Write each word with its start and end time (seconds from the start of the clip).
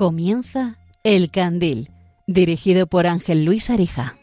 Comienza 0.00 0.78
El 1.04 1.30
Candil, 1.30 1.90
dirigido 2.26 2.86
por 2.86 3.06
Ángel 3.06 3.44
Luis 3.44 3.68
Arija. 3.68 4.16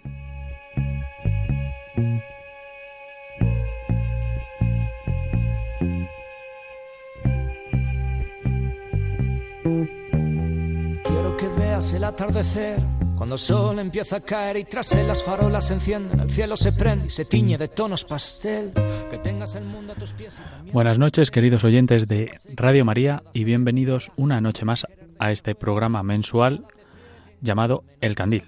Quiero 11.03 11.37
que 11.37 11.47
veas 11.59 11.93
el 11.93 12.05
atardecer 12.05 12.79
cuando 13.17 13.35
el 13.35 13.39
sol 13.39 13.79
empieza 13.79 14.17
a 14.17 14.19
caer 14.21 14.57
y 14.57 14.63
tras 14.63 14.91
él 14.93 15.07
las 15.07 15.23
farolas 15.23 15.67
se 15.67 15.73
encienden, 15.73 16.19
el 16.19 16.29
cielo 16.29 16.55
se 16.55 16.71
prende 16.71 17.07
y 17.07 17.09
se 17.09 17.25
tiñe 17.25 17.57
de 17.57 17.67
tonos 17.67 18.05
pastel. 18.05 18.71
Que 19.09 19.17
tengas 19.17 19.55
el 19.55 19.65
mundo 19.65 19.93
a 19.93 19.95
tus 19.95 20.13
pies. 20.13 20.35
Y 20.39 20.49
también... 20.49 20.73
Buenas 20.73 20.99
noches, 20.99 21.31
queridos 21.31 21.63
oyentes 21.63 22.07
de 22.07 22.31
Radio 22.55 22.85
María, 22.85 23.23
y 23.33 23.43
bienvenidos 23.43 24.11
una 24.17 24.39
noche 24.39 24.65
más 24.65 24.85
a 25.19 25.31
este 25.31 25.55
programa 25.55 26.03
mensual 26.03 26.65
llamado 27.41 27.83
El 28.01 28.15
Candil, 28.15 28.43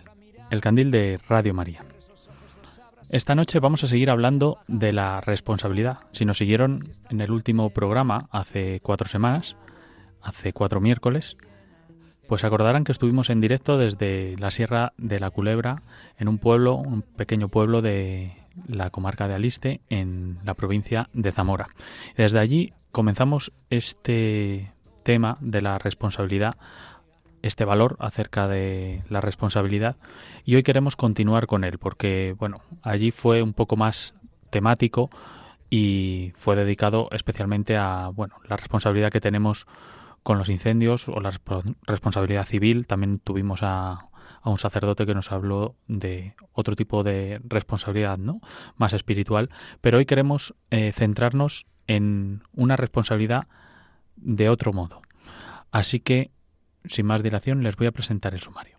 el 0.49 0.61
Candil 0.61 0.91
de 0.91 1.19
Radio 1.27 1.53
María. 1.53 1.83
Esta 3.09 3.33
noche 3.33 3.59
vamos 3.59 3.83
a 3.83 3.87
seguir 3.87 4.11
hablando 4.11 4.59
de 4.67 4.93
la 4.93 5.19
responsabilidad. 5.21 5.99
Si 6.11 6.25
nos 6.25 6.37
siguieron 6.37 6.91
en 7.09 7.21
el 7.21 7.31
último 7.31 7.71
programa 7.71 8.29
hace 8.31 8.79
cuatro 8.81 9.09
semanas, 9.09 9.55
hace 10.21 10.53
cuatro 10.53 10.79
miércoles, 10.79 11.35
pues 12.27 12.43
acordarán 12.43 12.83
que 12.83 12.91
estuvimos 12.91 13.31
en 13.31 13.41
directo 13.41 13.79
desde 13.79 14.35
la 14.37 14.51
Sierra 14.51 14.93
de 14.97 15.19
la 15.19 15.31
Culebra, 15.31 15.81
en 16.19 16.27
un 16.27 16.37
pueblo, 16.37 16.75
un 16.75 17.01
pequeño 17.01 17.49
pueblo 17.49 17.81
de 17.81 18.37
la 18.67 18.91
comarca 18.91 19.27
de 19.27 19.33
Aliste, 19.33 19.81
en 19.89 20.37
la 20.43 20.53
provincia 20.53 21.09
de 21.13 21.31
Zamora. 21.31 21.69
Desde 22.15 22.37
allí 22.37 22.73
comenzamos 22.91 23.51
este 23.71 24.71
tema 25.09 25.39
de 25.41 25.63
la 25.63 25.79
responsabilidad, 25.79 26.57
este 27.41 27.65
valor 27.65 27.97
acerca 27.99 28.47
de 28.47 29.01
la 29.09 29.21
responsabilidad, 29.21 29.95
y 30.45 30.53
hoy 30.53 30.61
queremos 30.61 30.95
continuar 30.95 31.47
con 31.47 31.63
él, 31.63 31.79
porque 31.79 32.35
bueno, 32.37 32.61
allí 32.83 33.09
fue 33.09 33.41
un 33.41 33.53
poco 33.53 33.75
más 33.75 34.13
temático 34.51 35.09
y 35.71 36.31
fue 36.35 36.55
dedicado 36.55 37.09
especialmente 37.11 37.75
a 37.75 38.11
bueno, 38.13 38.35
la 38.47 38.55
responsabilidad 38.55 39.09
que 39.09 39.19
tenemos 39.19 39.65
con 40.21 40.37
los 40.37 40.47
incendios 40.47 41.09
o 41.09 41.19
la 41.21 41.31
responsabilidad 41.87 42.45
civil. 42.45 42.85
También 42.85 43.17
tuvimos 43.17 43.61
a, 43.63 44.09
un 44.45 44.59
sacerdote 44.59 45.07
que 45.07 45.15
nos 45.15 45.31
habló 45.31 45.73
de 45.87 46.35
otro 46.53 46.75
tipo 46.75 47.01
de 47.01 47.41
responsabilidad, 47.45 48.19
¿no? 48.19 48.41
Más 48.77 48.93
espiritual. 48.93 49.49
Pero 49.81 49.97
hoy 49.97 50.05
queremos 50.05 50.53
eh, 50.69 50.91
centrarnos 50.93 51.65
en 51.87 52.43
una 52.53 52.75
responsabilidad 52.75 53.47
de 54.21 54.49
otro 54.49 54.73
modo. 54.73 55.01
Así 55.71 55.99
que, 55.99 56.31
sin 56.85 57.05
más 57.05 57.23
dilación, 57.23 57.63
les 57.63 57.75
voy 57.75 57.87
a 57.87 57.91
presentar 57.91 58.33
el 58.33 58.41
sumario. 58.41 58.78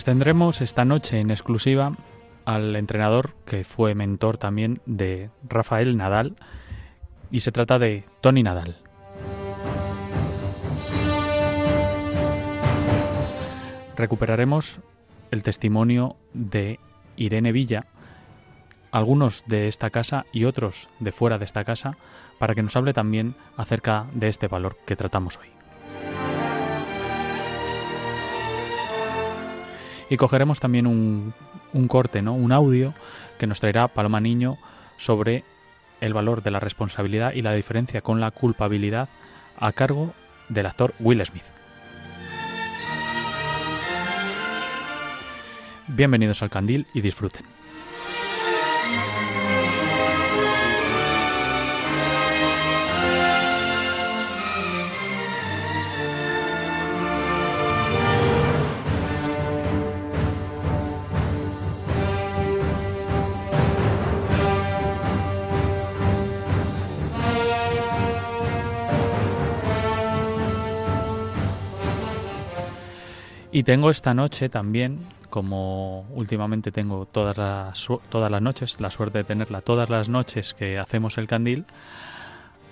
Pues 0.00 0.06
tendremos 0.06 0.62
esta 0.62 0.86
noche 0.86 1.20
en 1.20 1.30
exclusiva 1.30 1.92
al 2.46 2.74
entrenador 2.74 3.34
que 3.44 3.64
fue 3.64 3.94
mentor 3.94 4.38
también 4.38 4.80
de 4.86 5.28
Rafael 5.46 5.98
Nadal 5.98 6.36
y 7.30 7.40
se 7.40 7.52
trata 7.52 7.78
de 7.78 8.04
Tony 8.22 8.42
Nadal. 8.42 8.78
Recuperaremos 13.94 14.80
el 15.30 15.42
testimonio 15.42 16.16
de 16.32 16.80
Irene 17.16 17.52
Villa, 17.52 17.84
algunos 18.92 19.44
de 19.48 19.68
esta 19.68 19.90
casa 19.90 20.24
y 20.32 20.46
otros 20.46 20.86
de 20.98 21.12
fuera 21.12 21.36
de 21.36 21.44
esta 21.44 21.62
casa, 21.64 21.98
para 22.38 22.54
que 22.54 22.62
nos 22.62 22.74
hable 22.74 22.94
también 22.94 23.34
acerca 23.58 24.06
de 24.14 24.28
este 24.28 24.48
valor 24.48 24.78
que 24.86 24.96
tratamos 24.96 25.36
hoy. 25.36 25.59
Y 30.10 30.16
cogeremos 30.16 30.60
también 30.60 30.86
un, 30.86 31.32
un, 31.72 31.88
corte, 31.88 32.20
¿no? 32.20 32.34
un 32.34 32.52
audio 32.52 32.92
que 33.38 33.46
nos 33.46 33.60
traerá 33.60 33.88
Paloma 33.88 34.20
Niño 34.20 34.58
sobre 34.98 35.44
el 36.00 36.12
valor 36.12 36.42
de 36.42 36.50
la 36.50 36.60
responsabilidad 36.60 37.32
y 37.32 37.42
la 37.42 37.54
diferencia 37.54 38.02
con 38.02 38.20
la 38.20 38.32
culpabilidad 38.32 39.08
a 39.56 39.72
cargo 39.72 40.12
del 40.48 40.66
actor 40.66 40.94
Will 40.98 41.24
Smith. 41.24 41.44
Bienvenidos 45.86 46.42
al 46.42 46.50
Candil 46.50 46.86
y 46.92 47.00
disfruten. 47.00 47.59
Y 73.52 73.64
tengo 73.64 73.90
esta 73.90 74.14
noche 74.14 74.48
también, 74.48 75.00
como 75.28 76.06
últimamente 76.14 76.70
tengo 76.70 77.06
todas 77.06 77.36
las, 77.36 77.88
todas 78.08 78.30
las 78.30 78.40
noches, 78.40 78.80
la 78.80 78.92
suerte 78.92 79.18
de 79.18 79.24
tenerla 79.24 79.60
todas 79.60 79.90
las 79.90 80.08
noches 80.08 80.54
que 80.54 80.78
hacemos 80.78 81.18
el 81.18 81.26
candil, 81.26 81.64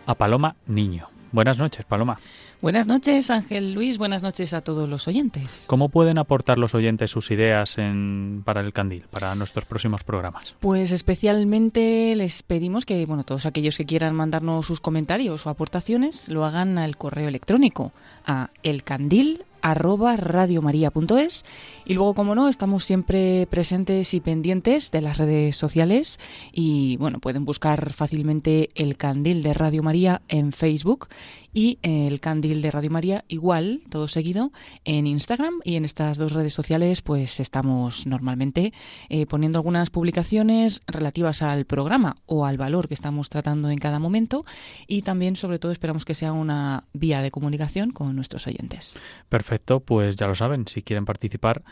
a 0.07 0.15
Paloma 0.15 0.55
Niño. 0.67 1.09
Buenas 1.33 1.59
noches, 1.59 1.85
Paloma. 1.85 2.19
Buenas 2.63 2.87
noches, 2.87 3.31
Ángel 3.31 3.75
Luis. 3.75 3.99
Buenas 3.99 4.23
noches 4.23 4.55
a 4.55 4.63
todos 4.63 4.89
los 4.89 5.07
oyentes. 5.09 5.65
¿Cómo 5.67 5.91
pueden 5.91 6.17
aportar 6.17 6.59
los 6.59 6.75
oyentes 6.75 7.11
sus 7.11 7.31
ideas 7.31 7.77
en, 7.77 8.43
para 8.45 8.61
el 8.61 8.73
Candil, 8.73 9.05
para 9.11 9.35
nuestros 9.35 9.65
próximos 9.65 10.05
programas? 10.05 10.55
Pues 10.61 10.91
especialmente 10.91 12.15
les 12.17 12.43
pedimos 12.43 12.87
que, 12.87 13.05
bueno, 13.05 13.25
todos 13.25 13.47
aquellos 13.47 13.77
que 13.77 13.85
quieran 13.85 14.15
mandarnos 14.15 14.67
sus 14.67 14.81
comentarios 14.81 15.47
o 15.47 15.51
aportaciones 15.51 16.29
lo 16.29 16.45
hagan 16.45 16.79
al 16.79 16.97
correo 16.97 17.29
electrónico 17.29 17.93
a 18.25 18.49
elcandil 18.63 19.45
arroba 19.63 20.17
radiomaria.es 20.17 21.45
y 21.85 21.95
luego 21.95 22.15
como 22.15 22.35
no 22.35 22.49
estamos 22.49 22.85
siempre 22.85 23.47
presentes 23.47 24.15
y 24.15 24.21
pendientes 24.21 24.91
de 24.91 25.01
las 25.01 25.19
redes 25.19 25.57
sociales 25.57 26.19
y 26.53 26.97
bueno 26.99 27.19
pueden 27.19 27.45
buscar 27.45 27.93
fácilmente 27.93 28.71
el 28.75 28.97
candil 28.97 29.43
de 29.43 29.55
Radio 29.55 29.83
María 29.83 30.23
en 30.29 30.53
Facebook 30.53 31.09
y 31.53 31.79
el 31.83 32.21
candil 32.21 32.63
de 32.63 32.71
Radio 32.71 32.91
María 32.91 33.25
igual 33.29 33.83
todo 33.91 34.09
seguido 34.09 34.53
en 34.85 35.07
Instagram 35.07 35.61
y 35.65 35.77
en 35.77 35.85
estas 35.85 36.19
dos 36.19 36.33
redes 36.33 36.55
sociales 36.55 37.03
pues 37.03 37.41
estamos 37.41 38.07
normalmente 38.07 38.73
eh, 39.09 39.27
poniendo 39.27 39.59
algunas 39.59 39.91
publicaciones 39.91 40.83
relativas 40.87 41.43
al 41.43 41.65
programa 41.65 42.17
o 42.27 42.45
al 42.45 42.57
valor 42.59 42.89
que 42.89 42.95
estamos 42.95 43.29
tratando 43.29 43.71
en 43.71 43.79
cada 43.79 43.99
momento 43.99 44.45
y 44.87 45.03
también 45.03 45.37
sobre 45.37 45.59
todo 45.59 45.73
esperamos 45.73 46.05
que 46.05 46.15
sea 46.15 46.33
una 46.33 46.85
vía 46.93 47.23
de 47.23 47.31
comunicación 47.31 47.91
con 47.91 48.15
nuestros 48.15 48.47
oyentes. 48.47 48.97
Perfecto, 49.29 49.81
pues 49.81 50.17
ya 50.17 50.27
lo 50.27 50.35
saben, 50.35 50.67
si 50.67 50.83
quieren 50.83 51.05
participar 51.05 51.65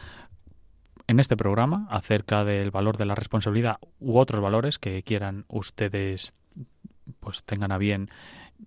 en 1.06 1.20
este 1.20 1.36
programa 1.36 1.86
acerca 1.90 2.44
del 2.44 2.70
valor 2.70 2.96
de 2.96 3.06
la 3.06 3.14
responsabilidad 3.14 3.76
u 4.00 4.18
otros 4.18 4.40
valores 4.40 4.78
que 4.78 5.02
quieran 5.02 5.44
ustedes 5.48 6.34
pues 7.20 7.44
tengan 7.44 7.72
a 7.72 7.78
bien 7.78 8.10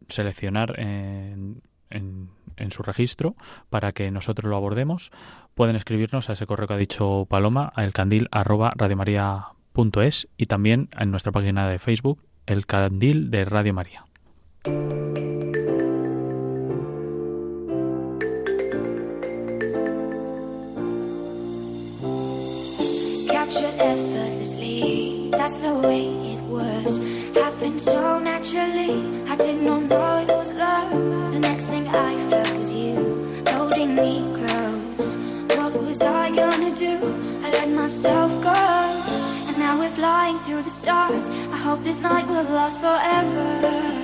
seleccionar 0.07 0.79
en, 0.79 1.61
en, 1.89 2.29
su 2.71 2.83
registro 2.83 3.35
para 3.69 3.93
que 3.93 4.11
nosotros 4.11 4.47
lo 4.49 4.55
abordemos, 4.55 5.11
pueden 5.55 5.75
escribirnos 5.75 6.29
a 6.29 6.33
ese 6.33 6.45
correo 6.45 6.67
que 6.67 6.75
ha 6.75 6.77
dicho 6.77 7.25
Paloma, 7.29 7.73
a 7.75 7.83
elcandil@radiomaria.es 7.83 10.27
y 10.37 10.45
también 10.45 10.89
en 10.97 11.11
nuestra 11.11 11.31
página 11.31 11.67
de 11.67 11.79
Facebook, 11.79 12.21
El 12.45 12.65
Candil 12.65 13.31
de 13.31 13.45
Radio 13.45 13.73
María. 13.73 14.05
Through 40.49 40.63
the 40.63 40.69
stars. 40.69 41.29
I 41.51 41.57
hope 41.57 41.83
this 41.83 41.99
night 41.99 42.27
will 42.27 42.43
last 42.43 42.79
forever. 42.79 43.98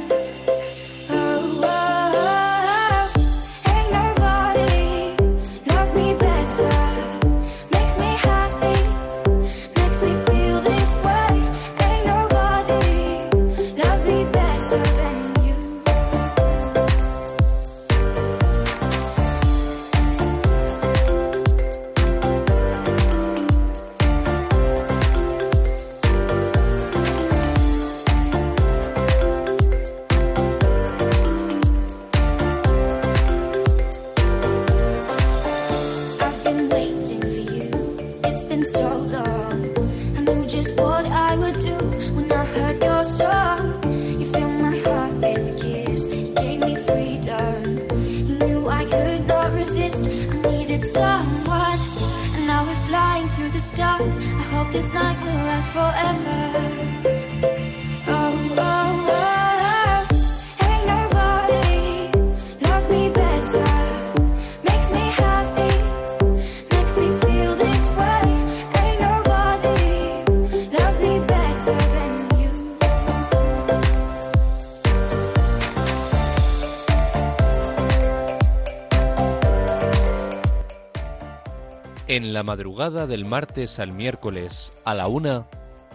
La 82.35 82.43
madrugada 82.43 83.07
del 83.07 83.23
martes 83.23 83.79
al 83.79 83.93
miércoles 83.93 84.73
a 84.83 84.93
la 84.93 85.07
una, 85.07 85.47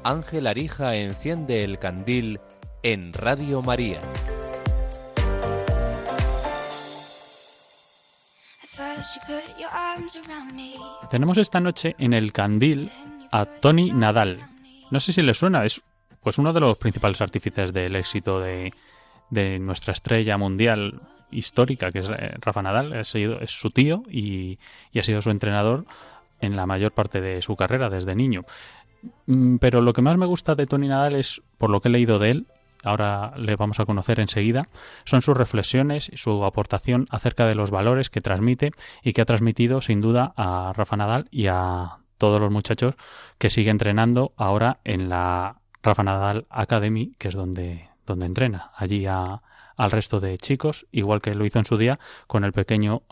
Ángel 0.04 0.46
Arija 0.46 0.96
enciende 0.96 1.64
el 1.64 1.78
candil 1.78 2.40
en 2.82 3.12
Radio 3.12 3.60
María. 3.60 4.00
Tenemos 11.10 11.37
esta 11.37 11.60
noche 11.60 11.94
en 11.98 12.14
el 12.14 12.32
candil 12.32 12.90
a 13.31 13.44
Tony 13.44 13.90
Nadal. 13.90 14.40
No 14.90 14.98
sé 14.98 15.12
si 15.12 15.20
le 15.20 15.34
suena, 15.34 15.66
es 15.66 15.82
pues 16.22 16.38
uno 16.38 16.54
de 16.54 16.60
los 16.60 16.78
principales 16.78 17.20
artífices 17.20 17.75
del 17.75 17.96
éxito 17.96 18.40
de, 18.40 18.72
nuestra 19.60 19.93
estrella 19.93 20.38
mundial 20.38 21.02
histórica, 21.31 21.93
que 21.93 21.98
es 21.98 22.08
eh, 22.08 22.34
Rafa 22.40 22.62
Nadal, 22.62 22.94
es, 22.94 23.14
es 23.14 23.50
su 23.50 23.70
tío 23.70 24.04
y, 24.08 24.58
y, 24.90 24.98
ha 25.00 25.02
sido 25.02 25.20
su 25.20 25.31
entrenador 25.31 25.84
en 26.40 26.56
la 26.56 26.66
mayor 26.66 26.92
parte 26.92 27.20
de 27.20 27.42
su 27.42 27.56
carrera 27.56 27.90
desde 27.90 28.14
niño. 28.14 28.44
Mm, 29.26 29.56
pero 29.56 29.81
lo 29.81 29.92
que 29.92 30.02
más 30.02 30.16
me 30.16 30.26
gusta 30.26 30.54
de 30.54 30.66
Tony 30.66 30.88
Nadal 30.88 31.14
es, 31.14 31.42
por 31.58 31.70
lo 31.70 31.81
que 31.81 31.88
he 31.88 31.92
leído 31.92 32.19
de 32.19 32.31
él, 32.31 32.46
ahora 32.82 33.34
le 33.37 33.56
vamos 33.56 33.81
a 33.81 33.87
conocer 33.87 34.20
enseguida, 34.20 34.69
son 35.04 35.22
sus 35.22 35.37
reflexiones 35.37 36.10
y 36.12 36.16
su 36.16 36.44
aportación 36.44 37.06
acerca 37.10 37.46
de 37.46 37.54
los 37.54 37.70
valores 37.70 38.10
que 38.10 38.20
transmite 38.20 38.72
y 39.02 39.12
que 39.12 39.22
ha 39.22 39.26
transmitido 39.26 39.82
sin 39.82 40.00
duda 40.00 40.32
a 40.37 40.72
Rafa 40.75 40.96
Nadal 40.96 41.28
y 41.31 41.46
a 41.46 41.98
todos 42.19 42.40
los 42.40 42.50
muchachos 42.50 42.94
que 43.38 43.50
sigue 43.50 43.70
entrenando 43.70 44.32
ahora 44.36 44.81
en 44.84 45.08
la 45.08 45.60
Rafa 45.82 46.02
Nadal 46.02 46.46
Academy, 46.50 47.12
que 47.19 47.28
es 47.28 47.34
donde, 47.34 47.88
donde 48.06 48.26
entrena, 48.26 48.70
allí 48.76 49.06
al 49.06 49.90
resto 49.90 50.20
de 50.20 50.36
chicos, 50.36 50.86
igual 50.93 51.22
que 51.22 51.34
lo 51.34 51.46
hizo 51.46 51.58
en 51.58 51.64
su 51.64 51.78
día 51.78 51.98
con 52.26 52.44
el 52.44 52.52
pequeño 52.52 53.02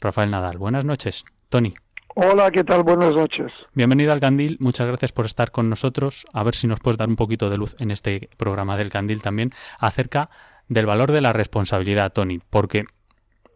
Rafael 0.00 0.30
Nadal. 0.30 0.58
Buenas 0.58 0.84
noches, 0.84 1.24
Tony. 1.48 1.74
Hola, 2.20 2.50
¿qué 2.50 2.64
tal? 2.64 2.82
Buenas 2.82 3.14
noches. 3.14 3.52
Bienvenido 3.74 4.10
al 4.10 4.18
Candil, 4.18 4.56
muchas 4.58 4.88
gracias 4.88 5.12
por 5.12 5.24
estar 5.24 5.52
con 5.52 5.70
nosotros. 5.70 6.26
A 6.32 6.42
ver 6.42 6.56
si 6.56 6.66
nos 6.66 6.80
puedes 6.80 6.98
dar 6.98 7.08
un 7.08 7.14
poquito 7.14 7.48
de 7.48 7.56
luz 7.56 7.76
en 7.78 7.92
este 7.92 8.28
programa 8.36 8.76
del 8.76 8.90
Candil 8.90 9.22
también 9.22 9.52
acerca 9.78 10.28
del 10.68 10.84
valor 10.84 11.12
de 11.12 11.20
la 11.20 11.32
responsabilidad, 11.32 12.12
Tony, 12.12 12.40
porque 12.50 12.86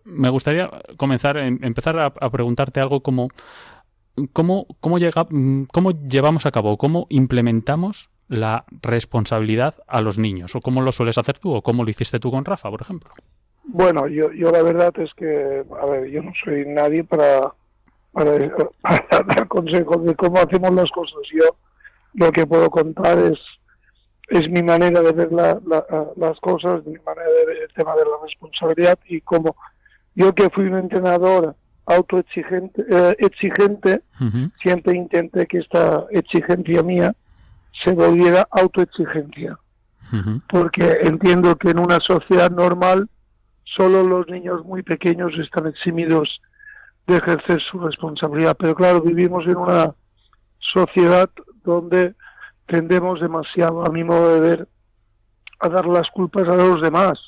me 0.04 0.28
gustaría 0.28 0.70
comenzar, 0.96 1.38
em, 1.38 1.58
empezar 1.62 1.98
a, 1.98 2.12
preguntarte 2.30 2.78
algo 2.78 3.02
como 3.02 3.30
cómo, 4.32 4.68
cómo, 4.78 5.00
llega, 5.00 5.26
cómo 5.72 5.90
llevamos 5.90 6.46
a 6.46 6.52
cabo, 6.52 6.78
cómo 6.78 7.08
implementamos 7.10 8.10
la 8.28 8.64
responsabilidad 8.80 9.74
a 9.88 10.02
los 10.02 10.20
niños, 10.20 10.54
o 10.54 10.60
cómo 10.60 10.82
lo 10.82 10.92
sueles 10.92 11.18
hacer 11.18 11.36
tú, 11.40 11.52
o 11.52 11.62
cómo 11.62 11.82
lo 11.82 11.90
hiciste 11.90 12.20
tú 12.20 12.30
con 12.30 12.44
Rafa, 12.44 12.70
por 12.70 12.82
ejemplo. 12.82 13.10
Bueno, 13.64 14.06
yo, 14.06 14.30
yo 14.30 14.52
la 14.52 14.62
verdad 14.62 14.92
es 14.98 15.12
que, 15.14 15.64
a 15.80 15.86
ver, 15.86 16.08
yo 16.10 16.22
no 16.22 16.32
soy 16.44 16.64
nadie 16.64 17.02
para 17.02 17.52
para, 18.12 18.38
dar 19.26 19.48
consejos 19.48 20.04
de 20.04 20.14
cómo 20.14 20.38
hacemos 20.38 20.72
las 20.72 20.90
cosas. 20.90 21.20
Yo 21.32 21.56
lo 22.14 22.30
que 22.30 22.46
puedo 22.46 22.70
contar 22.70 23.18
es 23.18 23.38
es 24.28 24.48
mi 24.48 24.62
manera 24.62 25.02
de 25.02 25.12
ver 25.12 25.30
las 25.32 26.40
cosas, 26.40 26.84
mi 26.86 26.98
manera 27.04 27.28
de 27.28 27.46
ver 27.46 27.56
el 27.64 27.72
tema 27.74 27.94
de 27.94 28.04
la 28.04 28.16
responsabilidad 28.22 28.98
y 29.06 29.20
como 29.20 29.56
yo 30.14 30.34
que 30.34 30.48
fui 30.50 30.64
un 30.64 30.78
entrenador 30.78 31.54
autoexigente 31.84 32.82
eh, 32.88 33.16
exigente, 33.18 34.02
siempre 34.62 34.96
intenté 34.96 35.46
que 35.46 35.58
esta 35.58 36.06
exigencia 36.10 36.82
mía 36.82 37.14
se 37.84 37.92
volviera 37.92 38.46
autoexigencia. 38.50 39.58
Porque 40.48 40.98
entiendo 41.04 41.56
que 41.56 41.70
en 41.70 41.78
una 41.78 41.98
sociedad 42.00 42.50
normal 42.50 43.08
solo 43.64 44.02
los 44.02 44.28
niños 44.28 44.62
muy 44.64 44.82
pequeños 44.82 45.32
están 45.38 45.66
eximidos 45.66 46.40
de 47.06 47.16
ejercer 47.16 47.60
su 47.62 47.78
responsabilidad. 47.80 48.56
Pero 48.58 48.74
claro, 48.74 49.00
vivimos 49.00 49.46
en 49.46 49.56
una 49.56 49.94
sociedad 50.58 51.28
donde 51.64 52.14
tendemos 52.66 53.20
demasiado, 53.20 53.84
a 53.84 53.90
mi 53.90 54.04
modo 54.04 54.34
de 54.34 54.40
ver, 54.40 54.68
a 55.60 55.68
dar 55.68 55.86
las 55.86 56.08
culpas 56.10 56.48
a 56.48 56.56
los 56.56 56.80
demás. 56.80 57.18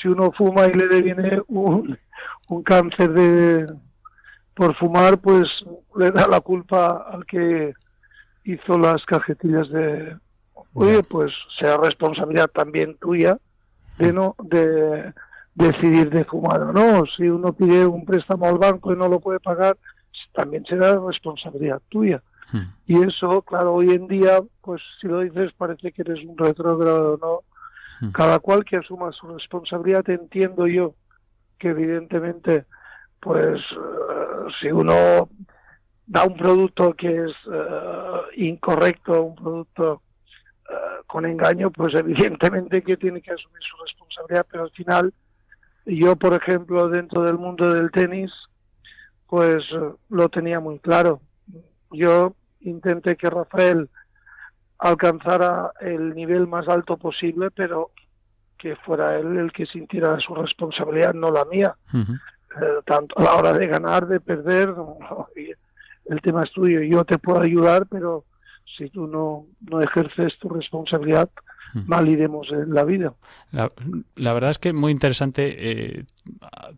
Si 0.00 0.06
uno 0.06 0.32
fuma 0.32 0.66
y 0.66 0.74
le 0.74 0.86
deviene 0.86 1.40
un, 1.48 1.98
un 2.48 2.62
cáncer 2.62 3.10
de 3.12 3.66
por 4.54 4.74
fumar, 4.76 5.18
pues 5.18 5.48
le 5.96 6.10
da 6.10 6.26
la 6.28 6.40
culpa 6.40 7.06
al 7.10 7.24
que 7.26 7.74
hizo 8.44 8.78
las 8.78 9.04
cajetillas 9.04 9.68
de 9.70 10.16
oye, 10.72 11.02
pues 11.02 11.32
sea 11.58 11.76
responsabilidad 11.78 12.48
también 12.48 12.96
tuya 12.98 13.38
de 13.98 14.12
no 14.12 14.36
de 14.42 15.12
decidir 15.56 16.10
de 16.10 16.24
fumar 16.24 16.62
o 16.62 16.72
no. 16.72 17.04
Si 17.16 17.24
uno 17.24 17.52
pide 17.52 17.86
un 17.86 18.04
préstamo 18.04 18.46
al 18.46 18.58
banco 18.58 18.92
y 18.92 18.96
no 18.96 19.08
lo 19.08 19.18
puede 19.20 19.40
pagar, 19.40 19.76
también 20.32 20.64
será 20.66 20.98
responsabilidad 20.98 21.82
tuya. 21.88 22.22
Hmm. 22.52 22.68
Y 22.86 23.02
eso, 23.02 23.42
claro, 23.42 23.74
hoy 23.74 23.90
en 23.90 24.06
día, 24.06 24.38
pues 24.60 24.80
si 25.00 25.08
lo 25.08 25.20
dices 25.20 25.52
parece 25.56 25.90
que 25.92 26.02
eres 26.02 26.24
un 26.24 26.36
retrógrado, 26.36 27.18
¿no? 27.20 27.40
Hmm. 28.00 28.12
Cada 28.12 28.38
cual 28.38 28.64
que 28.64 28.76
asuma 28.76 29.10
su 29.12 29.26
responsabilidad, 29.26 30.08
entiendo 30.10 30.66
yo 30.66 30.94
que 31.58 31.68
evidentemente, 31.68 32.66
pues 33.20 33.58
eh, 33.58 34.52
si 34.60 34.68
uno 34.68 35.28
da 36.06 36.24
un 36.24 36.36
producto 36.36 36.92
que 36.94 37.08
es 37.08 37.46
uh, 37.46 38.20
incorrecto, 38.36 39.22
un 39.22 39.34
producto 39.34 40.02
uh, 40.68 41.04
con 41.06 41.24
engaño, 41.24 41.70
pues 41.70 41.94
evidentemente 41.98 42.82
que 42.82 42.98
tiene 42.98 43.22
que 43.22 43.32
asumir 43.32 43.62
su 43.62 43.76
responsabilidad, 43.82 44.46
pero 44.50 44.64
al 44.64 44.70
final 44.70 45.12
yo, 45.86 46.16
por 46.16 46.34
ejemplo, 46.34 46.88
dentro 46.88 47.22
del 47.22 47.38
mundo 47.38 47.72
del 47.72 47.90
tenis, 47.90 48.32
pues 49.28 49.64
lo 50.08 50.28
tenía 50.28 50.60
muy 50.60 50.78
claro. 50.78 51.20
Yo 51.90 52.34
intenté 52.60 53.16
que 53.16 53.30
Rafael 53.30 53.88
alcanzara 54.78 55.72
el 55.80 56.14
nivel 56.14 56.46
más 56.46 56.68
alto 56.68 56.96
posible, 56.96 57.50
pero 57.50 57.92
que 58.58 58.76
fuera 58.76 59.18
él 59.18 59.36
el 59.36 59.52
que 59.52 59.66
sintiera 59.66 60.18
su 60.18 60.34
responsabilidad, 60.34 61.14
no 61.14 61.30
la 61.30 61.44
mía. 61.44 61.76
Eh, 61.94 62.80
tanto 62.84 63.18
a 63.18 63.22
la 63.22 63.34
hora 63.34 63.52
de 63.52 63.66
ganar, 63.66 64.06
de 64.06 64.20
perder, 64.20 64.74
el 66.06 66.20
tema 66.20 66.44
es 66.44 66.52
tuyo. 66.52 66.80
Yo 66.82 67.04
te 67.04 67.18
puedo 67.18 67.40
ayudar, 67.40 67.86
pero 67.86 68.24
si 68.76 68.90
tú 68.90 69.06
no, 69.06 69.46
no 69.60 69.80
ejerces 69.80 70.38
tu 70.38 70.48
responsabilidad, 70.48 71.30
mal 71.86 72.08
iremos 72.08 72.48
en 72.50 72.72
la 72.72 72.84
vida. 72.84 73.14
La, 73.52 73.70
la 74.14 74.32
verdad 74.32 74.50
es 74.50 74.58
que 74.58 74.72
muy 74.72 74.92
interesante 74.92 75.54
eh, 75.58 76.04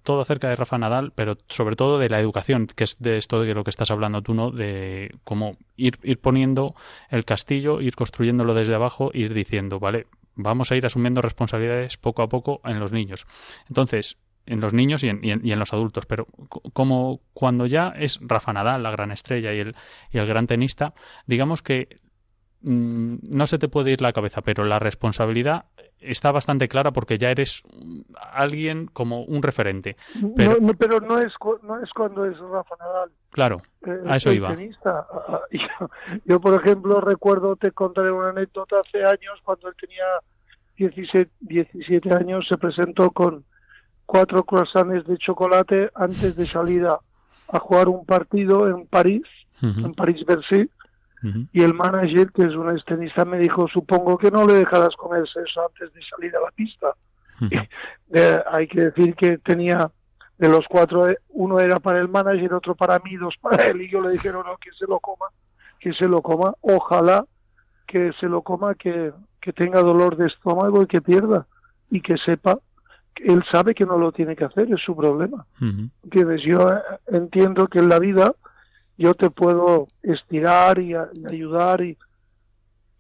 todo 0.03 0.21
acerca 0.21 0.49
de 0.49 0.57
Rafa 0.57 0.79
Nadal, 0.79 1.13
pero 1.15 1.37
sobre 1.49 1.77
todo 1.77 1.99
de 1.99 2.09
la 2.09 2.21
educación, 2.21 2.67
que 2.67 2.85
es 2.85 2.97
de 2.99 3.19
esto 3.19 3.43
de 3.43 3.55
lo 3.55 3.65
que 3.65 3.71
estás 3.71 3.91
hablando 3.91 4.23
tú, 4.23 4.35
¿no? 4.35 4.51
De 4.51 5.15
cómo 5.25 5.57
ir, 5.77 5.99
ir 6.03 6.19
poniendo 6.19 6.75
el 7.11 7.25
castillo, 7.25 7.81
ir 7.81 7.95
construyéndolo 7.95 8.55
desde 8.55 8.75
abajo, 8.75 9.11
ir 9.15 9.35
diciendo, 9.35 9.79
vale, 9.79 10.07
vamos 10.35 10.71
a 10.73 10.77
ir 10.77 10.87
asumiendo 10.87 11.23
responsabilidades 11.23 11.97
poco 11.97 12.23
a 12.23 12.29
poco 12.29 12.61
en 12.65 12.81
los 12.81 12.93
niños. 12.93 13.27
Entonces, 13.69 14.17
en 14.47 14.61
los 14.61 14.73
niños 14.73 15.05
y 15.05 15.09
en, 15.09 15.21
y 15.23 15.31
en, 15.31 15.47
y 15.47 15.53
en 15.53 15.59
los 15.59 15.73
adultos, 15.73 16.07
pero 16.07 16.27
como 16.73 17.21
cuando 17.35 17.67
ya 17.67 17.89
es 17.97 18.19
Rafa 18.23 18.53
Nadal, 18.53 18.83
la 18.83 18.91
gran 18.91 19.13
estrella 19.13 19.53
y 19.53 19.59
el, 19.59 19.75
y 20.11 20.19
el 20.19 20.27
gran 20.27 20.47
tenista, 20.47 20.95
digamos 21.27 21.63
que 21.63 21.99
mm, 22.63 23.17
no 23.23 23.47
se 23.47 23.59
te 23.59 23.69
puede 23.69 23.93
ir 23.93 24.01
la 24.01 24.13
cabeza, 24.13 24.43
pero 24.43 24.65
la 24.65 24.79
responsabilidad 24.79 25.67
está 26.01 26.31
bastante 26.33 26.69
clara 26.69 26.93
porque 26.93 27.19
ya 27.19 27.31
eres 27.31 27.63
alguien 28.33 28.87
como 28.87 29.23
un 29.23 29.43
referente. 29.43 29.97
Pero- 30.37 30.59
no, 30.61 30.69
no, 30.69 30.75
pero 30.75 31.01
no 31.01 31.19
es 31.19 31.33
no 31.63 31.83
es 31.83 31.91
cuando 31.93 32.25
es 32.25 32.39
Rafa 32.39 32.77
Nadal. 32.79 33.11
Claro, 33.31 33.63
eh, 33.87 34.01
A 34.07 34.17
eso 34.17 34.33
iba. 34.33 34.55
tenista. 34.55 35.07
Yo, 35.51 35.91
yo, 36.25 36.41
por 36.41 36.55
ejemplo, 36.55 37.01
recuerdo, 37.01 37.57
te 37.57 37.73
contaré 37.73 38.11
una 38.11 38.31
anécdota 38.31 38.77
hace 38.81 39.05
años, 39.05 39.41
cuando 39.45 39.69
él 39.69 39.75
tenía 39.79 40.05
17, 40.77 41.31
17 41.41 42.13
años, 42.13 42.47
se 42.49 42.57
presentó 42.57 43.11
con 43.11 43.45
cuatro 44.07 44.45
croissants 44.45 45.07
de 45.07 45.19
chocolate 45.19 45.91
antes 45.95 46.37
de 46.37 46.47
salir 46.47 46.87
a, 46.87 46.99
jugar 47.59 47.89
un 47.89 48.05
partido 48.05 48.69
en 48.69 48.87
París, 48.87 49.23
en 49.63 49.95
París-Bercy, 49.95 50.71
y 51.53 51.63
el 51.63 51.75
manager, 51.75 52.31
que 52.33 52.43
es 52.43 52.55
un 52.55 52.71
extenista, 52.71 53.25
me 53.25 53.39
dijo, 53.39 53.67
supongo 53.69 54.19
que 54.19 54.31
no 54.31 54.47
le 54.47 54.55
dejarás 54.55 54.95
comerse 54.97 55.41
eso 55.45 55.67
antes 55.67 55.93
de 55.93 56.01
salir 56.03 56.37
a 56.37 56.41
la 56.41 56.51
pista. 56.51 56.95
Eh, 58.11 58.43
hay 58.51 58.67
que 58.67 58.81
decir 58.81 59.15
que 59.15 59.37
tenía 59.37 59.91
de 60.39 60.49
los 60.49 60.65
cuatro, 60.67 61.11
eh, 61.11 61.19
uno 61.29 61.61
era 61.61 61.79
para 61.79 61.99
el 61.99 62.09
manager, 62.09 62.55
otro 62.55 62.75
para 62.75 62.99
mí, 63.01 63.17
dos 63.17 63.35
para 63.39 63.65
él, 63.65 63.83
y 63.83 63.91
yo 63.91 64.01
le 64.01 64.13
dije, 64.13 64.33
no, 64.33 64.43
no, 64.43 64.57
que 64.57 64.73
se 64.73 64.87
lo 64.87 64.99
coma, 64.99 65.27
que 65.79 65.93
se 65.93 66.09
lo 66.09 66.23
coma, 66.23 66.55
ojalá 66.63 67.27
que 67.87 68.13
se 68.19 68.27
lo 68.27 68.41
coma, 68.41 68.75
que, 68.77 69.13
que 69.43 69.53
tenga 69.53 69.83
dolor 69.83 70.17
de 70.17 70.29
estómago 70.29 70.83
y 70.83 70.87
que 70.87 71.03
pierda, 71.03 71.47
y 71.91 72.01
que 72.01 72.17
sepa, 72.17 72.59
él 73.17 73.45
sabe 73.51 73.75
que 73.75 73.85
no 73.85 73.99
lo 73.99 74.13
tiene 74.13 74.37
que 74.37 74.45
hacer, 74.45 74.73
es 74.73 74.81
su 74.81 74.97
problema. 74.97 75.45
¿Entiendes? 76.05 76.43
Yo 76.43 76.61
eh, 76.61 76.81
entiendo 77.09 77.67
que 77.67 77.81
en 77.81 77.89
la 77.89 77.99
vida 77.99 78.33
yo 78.99 79.15
te 79.15 79.31
puedo 79.31 79.87
estirar 80.03 80.79
y, 80.79 80.93
a- 80.95 81.09
y 81.15 81.33
ayudar 81.33 81.81
y 81.81 81.97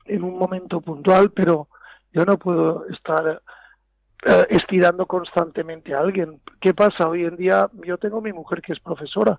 en 0.07 0.23
un 0.25 0.39
momento 0.39 0.81
puntual, 0.81 1.31
pero 1.33 1.69
yo 2.13 2.25
no 2.25 2.39
puedo 2.39 2.87
estar 2.89 3.43
eh, 4.27 4.47
estirando 4.51 5.05
constantemente 5.07 5.95
a 5.95 6.01
alguien. 6.01 6.41
¿Qué 6.61 6.73
pasa? 6.73 7.09
Hoy 7.09 7.25
en 7.25 7.37
día 7.37 7.69
yo 7.87 7.99
tengo 7.99 8.21
mi 8.23 8.33
mujer 8.33 8.63
que 8.63 8.73
es 8.73 8.81
profesora, 8.81 9.39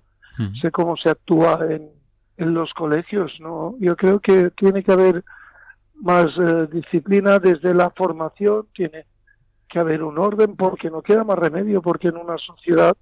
sé 0.54 0.70
cómo 0.70 0.96
se 0.96 1.10
actúa 1.10 1.58
en, 1.68 1.90
en 2.36 2.54
los 2.54 2.72
colegios, 2.74 3.32
¿no? 3.40 3.74
Yo 3.80 3.96
creo 3.96 4.20
que 4.20 4.50
tiene 4.50 4.82
que 4.84 4.92
haber 4.92 5.24
más 5.96 6.28
eh, 6.38 6.66
disciplina 6.72 7.38
desde 7.38 7.74
la 7.74 7.90
formación, 7.90 8.66
tiene 8.74 9.04
que 9.68 9.78
haber 9.80 10.02
un 10.02 10.18
orden 10.18 10.56
porque 10.56 10.88
no 10.90 11.02
queda 11.02 11.24
más 11.24 11.38
remedio, 11.38 11.82
porque 11.82 12.08
en 12.08 12.16
una 12.16 12.38
sociedad 12.38 12.96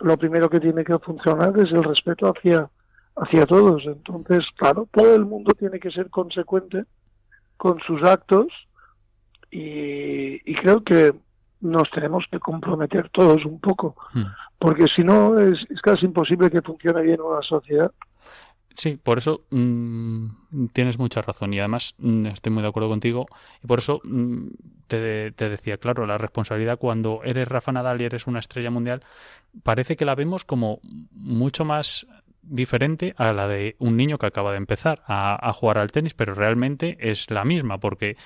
lo 0.00 0.16
primero 0.18 0.50
que 0.50 0.60
tiene 0.60 0.84
que 0.84 0.98
funcionar 0.98 1.58
es 1.58 1.72
el 1.72 1.82
respeto 1.82 2.26
hacia, 2.28 2.68
hacia 3.16 3.46
todos. 3.46 3.84
Entonces, 3.86 4.44
claro, 4.56 4.88
todo 4.92 5.14
el 5.14 5.24
mundo 5.24 5.52
tiene 5.54 5.80
que 5.80 5.90
ser 5.90 6.10
consecuente 6.10 6.84
con 7.56 7.80
sus 7.80 8.02
actos 8.02 8.46
y, 9.50 10.50
y 10.50 10.54
creo 10.54 10.82
que 10.84 11.14
nos 11.60 11.90
tenemos 11.90 12.24
que 12.30 12.38
comprometer 12.38 13.08
todos 13.10 13.44
un 13.44 13.58
poco, 13.60 13.96
Ujú. 14.14 14.26
porque 14.58 14.86
si 14.88 15.02
no 15.02 15.38
es, 15.38 15.66
es 15.70 15.80
casi 15.80 16.06
imposible 16.06 16.50
que 16.50 16.62
funcione 16.62 17.02
bien 17.02 17.20
una 17.20 17.42
sociedad. 17.42 17.90
Sí, 18.74 18.98
por 19.02 19.16
eso 19.16 19.44
mm, 19.50 20.66
tienes 20.74 20.98
mucha 20.98 21.22
razón 21.22 21.54
y 21.54 21.58
además 21.58 21.94
mm, 21.98 22.26
estoy 22.26 22.52
muy 22.52 22.62
de 22.62 22.68
acuerdo 22.68 22.90
contigo 22.90 23.26
y 23.64 23.66
por 23.66 23.78
eso 23.78 24.02
mm, 24.04 24.48
te, 24.86 25.32
te 25.32 25.48
decía, 25.48 25.78
claro, 25.78 26.06
la 26.06 26.18
responsabilidad 26.18 26.78
cuando 26.78 27.22
eres 27.24 27.48
Rafa 27.48 27.72
Nadal 27.72 28.02
y 28.02 28.04
eres 28.04 28.26
una 28.26 28.38
estrella 28.38 28.70
mundial, 28.70 29.02
parece 29.62 29.96
que 29.96 30.04
la 30.04 30.14
vemos 30.14 30.44
como 30.44 30.80
mucho 31.12 31.64
más 31.64 32.06
diferente 32.48 33.14
a 33.16 33.32
la 33.32 33.48
de 33.48 33.76
un 33.78 33.96
niño 33.96 34.18
que 34.18 34.26
acaba 34.26 34.52
de 34.52 34.58
empezar 34.58 35.02
a, 35.06 35.48
a 35.48 35.52
jugar 35.52 35.78
al 35.78 35.92
tenis, 35.92 36.14
pero 36.14 36.34
realmente 36.34 36.96
es 37.00 37.30
la 37.30 37.44
misma 37.44 37.78
porque 37.78 38.16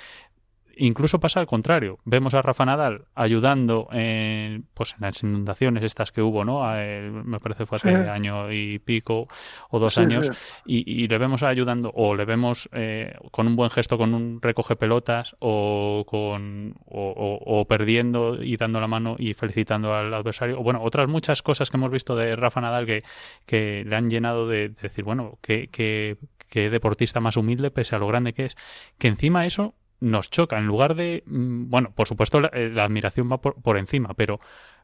incluso 0.77 1.21
pasa 1.21 1.41
al 1.41 1.47
contrario. 1.47 1.99
Vemos 2.05 2.35
a 2.35 2.43
Rafa 2.43 2.65
Nadal 2.65 3.05
ayudando 3.15 3.89
en, 3.93 4.67
pues, 4.75 4.93
en 4.95 4.99
las 5.01 5.23
inundaciones 5.23 5.83
estas 5.85 6.13
que 6.13 6.23
hubo, 6.23 6.45
¿no? 6.45 6.65
A 6.67 6.83
él, 6.83 7.11
me 7.13 7.39
parece 7.39 7.67
fue 7.67 7.79
hace 7.79 7.91
Sí. 7.91 8.09
año 8.09 8.53
y 8.53 8.79
pico 8.79 9.29
o 9.71 9.79
dos 9.79 9.95
Sí, 9.95 10.01
años 10.01 10.27
sí. 10.33 10.55
y, 10.67 11.03
y 11.05 11.09
le 11.09 11.19
vemos 11.19 11.43
ayudando 11.43 11.91
o 11.95 12.15
le 12.15 12.25
vemos 12.25 12.69
eh, 12.73 13.15
con 13.31 13.47
un 13.47 13.57
buen 13.57 13.71
gesto 13.71 13.99
con 13.99 14.15
un 14.15 14.41
recoge 14.43 14.77
pelotas 14.77 15.37
o 15.41 16.05
con 16.07 16.75
o, 16.87 17.11
o- 17.11 17.61
o 17.61 17.65
perdiendo 17.67 18.43
y 18.43 18.57
dando 18.57 18.81
la 18.81 18.87
mano 18.87 19.17
y 19.19 19.35
felicitando 19.35 19.95
al 19.95 20.13
adversario 20.15 20.59
o 20.61 20.63
bueno 20.63 20.81
otras 20.83 21.09
muchas 21.09 21.43
cosas 21.43 21.71
que 21.71 21.77
hemos 21.77 21.91
visto 21.91 22.17
de 22.17 22.37
Rafa 22.37 22.61
Nadal 22.61 22.87
que, 22.87 23.03
que 23.47 23.85
le 23.87 23.97
han 23.97 24.09
llenado 24.09 24.47
de, 24.49 24.69
de 24.71 24.81
decir 24.83 25.05
bueno 25.05 25.39
que, 25.43 25.69
que, 25.69 26.17
que 26.49 26.71
deportista 26.71 27.21
más 27.21 27.37
humilde 27.37 27.71
pese 27.71 27.97
a 27.97 27.99
lo 27.99 28.07
grande 28.07 28.33
que 28.33 28.47
es 28.47 28.57
que 28.99 29.09
encima 29.09 29.47
eso 29.47 29.75
nos 30.01 30.31
choca 30.31 30.59
en 30.59 30.67
lugar 30.67 30.95
de 30.95 31.23
mm, 31.27 31.69
bueno 31.71 31.93
por 31.95 32.09
supuesto 32.09 32.41
la, 32.41 32.49
eh, 32.53 32.71
la 32.73 32.85
admiración 32.85 33.31
va 33.31 33.39
por, 33.41 33.55
por 33.61 33.77
encima 33.79 34.15
pero 34.15 34.41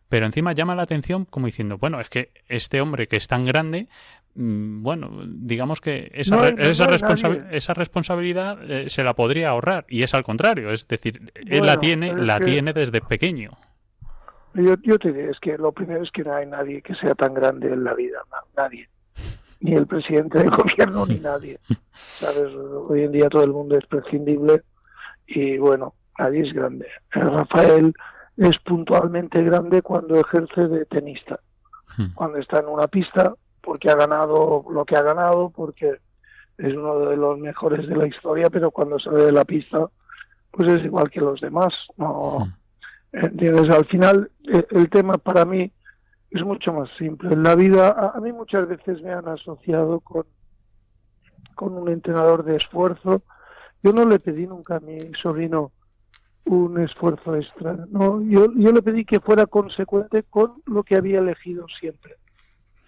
pero 0.08 0.24
encima 0.26 0.52
llama 0.52 0.76
la 0.76 0.82
atención 0.82 1.24
como 1.24 1.46
diciendo, 1.46 1.78
bueno, 1.78 1.98
es 2.00 2.08
que 2.08 2.30
este 2.48 2.80
hombre 2.80 3.08
que 3.08 3.16
es 3.16 3.26
tan 3.26 3.44
grande, 3.44 3.88
mm, 4.36 4.80
bueno, 4.84 5.10
digamos 5.26 5.80
que 5.80 6.12
esa, 6.14 6.36
No 6.36 6.42
re- 6.42 6.52
no 6.52 6.62
esa, 6.62 6.86
esa 7.50 7.74
responsabilidad 7.74 8.58
eh, 8.70 8.88
se 8.88 9.02
la 9.02 9.14
podría 9.14 9.48
ahorrar 9.48 9.84
y 9.88 10.04
es 10.04 10.14
al 10.14 10.22
contrario, 10.22 10.70
es 10.70 10.86
decir, 10.86 11.32
él 11.34 11.66
la 11.66 11.80
tiene, 11.80 12.14
la 12.16 12.38
que- 12.38 12.44
tiene 12.44 12.72
desde 12.72 13.00
pequeño. 13.00 13.50
Yo, 14.54 14.74
yo 14.84 14.96
te 14.98 15.12
diré, 15.12 15.30
es 15.32 15.40
que 15.40 15.58
lo 15.58 15.72
primero 15.72 16.04
es 16.04 16.10
que 16.12 16.22
no 16.22 16.34
hay 16.34 16.46
nadie 16.46 16.82
que 16.82 16.94
sea 16.94 17.16
tan 17.16 17.34
grande 17.34 17.72
en 17.72 17.82
la 17.82 17.92
vida, 17.94 18.18
na- 18.30 18.62
nadie. 18.62 18.88
Ni 19.58 19.74
el 19.74 19.88
presidente 19.88 20.38
del 20.38 20.50
gobierno, 20.50 21.04
ni 21.06 21.18
nadie. 21.18 21.58
¿Sabes? 22.20 22.54
Hoy 22.88 23.02
en 23.02 23.10
día 23.10 23.28
todo 23.28 23.42
el 23.42 23.50
mundo 23.52 23.76
es 23.76 23.84
prescindible 23.86 24.62
y 25.26 25.58
bueno, 25.58 25.94
nadie 26.18 26.42
es 26.42 26.52
grande. 26.52 26.86
Rafael 27.10 27.94
es 28.36 28.58
puntualmente 28.58 29.42
grande 29.42 29.82
cuando 29.82 30.18
ejerce 30.20 30.68
de 30.68 30.84
tenista, 30.86 31.40
Hmm. 31.98 32.12
cuando 32.14 32.38
está 32.38 32.58
en 32.60 32.66
una 32.68 32.88
pista, 32.88 33.34
porque 33.62 33.88
ha 33.88 33.96
ganado 33.96 34.64
lo 34.70 34.84
que 34.84 34.96
ha 34.96 35.02
ganado, 35.02 35.48
porque 35.50 35.96
es 36.58 36.74
uno 36.74 36.98
de 37.00 37.16
los 37.16 37.38
mejores 37.38 37.88
de 37.88 37.96
la 37.96 38.06
historia, 38.06 38.50
pero 38.50 38.70
cuando 38.70 38.98
sale 38.98 39.24
de 39.24 39.32
la 39.32 39.44
pista, 39.46 39.88
pues 40.50 40.70
es 40.70 40.84
igual 40.84 41.10
que 41.10 41.20
los 41.20 41.40
demás. 41.40 41.72
No, 41.96 42.40
Hmm. 42.40 42.52
¿Entiendes? 43.12 43.70
Al 43.70 43.86
final, 43.86 44.30
eh, 44.52 44.66
el 44.72 44.90
tema 44.90 45.16
para 45.16 45.46
mí 45.46 45.72
es 46.30 46.42
mucho 46.42 46.72
más 46.74 46.90
simple. 46.98 47.32
En 47.32 47.42
la 47.42 47.54
vida, 47.54 47.88
a, 47.88 48.18
a 48.18 48.20
mí 48.20 48.30
muchas 48.32 48.68
veces 48.68 49.00
me 49.00 49.12
han 49.12 49.26
asociado 49.28 50.00
con, 50.00 50.24
con 51.54 51.72
un 51.78 51.88
entrenador 51.88 52.44
de 52.44 52.56
esfuerzo. 52.56 53.22
Yo 53.82 53.92
no 53.92 54.04
le 54.06 54.18
pedí 54.18 54.46
nunca 54.46 54.76
a 54.76 54.80
mi 54.80 55.12
sobrino 55.14 55.72
un 56.44 56.80
esfuerzo 56.80 57.34
extra. 57.36 57.76
No, 57.90 58.20
yo, 58.22 58.52
yo 58.54 58.72
le 58.72 58.82
pedí 58.82 59.04
que 59.04 59.20
fuera 59.20 59.46
consecuente 59.46 60.22
con 60.24 60.62
lo 60.66 60.82
que 60.84 60.96
había 60.96 61.18
elegido 61.18 61.66
siempre. 61.68 62.16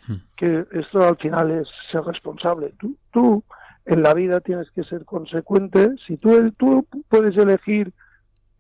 Hmm. 0.07 0.17
Que 0.37 0.65
esto 0.73 1.01
al 1.07 1.17
final 1.17 1.51
es 1.51 1.69
ser 1.91 2.03
responsable. 2.03 2.73
Tú, 2.79 2.97
tú 3.13 3.45
en 3.85 4.03
la 4.03 4.15
vida 4.15 4.41
tienes 4.41 4.71
que 4.71 4.85
ser 4.85 5.05
consecuente. 5.05 5.91
Si 6.07 6.17
tú, 6.17 6.53
tú 6.53 6.87
puedes 7.09 7.37
elegir 7.37 7.93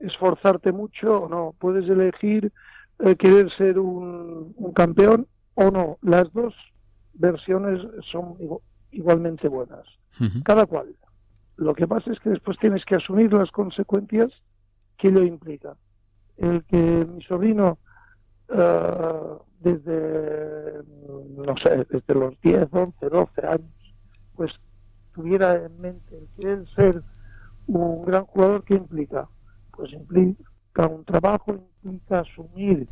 esforzarte 0.00 0.72
mucho 0.72 1.22
o 1.22 1.28
no, 1.28 1.54
puedes 1.58 1.88
elegir 1.88 2.52
eh, 3.00 3.16
querer 3.16 3.50
ser 3.56 3.78
un, 3.78 4.52
un 4.56 4.72
campeón 4.72 5.26
o 5.54 5.70
no. 5.70 5.98
Las 6.02 6.32
dos 6.32 6.54
versiones 7.14 7.80
son 8.10 8.34
igu- 8.38 8.60
igualmente 8.90 9.48
buenas, 9.48 9.84
Ujú. 10.20 10.42
cada 10.44 10.66
cual. 10.66 10.94
Lo 11.58 11.74
que 11.74 11.88
pasa 11.88 12.12
es 12.12 12.20
que 12.20 12.30
después 12.30 12.56
tienes 12.58 12.84
que 12.84 12.94
asumir 12.94 13.32
las 13.32 13.50
consecuencias 13.50 14.30
que 14.96 15.08
ello 15.08 15.24
implica. 15.24 15.76
El 16.36 16.64
que 16.64 16.76
mi 16.76 17.20
sobrino 17.22 17.78
eh, 18.48 19.36
desde, 19.58 20.84
no 21.36 21.56
sé, 21.56 21.84
desde 21.90 22.14
los 22.14 22.40
10, 22.42 22.68
11, 22.70 23.08
12 23.08 23.46
años, 23.46 23.96
pues 24.36 24.52
tuviera 25.12 25.56
en 25.56 25.80
mente 25.80 26.16
el 26.16 26.28
querer 26.38 26.64
ser 26.76 27.02
un 27.66 28.04
gran 28.04 28.24
jugador, 28.26 28.62
¿qué 28.62 28.74
implica? 28.74 29.28
Pues 29.72 29.92
implica 29.92 30.86
un 30.86 31.04
trabajo, 31.04 31.56
implica 31.82 32.20
asumir 32.20 32.86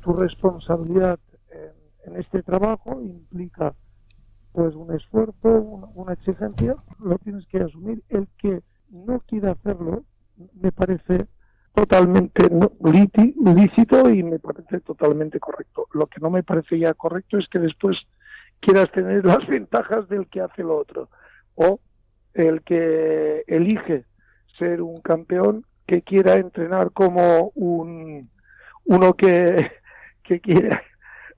tu 0.00 0.14
responsabilidad 0.14 1.18
en 2.06 2.16
este 2.16 2.42
trabajo, 2.42 3.02
implica 3.02 3.74
pues 4.58 4.74
un 4.74 4.92
esfuerzo, 4.92 5.48
una, 5.94 6.14
exigencia, 6.14 6.74
lo 6.98 7.16
tienes 7.18 7.46
que 7.46 7.58
asumir. 7.58 8.02
El 8.08 8.26
que 8.38 8.60
no 8.90 9.20
quiera 9.20 9.52
hacerlo, 9.52 10.02
me 10.60 10.72
parece 10.72 11.26
totalmente 11.74 12.50
no- 12.50 12.72
liti- 12.80 13.36
lícito 13.54 14.10
y 14.10 14.24
me 14.24 14.40
parece 14.40 14.80
totalmente 14.80 15.38
correcto. 15.38 15.86
Lo 15.92 16.08
que 16.08 16.18
no 16.20 16.28
me 16.30 16.42
parece 16.42 16.76
ya 16.76 16.92
correcto 16.94 17.38
es 17.38 17.46
que 17.46 17.60
después 17.60 17.98
quieras 18.58 18.90
tener 18.90 19.24
las 19.24 19.46
ventajas 19.46 20.08
del 20.08 20.26
que 20.26 20.40
hace 20.40 20.64
lo 20.64 20.76
otro 20.76 21.08
o 21.54 21.78
el 22.34 22.62
que 22.62 23.44
elige 23.46 24.06
ser 24.58 24.82
un 24.82 25.00
campeón 25.02 25.66
que 25.86 26.02
quiera 26.02 26.34
entrenar 26.34 26.90
como 26.90 27.52
un 27.54 28.28
uno 28.86 29.14
que, 29.14 29.70
que 30.24 30.40
quiere 30.40 30.80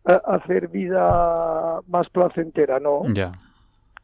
a- 0.05 0.35
hacer 0.37 0.69
vida 0.69 1.81
más 1.89 2.09
placentera, 2.11 2.81
no 2.81 3.03
Ya. 3.13 3.33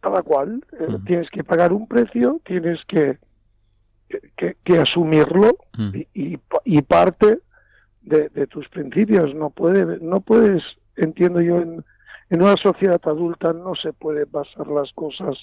cada 0.01 0.23
cual. 0.23 0.65
eh, 0.79 0.85
Ujú. 0.89 0.99
Tienes 1.05 1.31
que 1.31 1.43
pagar 1.45 1.73
un 1.73 1.87
precio, 1.87 2.41
tienes 2.45 2.85
que, 2.87 3.19
que, 4.37 4.57
que 4.65 4.79
asumirlo 4.79 5.57
Mm. 5.79 5.91
y, 5.95 6.07
y, 6.15 6.37
pa- 6.37 6.63
y 6.65 6.83
parte 6.83 7.41
de, 8.03 8.29
de 8.29 8.47
tus 8.47 8.69
principios. 8.69 9.35
No, 9.35 9.51
puede, 9.51 9.99
no 10.01 10.21
puedes, 10.21 10.63
entiendo 10.97 11.41
yo, 11.41 11.59
en, 11.59 11.85
en 12.31 12.43
una 12.43 12.57
sociedad 12.57 13.01
adulta 13.05 13.53
no 13.53 13.75
se 13.75 13.93
puede 13.93 14.25
basar 14.27 14.67
las 14.69 14.93
cosas 14.93 15.37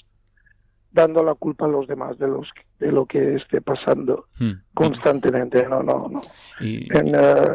dando 0.92 1.24
la 1.24 1.34
culpa 1.34 1.66
a 1.66 1.70
los 1.70 1.88
demás 1.88 2.18
de, 2.20 2.28
los, 2.28 2.48
de 2.80 2.92
lo 2.92 3.06
que 3.08 3.36
esté 3.36 3.62
pasando 3.62 4.28
Mm. 4.40 4.52
constantemente. 4.76 5.68
No, 5.68 5.82
no, 5.84 6.08
no. 6.10 6.22
Y, 6.62 6.88
En, 6.96 7.08
eh, 7.16 7.48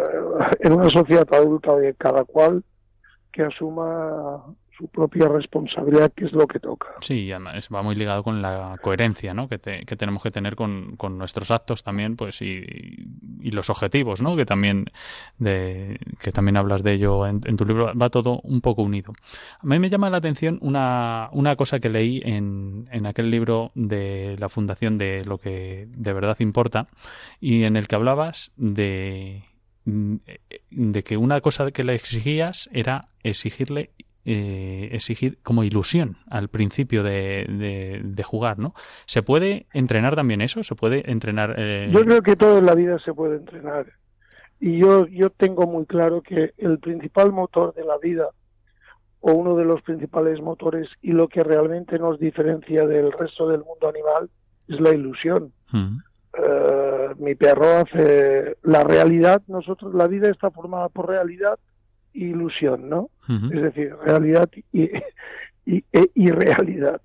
en 0.61 0.73
una 0.73 0.91
sociedad 0.91 1.27
adulta 1.33 1.75
de 1.77 1.95
cada 1.95 2.25
cual 2.25 2.65
que 3.33 3.43
asuma 3.43 4.43
su 4.77 4.87
propia 4.87 5.27
responsabilidad, 5.27 6.13
que 6.15 6.27
es 6.27 6.33
lo 6.33 6.47
que 6.47 6.61
toca. 6.61 6.87
Sí, 7.01 7.33
además 7.33 7.69
va 7.75 7.83
muy 7.83 7.97
ligado 7.97 8.23
con 8.23 8.41
la 8.41 8.77
coherencia, 8.81 9.35
¿no? 9.35 9.49
Que, 9.49 9.59
te- 9.59 9.85
que 9.85 9.97
tenemos 9.97 10.23
que 10.23 10.31
tener 10.31 10.55
con, 10.55 10.95
con 10.97 11.19
nuestros 11.19 11.51
actos 11.51 11.83
también, 11.83 12.15
pues 12.15 12.41
y, 12.43 12.65
y 13.41 13.51
los 13.51 13.71
objetivos, 13.71 14.23
¿no? 14.23 14.37
Que 14.37 14.45
también 14.47 14.85
de 15.39 15.99
que 16.23 16.31
también 16.31 16.57
hablas 16.57 16.85
de 16.85 16.93
ello 16.93 17.27
en, 17.27 17.41
en 17.45 17.57
tu 17.57 17.65
libro 17.65 17.93
va 18.01 18.09
todo 18.09 18.39
un 18.45 18.61
poco 18.61 18.83
unido. 18.83 19.13
A 19.59 19.67
mí 19.67 19.81
me 19.81 19.91
llama 19.91 20.11
la 20.11 20.19
atención 20.19 20.59
una, 20.63 21.29
una 21.33 21.57
cosa 21.57 21.81
que 21.81 21.89
leí 21.89 22.23
en, 22.25 22.89
en 22.93 23.07
aquel 23.07 23.33
libro 23.33 23.73
de 23.75 24.37
la 24.39 24.49
fundación 24.49 24.97
de 24.97 25.25
lo 25.25 25.39
que 25.39 25.89
de 25.91 26.13
verdad 26.13 26.37
importa 26.39 26.87
y 27.41 27.65
en 27.65 27.77
el 27.77 27.89
que 27.89 27.97
hablabas 27.97 28.53
de 28.57 29.43
de 30.71 31.03
que 31.03 31.17
una 31.17 31.41
cosa 31.41 31.71
que 31.71 31.85
le 31.85 31.95
exigías 31.95 32.69
era 32.73 33.09
exigirle 33.23 33.91
eh, 34.25 34.91
exigir 34.93 35.39
como 35.43 35.65
ilusión 35.65 36.17
al 36.29 36.49
principio 36.49 37.03
de, 37.03 37.47
de, 37.49 38.03
de 38.05 38.23
jugar, 38.23 38.59
¿no? 38.59 38.75
¿Se 39.07 39.23
puede 39.23 39.67
entrenar 39.73 40.17
también 40.17 40.43
eso? 40.43 40.63
¿Se 40.63 40.75
puede 40.75 41.11
entrenar? 41.11 41.55
eh, 41.57 41.89
Yo 41.91 42.05
creo 42.05 42.21
que 42.21 42.37
todo 42.37 42.59
en 42.59 42.67
la 42.67 42.75
vida 42.75 42.99
se 42.99 43.15
puede 43.15 43.37
entrenar. 43.37 43.87
Y 44.61 44.79
yo, 44.79 45.07
yo 45.07 45.31
tengo 45.31 45.67
muy 45.67 45.87
claro 45.87 46.21
que 46.21 46.53
el 46.59 46.79
principal 46.79 47.33
motor 47.33 47.73
de 47.75 47.85
la 47.85 47.97
vida, 47.97 48.29
o 49.21 49.33
uno 49.33 49.57
de 49.57 49.65
los 49.65 49.81
principales 49.83 50.43
motores, 50.43 50.89
y 51.01 51.13
lo 51.13 51.29
que 51.29 51.43
realmente 51.43 51.99
nos 51.99 52.19
diferencia 52.19 52.87
del 52.87 53.13
resto 53.13 53.49
del 53.49 53.61
mundo 53.65 53.89
animal, 53.89 54.29
es 54.69 54.79
la 54.79 54.91
ilusión. 54.95 55.53
Mm, 55.73 55.99
Eh, 56.41 57.15
mi 57.19 57.35
perro 57.35 57.79
hace 57.79 58.57
la 58.63 58.85
realidad, 58.85 59.43
nosotros, 59.49 59.93
la 59.95 60.07
vida 60.07 60.31
está 60.31 60.51
formada 60.51 60.89
por 60.89 61.09
realidad 61.09 61.59
e 62.15 62.27
ilusión, 62.27 62.89
¿no? 62.89 63.11
Es 63.53 63.63
decir, 63.63 63.95
realidad 64.05 64.49
y, 64.73 64.85
y, 65.67 65.85
e 65.93 66.11
irrealidad. 66.15 67.01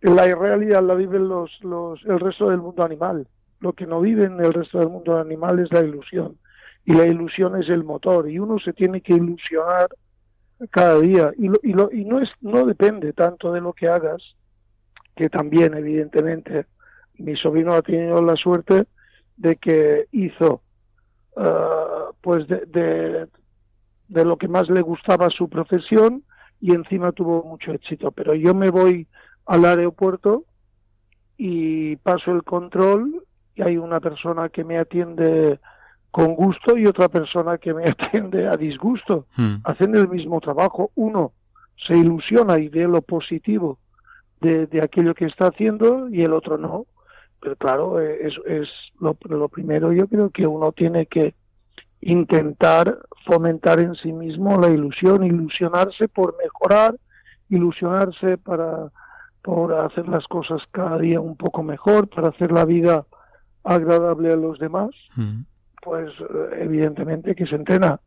La, 0.00 0.26
irrealidad 0.26 0.82
la 0.82 0.94
viven 0.94 1.28
los, 1.28 1.50
los, 1.62 2.04
el 2.04 2.18
resto 2.20 2.50
del 2.50 2.58
mundo 2.58 2.84
animal. 2.84 3.26
Lo 3.60 3.72
que 3.72 3.86
no 3.86 4.00
vive 4.00 4.24
en 4.24 4.40
el 4.40 4.52
resto 4.52 4.78
del 4.78 4.88
mundo 4.88 5.18
animal 5.18 5.58
es 5.58 5.72
la 5.72 5.80
ilusión. 5.80 6.38
Y 6.84 6.94
la 6.94 7.04
ilusión 7.04 7.60
es 7.60 7.68
el 7.68 7.84
motor. 7.84 8.30
Y 8.30 8.38
uno 8.38 8.58
se 8.58 8.72
tiene 8.72 9.00
que 9.00 9.14
ilusionar 9.14 9.88
cada 10.70 10.98
día. 11.00 11.32
Y, 11.36 11.48
lo, 11.48 11.58
y, 11.62 11.72
lo, 11.72 11.90
y 11.92 12.04
no, 12.04 12.20
es, 12.20 12.30
no 12.40 12.64
depende 12.64 13.12
tanto 13.12 13.52
de 13.52 13.60
lo 13.60 13.72
que 13.72 13.88
hagas, 13.88 14.22
que 15.14 15.28
también, 15.28 15.74
evidentemente, 15.74 16.66
mi 17.18 17.36
sobrino 17.36 17.72
ha 17.74 17.82
tenido 17.82 18.22
la 18.22 18.36
suerte 18.36 18.86
de 19.36 19.56
que 19.56 20.06
hizo, 20.12 20.62
ah, 21.36 22.10
pues, 22.20 22.46
de, 22.48 22.66
de, 22.66 23.26
de 24.08 24.24
lo 24.24 24.36
que 24.36 24.48
más 24.48 24.68
le 24.68 24.80
gustaba 24.82 25.30
su 25.30 25.48
profesión 25.48 26.22
y 26.60 26.74
encima 26.74 27.12
tuvo 27.12 27.42
mucho 27.44 27.72
éxito. 27.72 28.10
Pero 28.10 28.34
yo 28.34 28.54
me 28.54 28.70
voy 28.70 29.06
al 29.46 29.64
aeropuerto 29.64 30.44
y 31.36 31.96
paso 31.96 32.32
el 32.32 32.42
control 32.42 33.22
y 33.54 33.62
hay 33.62 33.76
una 33.76 34.00
persona 34.00 34.48
que 34.48 34.64
me 34.64 34.78
atiende 34.78 35.58
con 36.10 36.34
gusto 36.34 36.76
y 36.76 36.86
otra 36.86 37.08
persona 37.08 37.58
que 37.58 37.74
me 37.74 37.84
atiende 37.88 38.48
a 38.48 38.56
disgusto. 38.56 39.26
mm, 39.36 39.56
Hacen 39.64 39.96
el 39.96 40.08
mismo 40.08 40.40
trabajo. 40.40 40.90
Uno 40.94 41.32
se 41.76 41.96
ilusiona 41.96 42.58
y 42.58 42.68
ve 42.68 42.88
lo 42.88 43.02
positivo 43.02 43.78
de, 44.40 44.66
de 44.66 44.82
aquello 44.82 45.14
que 45.14 45.26
está 45.26 45.46
haciendo 45.48 46.08
y 46.08 46.22
el 46.22 46.32
otro 46.32 46.58
no. 46.58 46.86
Pero 47.40 47.56
claro, 47.56 48.00
eh, 48.00 48.26
es, 48.26 48.34
es 48.46 48.68
lo, 49.00 49.16
lo 49.28 49.48
primero 49.48 49.92
yo 49.92 50.08
creo 50.08 50.30
que 50.30 50.46
uno 50.46 50.72
tiene 50.72 51.06
que 51.06 51.34
intentar 52.00 52.98
fomentar 53.26 53.80
en 53.80 53.94
sí 53.94 54.12
mismo 54.12 54.58
la 54.58 54.68
ilusión, 54.68 55.24
ilusionarse 55.24 56.08
por 56.08 56.36
mejorar, 56.42 56.94
ilusionarse 57.48 58.38
para 58.38 58.90
por 59.42 59.72
hacer 59.72 60.08
las 60.08 60.26
cosas 60.26 60.62
cada 60.72 60.98
día 60.98 61.20
un 61.20 61.36
poco 61.36 61.62
mejor, 61.62 62.08
para 62.08 62.28
hacer 62.28 62.52
la 62.52 62.64
vida 62.64 63.06
agradable 63.64 64.32
a 64.32 64.36
los 64.36 64.58
demás, 64.58 64.90
mm. 65.16 65.40
pues 65.82 66.10
eh, 66.20 66.58
evidentemente 66.60 67.34
que 67.34 67.46
se 67.46 67.54
entrena. 67.54 68.00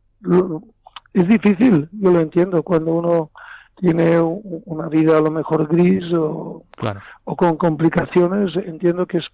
Es 1.12 1.26
difícil, 1.26 1.88
yo 1.92 2.12
lo 2.12 2.20
entiendo, 2.20 2.62
cuando 2.62 2.92
uno 2.92 3.30
tiene 3.76 4.20
una 4.20 4.88
vida 4.88 5.18
a 5.18 5.20
lo 5.20 5.30
mejor 5.30 5.66
gris 5.68 6.04
o, 6.12 6.64
Claro. 6.76 7.00
o 7.24 7.36
con 7.36 7.56
complicaciones, 7.56 8.54
entiendo 8.56 9.06
que 9.06 9.18
es 9.18 9.26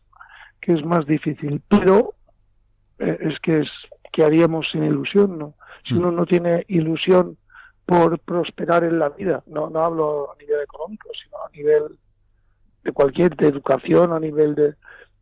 que 0.61 0.73
es 0.75 0.85
más 0.85 1.07
difícil, 1.07 1.63
pero 1.69 2.15
eh, 2.99 3.17
es 3.21 3.39
que 3.41 3.61
es 3.61 3.69
que 4.13 4.25
haríamos 4.25 4.71
sin 4.71 4.85
ilusión, 4.85 5.39
¿no? 5.39 5.55
Si 5.85 5.95
Mm. 5.95 5.99
uno 5.99 6.11
no 6.13 6.27
tiene 6.27 6.65
ilusión 6.69 7.37
por 7.87 8.19
prosperar 8.19 8.85
en 8.85 8.99
la 8.99 9.09
vida, 9.11 9.43
no 9.47 9.71
no 9.71 9.81
hablo 9.85 10.33
a 10.33 10.37
nivel 10.39 10.61
económico, 10.63 11.09
sino 11.23 11.37
a 11.39 11.51
nivel 11.51 11.99
de 12.85 12.93
cualquier 12.93 13.37
de 13.37 13.49
educación, 13.49 14.13
a 14.13 14.21
nivel 14.21 14.55
de, 14.55 14.75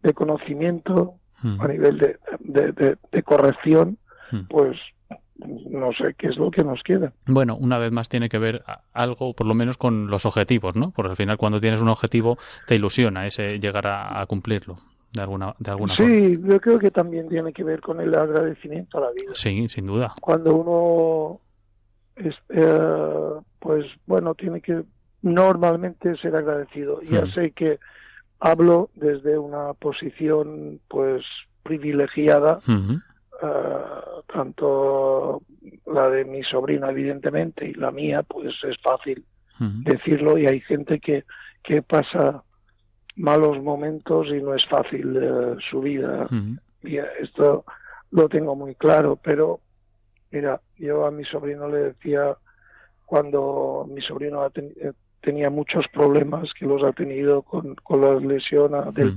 de 0.02 0.14
conocimiento, 0.14 1.14
Mm, 1.42 1.60
a 1.60 1.68
nivel 1.68 1.98
de, 1.98 2.18
de, 2.40 2.72
de- 2.72 2.96
de 3.12 3.22
corrección, 3.22 3.98
mm. 4.32 4.44
pues 4.48 4.78
no 5.38 5.92
sé 5.92 6.14
qué 6.18 6.28
es 6.28 6.36
lo 6.36 6.50
que 6.50 6.64
nos 6.64 6.82
queda. 6.82 7.12
Bueno, 7.26 7.56
una 7.56 7.78
vez 7.78 7.92
más 7.92 8.08
tiene 8.08 8.28
que 8.28 8.38
ver 8.38 8.64
algo, 8.92 9.34
por 9.34 9.46
lo 9.46 9.54
menos, 9.54 9.76
con 9.76 10.08
los 10.08 10.24
objetivos, 10.26 10.76
¿no? 10.76 10.90
Porque 10.92 11.10
al 11.10 11.16
final, 11.16 11.36
cuando 11.36 11.60
tienes 11.60 11.80
un 11.82 11.88
objetivo, 11.88 12.38
te 12.66 12.74
ilusiona 12.76 13.26
ese 13.26 13.58
llegar 13.58 13.86
a, 13.86 14.20
a 14.20 14.26
cumplirlo, 14.26 14.76
de 15.12 15.22
alguna, 15.22 15.54
de 15.58 15.70
alguna 15.70 15.94
forma. 15.94 16.10
Sí, 16.14 16.38
yo 16.42 16.60
creo 16.60 16.78
que 16.78 16.90
también 16.90 17.28
tiene 17.28 17.52
que 17.52 17.64
ver 17.64 17.80
con 17.80 18.00
el 18.00 18.14
agradecimiento 18.14 18.98
a 18.98 19.02
la 19.02 19.10
vida. 19.12 19.30
Sí, 19.34 19.68
sin 19.68 19.86
duda. 19.86 20.14
cuando 20.20 20.54
uno 20.56 21.40
es, 22.16 22.34
eh, 22.48 23.40
pues 23.58 23.84
bueno 24.06 24.34
tiene 24.34 24.60
que 24.62 24.82
normalmente 25.22 26.16
ser 26.16 26.34
agradecido 26.36 27.00
ya 27.02 27.22
Mm. 27.26 27.32
sé 27.32 27.50
que 27.52 27.78
hablo 28.40 28.90
desde 28.94 29.36
una 29.38 29.74
posición 29.74 30.80
pues 30.88 31.24
privilegiada 31.62 32.58
Ujú, 32.68 33.00
eh, 33.42 34.22
tanto 34.32 35.42
la 35.86 36.08
de 36.10 36.24
mi 36.24 36.42
sobrino 36.42 36.88
evidentemente 36.90 37.66
y 37.66 37.74
la 37.74 37.90
mía 37.90 38.22
pues 38.22 38.54
es 38.64 38.76
fácil 38.82 39.24
decirlo 39.84 40.36
y 40.38 40.46
hay 40.46 40.60
gente 40.60 41.00
que 41.00 41.24
que 41.62 41.82
pasa 41.82 42.42
malos 43.16 43.60
momentos 43.62 44.26
y 44.28 44.40
no 44.42 44.54
es 44.54 44.64
fácil 44.66 45.16
eh, 45.20 45.56
su 45.70 45.80
vida. 45.80 46.26
Y 46.82 46.98
esto 47.20 47.64
lo 48.10 48.28
tengo 48.28 48.54
muy 48.54 48.74
claro, 48.74 49.16
pero 49.16 49.60
mira, 50.30 50.60
yo 50.76 51.06
a 51.06 51.10
mi 51.10 51.24
sobrino 51.24 51.68
le 51.68 51.78
decía 51.78 52.36
cuando 53.04 53.86
mi 53.88 54.00
sobrino 54.00 54.42
ha 54.42 54.50
ten- 54.50 54.74
eh, 54.80 54.92
tenía 55.20 55.50
muchos 55.50 55.86
problemas 55.88 56.52
que 56.54 56.66
los 56.66 56.82
ha 56.84 56.92
tenido 56.92 57.42
con, 57.42 57.74
con 57.76 58.00
la 58.00 58.14
lesión 58.20 58.72
del 58.94 59.12
Mm. 59.12 59.16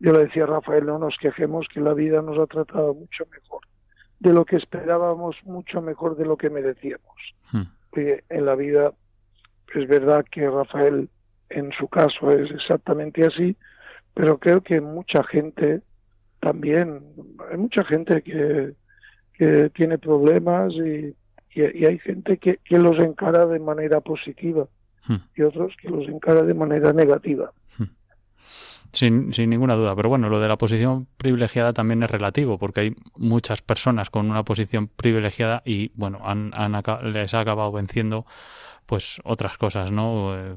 Yo 0.00 0.12
le 0.12 0.24
decía 0.26 0.46
Rafael, 0.46 0.86
no 0.86 0.98
nos 0.98 1.16
quejemos 1.18 1.66
que 1.72 1.80
la 1.80 1.94
vida 1.94 2.20
nos 2.22 2.38
ha 2.38 2.46
tratado 2.46 2.94
mucho 2.94 3.24
mejor 3.30 3.60
de 4.20 4.32
lo 4.32 4.44
que 4.44 4.56
esperábamos, 4.56 5.36
mucho 5.44 5.80
mejor 5.82 6.16
de 6.16 6.24
lo 6.26 6.36
que 6.36 6.50
merecíamos. 6.50 7.16
Mm. 7.52 7.62
Oye, 7.96 8.24
en 8.28 8.46
la 8.46 8.54
vida 8.54 8.92
es 9.74 9.88
verdad 9.88 10.24
que 10.30 10.48
Rafael 10.48 11.08
en 11.50 11.72
su 11.72 11.88
caso 11.88 12.30
es 12.32 12.50
exactamente 12.50 13.24
así, 13.26 13.56
pero 14.14 14.38
creo 14.38 14.60
que 14.62 14.80
mucha 14.80 15.22
gente 15.24 15.80
también, 16.40 17.00
hay 17.50 17.56
mucha 17.58 17.84
gente 17.84 18.22
que, 18.22 18.72
que 19.34 19.70
tiene 19.74 19.98
problemas 19.98 20.72
y, 20.74 21.14
y- 21.54 21.78
y 21.78 21.84
hay 21.86 21.98
gente 21.98 22.38
que, 22.38 22.58
que 22.64 22.78
los 22.78 22.98
encara 22.98 23.46
de 23.46 23.58
manera 23.58 24.00
positiva 24.00 24.66
y 25.34 25.42
otros 25.42 25.74
que 25.80 25.88
los 25.90 26.06
encara 26.08 26.42
de 26.42 26.54
manera 26.54 26.92
negativa. 26.92 27.52
Sin, 28.92 29.32
sin 29.32 29.48
ninguna 29.48 29.74
duda. 29.74 29.96
Pero 29.96 30.08
bueno, 30.10 30.28
lo 30.28 30.38
de 30.38 30.48
la 30.48 30.58
posición 30.58 31.08
privilegiada 31.16 31.72
también 31.72 32.02
es 32.02 32.10
relativo, 32.10 32.58
porque 32.58 32.80
hay 32.80 32.96
muchas 33.16 33.62
personas 33.62 34.10
con 34.10 34.30
una 34.30 34.44
posición 34.44 34.88
privilegiada 34.88 35.62
y, 35.64 35.92
bueno, 35.94 36.20
han, 36.24 36.52
han 36.54 36.82
les 37.12 37.32
ha 37.32 37.40
acabado 37.40 37.72
venciendo 37.72 38.26
pues 38.86 39.20
otras 39.24 39.56
cosas, 39.56 39.90
¿no? 39.90 40.34
Eh, 40.36 40.56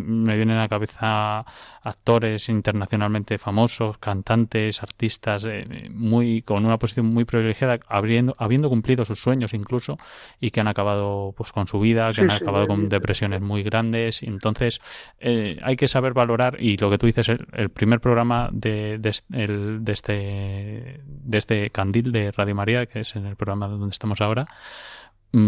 me 0.00 0.36
vienen 0.36 0.56
a 0.56 0.62
la 0.62 0.68
cabeza 0.68 1.44
actores 1.82 2.48
internacionalmente 2.48 3.38
famosos, 3.38 3.98
cantantes, 3.98 4.82
artistas, 4.82 5.44
eh, 5.44 5.88
muy 5.90 6.42
con 6.42 6.64
una 6.64 6.78
posición 6.78 7.06
muy 7.06 7.24
privilegiada, 7.24 7.78
habiendo, 7.88 8.34
habiendo 8.38 8.68
cumplido 8.68 9.04
sus 9.04 9.20
sueños 9.20 9.54
incluso 9.54 9.98
y 10.40 10.50
que 10.50 10.60
han 10.60 10.68
acabado 10.68 11.34
pues 11.36 11.52
con 11.52 11.66
su 11.66 11.80
vida, 11.80 12.12
que 12.12 12.22
han 12.22 12.30
acabado 12.30 12.66
con 12.66 12.88
depresiones 12.88 13.40
muy 13.40 13.62
grandes. 13.62 14.22
Y 14.22 14.26
entonces 14.26 14.80
eh, 15.18 15.58
hay 15.62 15.76
que 15.76 15.88
saber 15.88 16.12
valorar 16.12 16.56
y 16.60 16.76
lo 16.76 16.90
que 16.90 16.98
tú 16.98 17.06
dices, 17.06 17.28
el, 17.28 17.70
primer 17.70 18.00
programa 18.00 18.48
de, 18.52 18.98
de, 18.98 19.14
de, 19.28 19.92
este 19.92 21.00
de 21.06 21.38
este 21.38 21.70
candil 21.70 22.12
de 22.12 22.32
Radio 22.32 22.54
María, 22.54 22.86
que 22.86 23.00
es 23.00 23.16
en 23.16 23.26
el 23.26 23.36
programa 23.36 23.68
donde 23.68 23.90
estamos 23.90 24.20
ahora, 24.20 24.46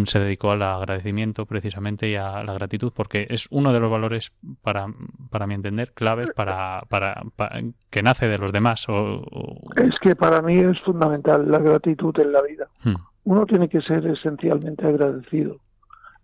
se 0.05 0.21
dedicó 0.21 0.53
al 0.53 0.63
agradecimiento 0.63 1.45
precisamente 1.47 2.09
y 2.09 2.15
a 2.15 2.45
la 2.45 2.55
gratitud 2.55 2.93
porque 2.95 3.27
es 3.29 3.49
uno 3.51 3.73
de 3.73 3.81
los 3.81 3.91
valores 3.91 4.33
para, 4.61 4.87
para 5.31 5.47
mi 5.47 5.55
entender 5.55 5.93
claves 5.93 6.31
para, 6.37 6.83
para, 6.89 7.23
que 7.91 8.03
nace 8.03 8.29
de 8.29 8.39
los 8.39 8.53
demás 8.53 8.87
o, 8.89 9.23
es 9.77 9.99
que 9.99 10.15
para 10.15 10.41
mí 10.41 10.59
es 10.59 10.81
fundamental 10.83 11.51
la 11.51 11.59
gratitud 11.59 12.17
en 12.21 12.33
la 12.33 12.43
vida. 12.43 12.69
Hmm. 12.85 12.95
uno 13.25 13.45
tiene 13.45 13.69
que 13.69 13.81
ser 13.81 14.07
esencialmente 14.07 14.87
agradecido 14.87 15.59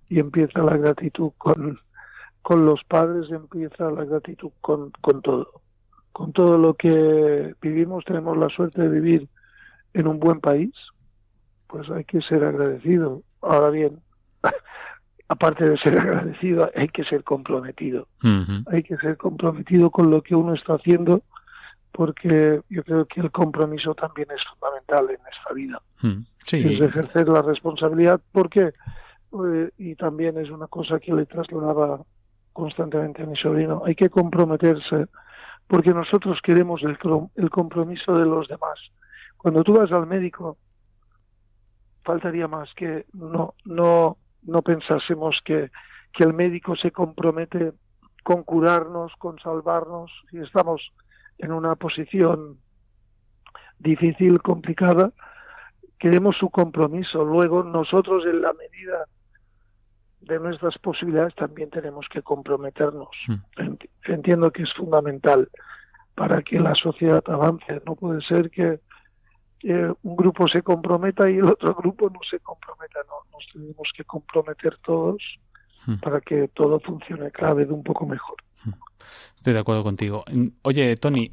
y 0.08 0.20
empieza 0.20 0.62
la 0.62 0.76
gratitud 0.76 1.32
con 1.36 1.80
con 2.42 2.64
los 2.64 2.82
padres 2.84 3.30
empieza 3.30 3.90
la 3.90 4.04
gratitud 4.04 4.50
con, 4.60 4.90
con 5.02 5.20
todo. 5.20 5.60
Con 6.12 6.32
todo 6.32 6.56
lo 6.56 6.74
que 6.74 7.54
vivimos 7.60 8.04
tenemos 8.04 8.38
la 8.38 8.48
suerte 8.48 8.82
de 8.82 8.88
vivir 8.88 9.28
en 9.92 10.06
un 10.06 10.20
buen 10.20 10.40
país 10.40 10.72
pues 11.68 11.88
hay 11.90 12.04
que 12.04 12.20
ser 12.22 12.44
agradecido 12.44 13.22
Ahora 13.42 13.70
bien, 13.70 14.00
aparte 15.28 15.68
de 15.68 15.78
ser 15.78 15.98
agradecido, 15.98 16.70
hay 16.74 16.88
que 16.88 17.04
ser 17.04 17.22
comprometido. 17.24 18.08
Hay 18.70 18.82
que 18.82 18.96
ser 18.96 19.16
comprometido 19.16 19.90
con 19.90 20.10
lo 20.10 20.22
que 20.22 20.34
uno 20.34 20.54
está 20.54 20.74
haciendo, 20.74 21.22
porque 21.92 22.60
yo 22.68 22.84
creo 22.84 23.06
que 23.06 23.20
el 23.20 23.30
compromiso 23.30 23.94
también 23.94 24.28
es 24.34 24.42
fundamental 24.44 25.10
en 25.10 25.20
esta 25.30 25.54
vida. 25.54 25.82
Es 26.50 26.80
ejercer 26.80 27.28
la 27.28 27.42
responsabilidad, 27.42 28.20
porque, 28.32 28.72
eh, 29.32 29.70
y 29.76 29.94
también 29.96 30.38
es 30.38 30.50
una 30.50 30.66
cosa 30.66 30.98
que 30.98 31.12
le 31.12 31.26
trasladaba 31.26 32.00
constantemente 32.52 33.22
a 33.22 33.26
mi 33.26 33.36
sobrino, 33.36 33.82
hay 33.84 33.94
que 33.94 34.10
comprometerse, 34.10 35.06
porque 35.66 35.94
nosotros 35.94 36.40
queremos 36.42 36.82
el, 36.82 36.98
el 37.36 37.50
compromiso 37.50 38.16
de 38.16 38.24
los 38.24 38.48
demás. 38.48 38.78
Cuando 39.36 39.62
tú 39.62 39.74
vas 39.74 39.92
al 39.92 40.06
médico, 40.06 40.56
faltaría 42.08 42.48
más 42.48 42.72
que 42.72 43.04
no, 43.12 43.54
no, 43.66 44.16
no 44.42 44.62
pensásemos 44.62 45.42
que, 45.44 45.70
que 46.14 46.24
el 46.24 46.32
médico 46.32 46.74
se 46.74 46.90
compromete 46.90 47.74
con 48.24 48.44
curarnos, 48.44 49.12
con 49.18 49.38
salvarnos, 49.38 50.10
si 50.30 50.38
estamos 50.38 50.90
en 51.36 51.52
una 51.52 51.76
posición 51.76 52.56
difícil, 53.78 54.40
complicada, 54.40 55.12
queremos 55.98 56.38
su 56.38 56.48
compromiso. 56.48 57.24
Luego 57.26 57.62
nosotros 57.62 58.24
en 58.24 58.40
la 58.40 58.54
medida 58.54 59.04
de 60.22 60.40
nuestras 60.40 60.78
posibilidades 60.78 61.34
también 61.34 61.68
tenemos 61.68 62.06
que 62.08 62.22
comprometernos. 62.22 63.10
Hmm. 63.26 63.74
Entiendo 64.04 64.50
que 64.50 64.62
es 64.62 64.72
fundamental 64.72 65.50
para 66.14 66.40
que 66.40 66.58
la 66.58 66.74
sociedad 66.74 67.22
avance. 67.26 67.82
No 67.86 67.96
puede 67.96 68.22
ser 68.22 68.50
que 68.50 68.80
que 69.58 69.92
un 70.02 70.16
grupo 70.16 70.48
se 70.48 70.62
comprometa 70.62 71.28
y 71.30 71.36
el 71.36 71.48
otro 71.48 71.74
grupo 71.74 72.08
no 72.10 72.20
se 72.28 72.38
comprometa. 72.40 73.00
No, 73.08 73.30
nos 73.32 73.46
tenemos 73.52 73.88
que 73.96 74.04
comprometer 74.04 74.78
todos 74.84 75.22
hmm. 75.86 75.96
para 75.96 76.20
que 76.20 76.48
todo 76.48 76.80
funcione 76.80 77.30
cada 77.30 77.54
vez 77.54 77.68
un 77.68 77.82
poco 77.82 78.06
mejor. 78.06 78.36
Hmm. 78.64 78.72
Estoy 79.36 79.52
de 79.52 79.58
acuerdo 79.58 79.82
contigo. 79.82 80.24
Oye, 80.62 80.96
Tony, 80.96 81.30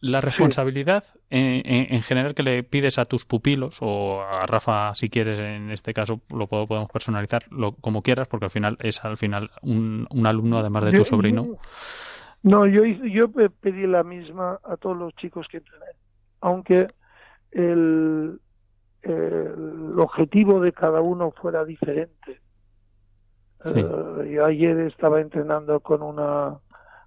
la 0.00 0.20
responsabilidad 0.20 1.04
en, 1.28 2.02
general 2.02 2.34
que 2.34 2.42
le 2.42 2.62
pides 2.62 2.98
a 2.98 3.04
tus 3.04 3.24
pupilos 3.26 3.78
o 3.80 4.22
a 4.22 4.46
Rafa 4.46 4.94
si 4.94 5.08
quieres 5.10 5.38
en 5.38 5.70
este 5.70 5.92
caso 5.92 6.20
lo 6.30 6.46
podemos 6.46 6.90
personalizar 6.90 7.42
lo, 7.50 7.72
como 7.72 8.02
quieras 8.02 8.26
porque 8.26 8.46
al 8.46 8.50
final 8.50 8.76
es 8.80 9.04
al 9.04 9.16
final 9.16 9.50
un, 9.62 10.06
un 10.10 10.26
alumno 10.26 10.58
además 10.58 10.86
de 10.86 10.98
tu 10.98 11.04
sobrino 11.04 11.58
no 12.42 12.66
yo 12.66 12.84
yo 12.84 13.30
pedí 13.30 13.86
la 13.86 14.02
misma 14.02 14.58
a 14.64 14.76
todos 14.76 14.96
los 14.96 15.14
chicos 15.16 15.46
que 15.48 15.58
entrené 15.58 15.86
aunque 16.40 16.88
el, 17.50 18.40
objetivo 19.96 20.60
de 20.60 20.72
cada 20.72 21.00
uno 21.00 21.30
fuera 21.30 21.64
diferente. 21.64 22.40
Eh, 23.66 24.30
yo 24.32 24.44
ayer 24.46 24.78
estaba 24.80 25.20
entrenando 25.20 25.80
con 25.80 26.02
una 26.02 26.58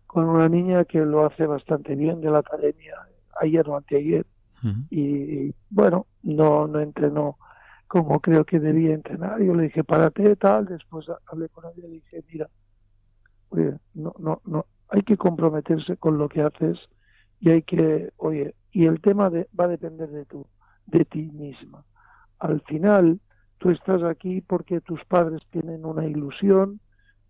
con 0.06 0.30
una 0.30 0.48
niña 0.48 0.86
que 0.86 1.00
lo 1.00 1.26
hace 1.26 1.48
bastante 1.48 1.96
bien 1.96 2.22
de 2.22 2.30
la 2.30 2.40
academia, 2.40 2.96
ayer 3.42 3.68
o 3.68 3.76
anteayer, 3.76 4.28
y 4.92 5.54
bueno, 5.72 6.06
no, 6.22 6.68
no 6.68 6.80
entrenó 6.80 7.38
como 7.94 8.20
creo 8.22 8.44
que 8.44 8.60
debía 8.60 8.96
entrenar. 8.96 9.40
Yo 9.40 9.54
le 9.54 9.64
dije, 9.64 9.84
párate, 9.84 10.36
tal, 10.36 10.66
después 10.66 11.06
hablé 11.28 11.48
con 11.50 11.66
ella 11.66 11.74
y 11.78 11.82
le 11.82 11.88
dije, 11.90 12.24
mira, 12.32 12.50
oye, 13.50 13.74
no, 13.94 14.14
no, 14.18 14.42
no, 14.46 14.66
hay 14.90 15.04
que 15.04 15.18
comprometerse 15.18 15.98
con 15.98 16.18
lo 16.18 16.28
que 16.28 16.42
haces 16.42 16.80
y 17.44 17.50
hay 17.50 17.62
que, 17.64 18.14
oye, 18.16 18.56
y 18.72 18.86
el 18.86 19.02
tema 19.02 19.30
de, 19.30 19.50
va 19.60 19.66
a 19.66 19.68
depender 19.68 20.10
de 20.10 20.24
tú, 20.24 20.48
de 20.86 21.04
ti 21.04 21.30
misma. 21.34 21.84
Al 22.40 22.62
final, 22.62 23.20
tú 23.58 23.70
estás 23.70 24.02
aquí 24.02 24.40
porque 24.40 24.80
tus 24.80 25.04
padres 25.04 25.42
tienen 25.52 25.84
una 25.84 26.06
ilusión, 26.06 26.80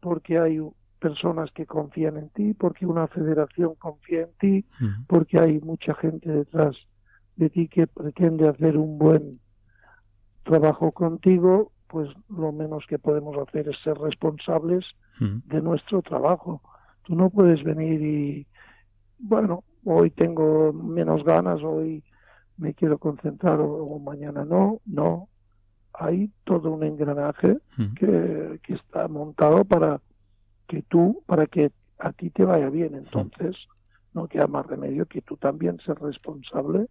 porque 0.01 0.37
hay 0.37 0.59
personas 0.99 1.51
que 1.51 1.65
confían 1.65 2.17
en 2.17 2.29
ti, 2.29 2.53
porque 2.53 2.85
una 2.85 3.07
federación 3.07 3.73
confía 3.79 4.21
en 4.21 4.33
ti, 4.39 4.65
porque 5.07 5.39
hay 5.39 5.59
mucha 5.61 5.95
gente 5.95 6.29
detrás 6.29 6.75
de 7.35 7.49
ti 7.49 7.67
que 7.67 7.87
pretende 7.87 8.47
hacer 8.47 8.77
un 8.77 8.99
buen 8.99 9.39
trabajo 10.43 10.91
contigo, 10.91 11.71
pues 11.87 12.07
lo 12.29 12.51
menos 12.51 12.85
que 12.87 12.99
podemos 12.99 13.35
hacer 13.47 13.67
es 13.67 13.81
ser 13.83 13.97
responsables 13.97 14.85
de 15.19 15.59
nuestro 15.59 16.03
trabajo. 16.03 16.61
Tú 17.01 17.15
no 17.15 17.31
puedes 17.31 17.63
venir 17.63 17.99
y, 17.99 18.47
bueno, 19.17 19.63
hoy 19.85 20.11
tengo 20.11 20.73
menos 20.73 21.23
ganas, 21.23 21.61
hoy 21.63 22.03
me 22.57 22.73
quiero 22.73 22.97
concentrar 22.97 23.59
o, 23.59 23.99
mañana 23.99 24.45
no, 24.45 24.79
no. 24.85 25.29
Hay 25.93 26.31
todo 26.43 26.71
un 26.71 26.83
engranaje 26.83 27.59
que, 27.95 28.59
que, 28.63 28.73
está 28.73 29.07
montado 29.07 29.63
para 29.63 30.01
que 30.67 30.81
tú, 30.81 31.21
para 31.27 31.45
que 31.45 31.71
a 31.99 32.11
ti 32.13 32.31
te 32.31 32.45
vaya 32.45 32.69
bien. 32.69 32.95
Entonces, 32.95 33.55
no 34.13 34.27
queda 34.27 34.47
más 34.47 34.65
remedio 34.65 35.05
que 35.05 35.21
tú 35.21 35.37
también 35.37 35.79
seas 35.85 35.99
responsable 35.99 36.87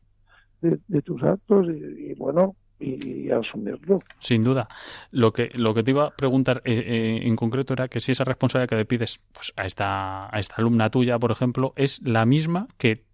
de, 0.60 1.02
tus 1.02 1.22
actos 1.24 1.66
y, 1.68 2.14
bueno, 2.14 2.54
y, 2.82 3.30
asumirlo. 3.30 4.02
Sin 4.18 4.44
duda. 4.44 4.68
Lo 5.10 5.32
que, 5.32 5.50
lo 5.54 5.74
que 5.74 5.82
te 5.82 5.92
iba 5.92 6.06
a 6.06 6.10
preguntar 6.10 6.62
eh, 6.64 6.72
eh, 6.74 7.20
en 7.22 7.36
concreto 7.36 7.72
era 7.72 7.88
que 7.88 8.00
si 8.00 8.12
esa 8.12 8.24
responsabilidad 8.24 8.68
que 8.68 8.76
le 8.76 8.84
pides 8.84 9.20
pues, 9.32 9.52
a, 9.56 9.64
esta, 9.64 10.34
a 10.34 10.38
esta 10.38 10.56
alumna 10.56 10.90
tuya, 10.90 11.18
por 11.18 11.30
ejemplo, 11.30 11.72
es 11.76 12.00
la 12.06 12.26
misma 12.26 12.68
que 12.78 13.04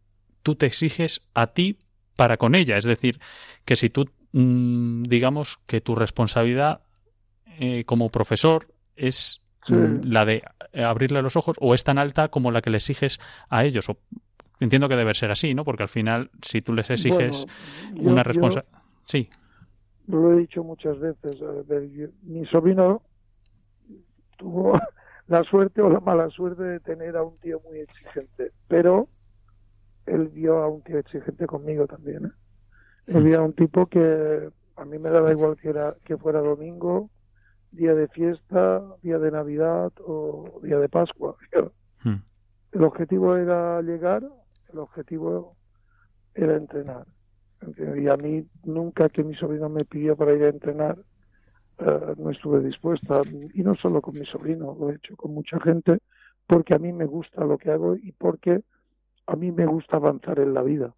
tú 0.43 0.55
te 0.55 0.67
exiges 0.67 1.21
a 1.35 1.49
ti 1.49 1.79
para 2.17 2.37
con 2.37 2.55
ella. 2.55 2.77
Es 2.77 2.85
decir, 2.85 3.21
que 3.65 3.77
si 3.77 3.91
tú, 3.91 4.07
mm, 4.33 5.05
digamos, 5.05 5.59
que 5.67 5.81
tu 5.81 5.95
responsabilidad 5.95 6.81
eh, 7.61 7.85
como 7.85 8.11
profesor 8.11 8.69
es 8.97 9.43
mm, 9.69 10.01
la 10.05 10.25
de 10.25 10.43
abrirle 10.75 11.23
los 11.23 11.37
ojos 11.37 11.57
o 11.61 11.75
es 11.75 11.85
tan 11.85 11.99
alta 11.99 12.29
como 12.29 12.51
la 12.51 12.61
que 12.61 12.71
le 12.71 12.79
exiges 12.79 13.21
a 13.49 13.65
ellos. 13.65 13.89
O, 13.89 13.99
entiendo 14.61 14.89
que 14.89 14.97
debe 14.97 15.15
ser 15.15 15.31
así, 15.31 15.55
¿no? 15.55 15.65
Porque 15.65 15.85
al 15.85 15.89
final, 15.89 16.31
si 16.43 16.61
tú 16.61 16.73
les 16.75 16.91
exiges 16.91 17.47
una 17.95 18.23
responsabilidad... 18.23 18.83
Sí 19.05 19.29
lo 20.09 20.33
he 20.33 20.37
dicho 20.39 20.65
muchas 20.65 20.99
veces, 20.99 21.37
mi 22.23 22.45
sobrino 22.47 23.03
tuvo 24.39 24.73
la 25.27 25.45
suerte 25.45 25.83
o 25.83 25.91
la 25.91 26.01
mala 26.01 26.31
suerte 26.31 26.63
de 26.63 26.81
tener 26.81 27.17
a 27.17 27.23
un 27.23 27.37
tío 27.39 27.61
muy 27.61 27.81
exigente, 27.81 28.53
pero 28.67 29.09
él 30.07 30.29
vio 30.29 30.59
a 30.63 30.69
un 30.69 30.83
tío 30.83 30.99
exigente 30.99 31.47
conmigo 31.47 31.87
también. 31.87 32.27
¿eh? 32.27 32.33
Él 33.09 33.25
vio 33.25 33.41
a 33.41 33.43
un 33.43 33.53
tipo 33.53 33.87
que 33.87 34.51
a 34.77 34.85
mí 34.85 34.99
me 34.99 35.11
daba 35.11 35.31
igual 35.31 35.57
que, 35.57 35.69
era, 35.69 35.95
que 36.05 36.17
fuera 36.17 36.41
domingo, 36.41 37.11
día 37.71 37.95
de 37.95 38.09
fiesta, 38.09 38.83
día 39.03 39.19
de 39.19 39.31
Navidad 39.31 39.93
o 40.01 40.61
día 40.63 40.79
de 40.79 40.89
Pascua. 40.89 41.37
Hmm. 42.05 42.23
El 42.71 42.85
objetivo 42.85 43.35
era 43.35 43.83
llegar, 43.83 44.23
el 44.73 44.79
objetivo 44.79 45.57
era 46.33 46.57
entrenar. 46.57 47.07
Y 47.99 48.09
a 48.09 48.17
mí 48.17 48.47
nunca 48.65 49.09
que 49.09 49.25
mi 49.25 49.35
sobrino 49.35 49.69
me 49.69 49.85
pidió 49.85 50.17
para 50.17 50.33
ir 50.33 50.45
a 50.45 50.49
entrenar, 50.49 50.99
eh, 51.79 52.15
no 52.17 52.31
estuve 52.31 52.61
dispuesta. 52.61 53.23
Y 53.55 53.63
no 53.63 53.75
solo 53.75 54.01
con 54.01 54.19
mi 54.19 54.27
sobrino, 54.27 54.77
lo 54.79 54.91
he 54.91 54.97
hecho 54.97 55.17
con 55.17 55.35
mucha 55.35 55.59
gente, 55.61 55.99
porque 56.47 56.75
a 56.75 56.79
mí 56.79 56.93
me 56.93 57.07
gusta 57.07 57.45
lo 57.45 57.59
que 57.59 57.71
hago 57.71 57.97
y 57.97 58.13
porque 58.13 58.63
a 59.27 59.37
mí 59.37 59.53
me 59.53 59.67
gusta 59.67 59.97
avanzar 59.97 60.39
en 60.39 60.55
la 60.55 60.63
vida. 60.63 60.95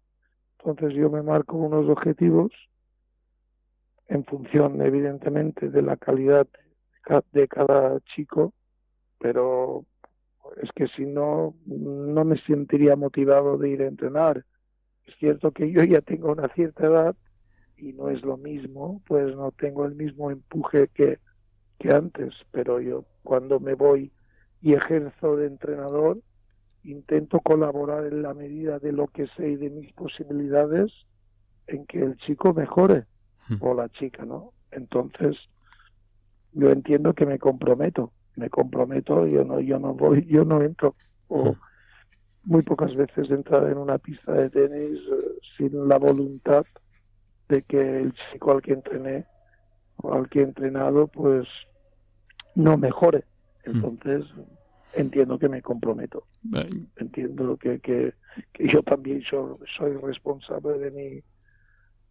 Entonces 0.59 0.93
yo 0.93 1.09
me 1.09 1.23
marco 1.23 1.57
unos 1.57 1.89
objetivos 1.89 2.51
en 4.07 4.23
función, 4.25 4.81
evidentemente, 4.81 5.69
de 5.69 5.81
la 5.81 5.97
calidad 5.97 6.47
de 7.31 7.47
cada 7.47 7.99
chico, 8.01 8.53
pero 9.19 9.85
es 10.61 10.69
que 10.75 10.87
si 10.87 11.05
no, 11.05 11.55
no 11.65 12.25
me 12.25 12.37
sentiría 12.41 12.95
motivado 12.95 13.57
de 13.57 13.69
ir 13.69 13.81
a 13.81 13.87
entrenar. 13.87 14.45
Es 15.05 15.15
cierto 15.17 15.51
que 15.51 15.71
yo 15.71 15.83
ya 15.83 16.01
tengo 16.01 16.31
una 16.31 16.47
cierta 16.49 16.85
edad 16.85 17.15
y 17.77 17.93
no 17.93 18.09
es 18.09 18.21
lo 18.23 18.37
mismo, 18.37 19.01
pues 19.07 19.35
no 19.35 19.51
tengo 19.51 19.85
el 19.85 19.95
mismo 19.95 20.31
empuje 20.31 20.87
que, 20.93 21.19
que 21.79 21.89
antes, 21.89 22.33
pero 22.51 22.79
yo 22.79 23.05
cuando 23.23 23.59
me 23.59 23.73
voy 23.73 24.11
y 24.61 24.73
ejerzo 24.73 25.35
de 25.37 25.47
entrenador, 25.47 26.19
intento 26.83 27.39
colaborar 27.39 28.05
en 28.05 28.21
la 28.21 28.33
medida 28.33 28.79
de 28.79 28.91
lo 28.91 29.07
que 29.07 29.27
sé 29.35 29.49
y 29.49 29.55
de 29.55 29.69
mis 29.69 29.91
posibilidades 29.93 30.91
en 31.67 31.85
que 31.85 31.99
el 31.99 32.17
chico 32.17 32.53
mejore 32.53 33.05
o 33.59 33.73
la 33.73 33.89
chica, 33.89 34.23
¿no? 34.23 34.53
Entonces, 34.71 35.35
yo 36.53 36.69
entiendo 36.69 37.13
que 37.13 37.25
me 37.25 37.37
comprometo, 37.37 38.11
me 38.35 38.49
comprometo, 38.49 39.27
yo 39.27 39.43
no, 39.43 39.59
yo 39.59 39.77
no 39.79 39.93
voy, 39.93 40.25
yo 40.25 40.45
no 40.45 40.61
entro, 40.61 40.95
o 41.27 41.55
muy 42.43 42.63
pocas 42.63 42.95
veces 42.95 43.29
entrar 43.29 43.69
en 43.69 43.77
una 43.77 43.97
pista 43.97 44.33
de 44.33 44.49
tenis 44.49 44.99
eh, 44.99 45.39
sin 45.57 45.87
la 45.87 45.97
voluntad 45.97 46.65
de 47.49 47.61
que 47.63 48.01
el 48.01 48.13
chico 48.13 48.51
al 48.51 48.61
que 48.61 48.73
entrené 48.73 49.25
o 49.97 50.13
al 50.13 50.29
que 50.29 50.39
he 50.39 50.43
entrenado, 50.43 51.07
pues 51.07 51.47
no 52.55 52.77
mejore. 52.77 53.25
Entonces, 53.63 54.25
entiendo 54.93 55.37
que 55.37 55.49
me 55.49 55.61
comprometo. 55.61 56.25
Entiendo 56.95 57.57
que, 57.57 57.79
que, 57.79 58.13
que 58.51 58.67
yo 58.67 58.81
también 58.81 59.21
soy, 59.21 59.55
soy 59.77 59.97
responsable 59.97 60.79
de 60.79 60.91
mi 60.91 61.23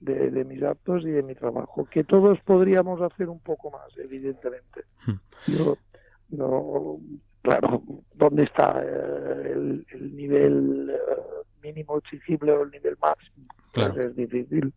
de, 0.00 0.30
de, 0.30 0.44
mis 0.46 0.62
actos 0.62 1.02
y 1.04 1.10
de 1.10 1.22
mi 1.22 1.34
trabajo, 1.34 1.84
que 1.84 2.04
todos 2.04 2.40
podríamos 2.40 3.02
hacer 3.02 3.28
un 3.28 3.38
poco 3.38 3.70
más, 3.70 3.96
evidentemente. 3.98 4.84
Yo, 5.46 5.76
no, 6.30 6.98
claro, 7.42 7.82
¿dónde 8.14 8.44
está 8.44 8.82
eh, 8.82 9.52
el, 9.52 9.86
el, 9.90 10.16
nivel 10.16 10.90
eh, 10.90 11.22
mínimo 11.62 11.98
exigible 11.98 12.52
o 12.52 12.62
el 12.62 12.70
nivel 12.70 12.96
máximo? 13.00 13.46
Claro. 13.72 13.94
Pues 13.94 14.06
es 14.06 14.16
difícil 14.16 14.72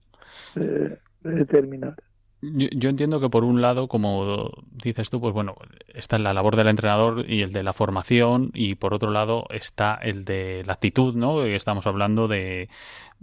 eh, 0.56 0.98
de 1.22 1.32
determinar. 1.32 1.96
Yo, 2.42 2.68
yo, 2.72 2.90
entiendo 2.90 3.22
que 3.22 3.30
por 3.30 3.46
un 3.46 3.62
lado, 3.62 3.88
como 3.88 4.52
dices 4.70 5.10
tú, 5.10 5.22
pues 5.22 5.34
bueno, 5.34 5.56
está 5.88 6.20
la 6.20 6.34
labor 6.34 6.58
del 6.58 6.68
entrenador 6.68 7.24
y 7.26 7.42
el 7.42 7.54
de 7.54 7.64
la 7.64 7.72
formación 7.72 8.52
y 8.54 8.76
por 8.76 8.94
otro 8.94 9.12
lado 9.12 9.46
está 9.50 9.96
el 9.96 10.26
de 10.26 10.62
la 10.66 10.74
actitud, 10.74 11.16
¿no? 11.16 11.44
Estamos 11.46 11.88
hablando 11.88 12.28
de, 12.28 12.68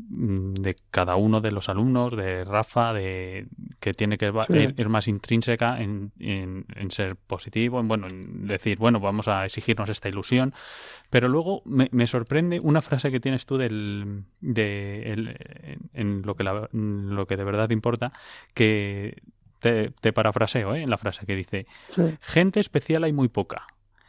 de 0.08 0.76
cada 0.90 1.16
uno 1.16 1.40
de 1.40 1.52
los 1.52 1.68
alumnos, 1.68 2.16
de 2.16 2.44
Rafa, 2.44 2.92
de 2.92 3.46
que 3.80 3.94
tiene 3.94 4.18
que 4.18 4.30
sí. 4.30 4.54
ir, 4.54 4.74
ir, 4.76 4.88
más 4.88 5.08
intrínseca 5.08 5.80
en, 5.80 6.12
en, 6.18 6.66
en, 6.74 6.90
ser 6.90 7.16
positivo, 7.16 7.80
en 7.80 7.88
bueno, 7.88 8.06
en 8.08 8.46
decir, 8.46 8.78
bueno, 8.78 9.00
vamos 9.00 9.28
a 9.28 9.44
exigirnos 9.44 9.88
esta 9.88 10.08
ilusión. 10.08 10.54
Pero 11.10 11.28
luego 11.28 11.62
me, 11.64 11.88
me 11.92 12.06
sorprende 12.06 12.60
una 12.60 12.82
frase 12.82 13.10
que 13.10 13.20
tienes 13.20 13.46
tú 13.46 13.56
del, 13.58 14.24
de 14.40 15.12
el, 15.12 15.36
en, 15.92 16.22
lo 16.22 16.34
que 16.34 16.44
la, 16.44 16.68
lo 16.72 17.26
que 17.26 17.36
de 17.36 17.44
verdad 17.44 17.70
importa, 17.70 18.12
que 18.54 19.22
te, 19.58 19.90
te 19.90 20.12
parafraseo 20.12 20.74
¿eh? 20.74 20.82
en 20.82 20.90
la 20.90 20.98
frase 20.98 21.26
que 21.26 21.36
dice, 21.36 21.66
sí. 21.94 22.02
gente 22.20 22.60
especial 22.60 23.04
hay 23.04 23.12
muy 23.12 23.28
poca 23.28 23.66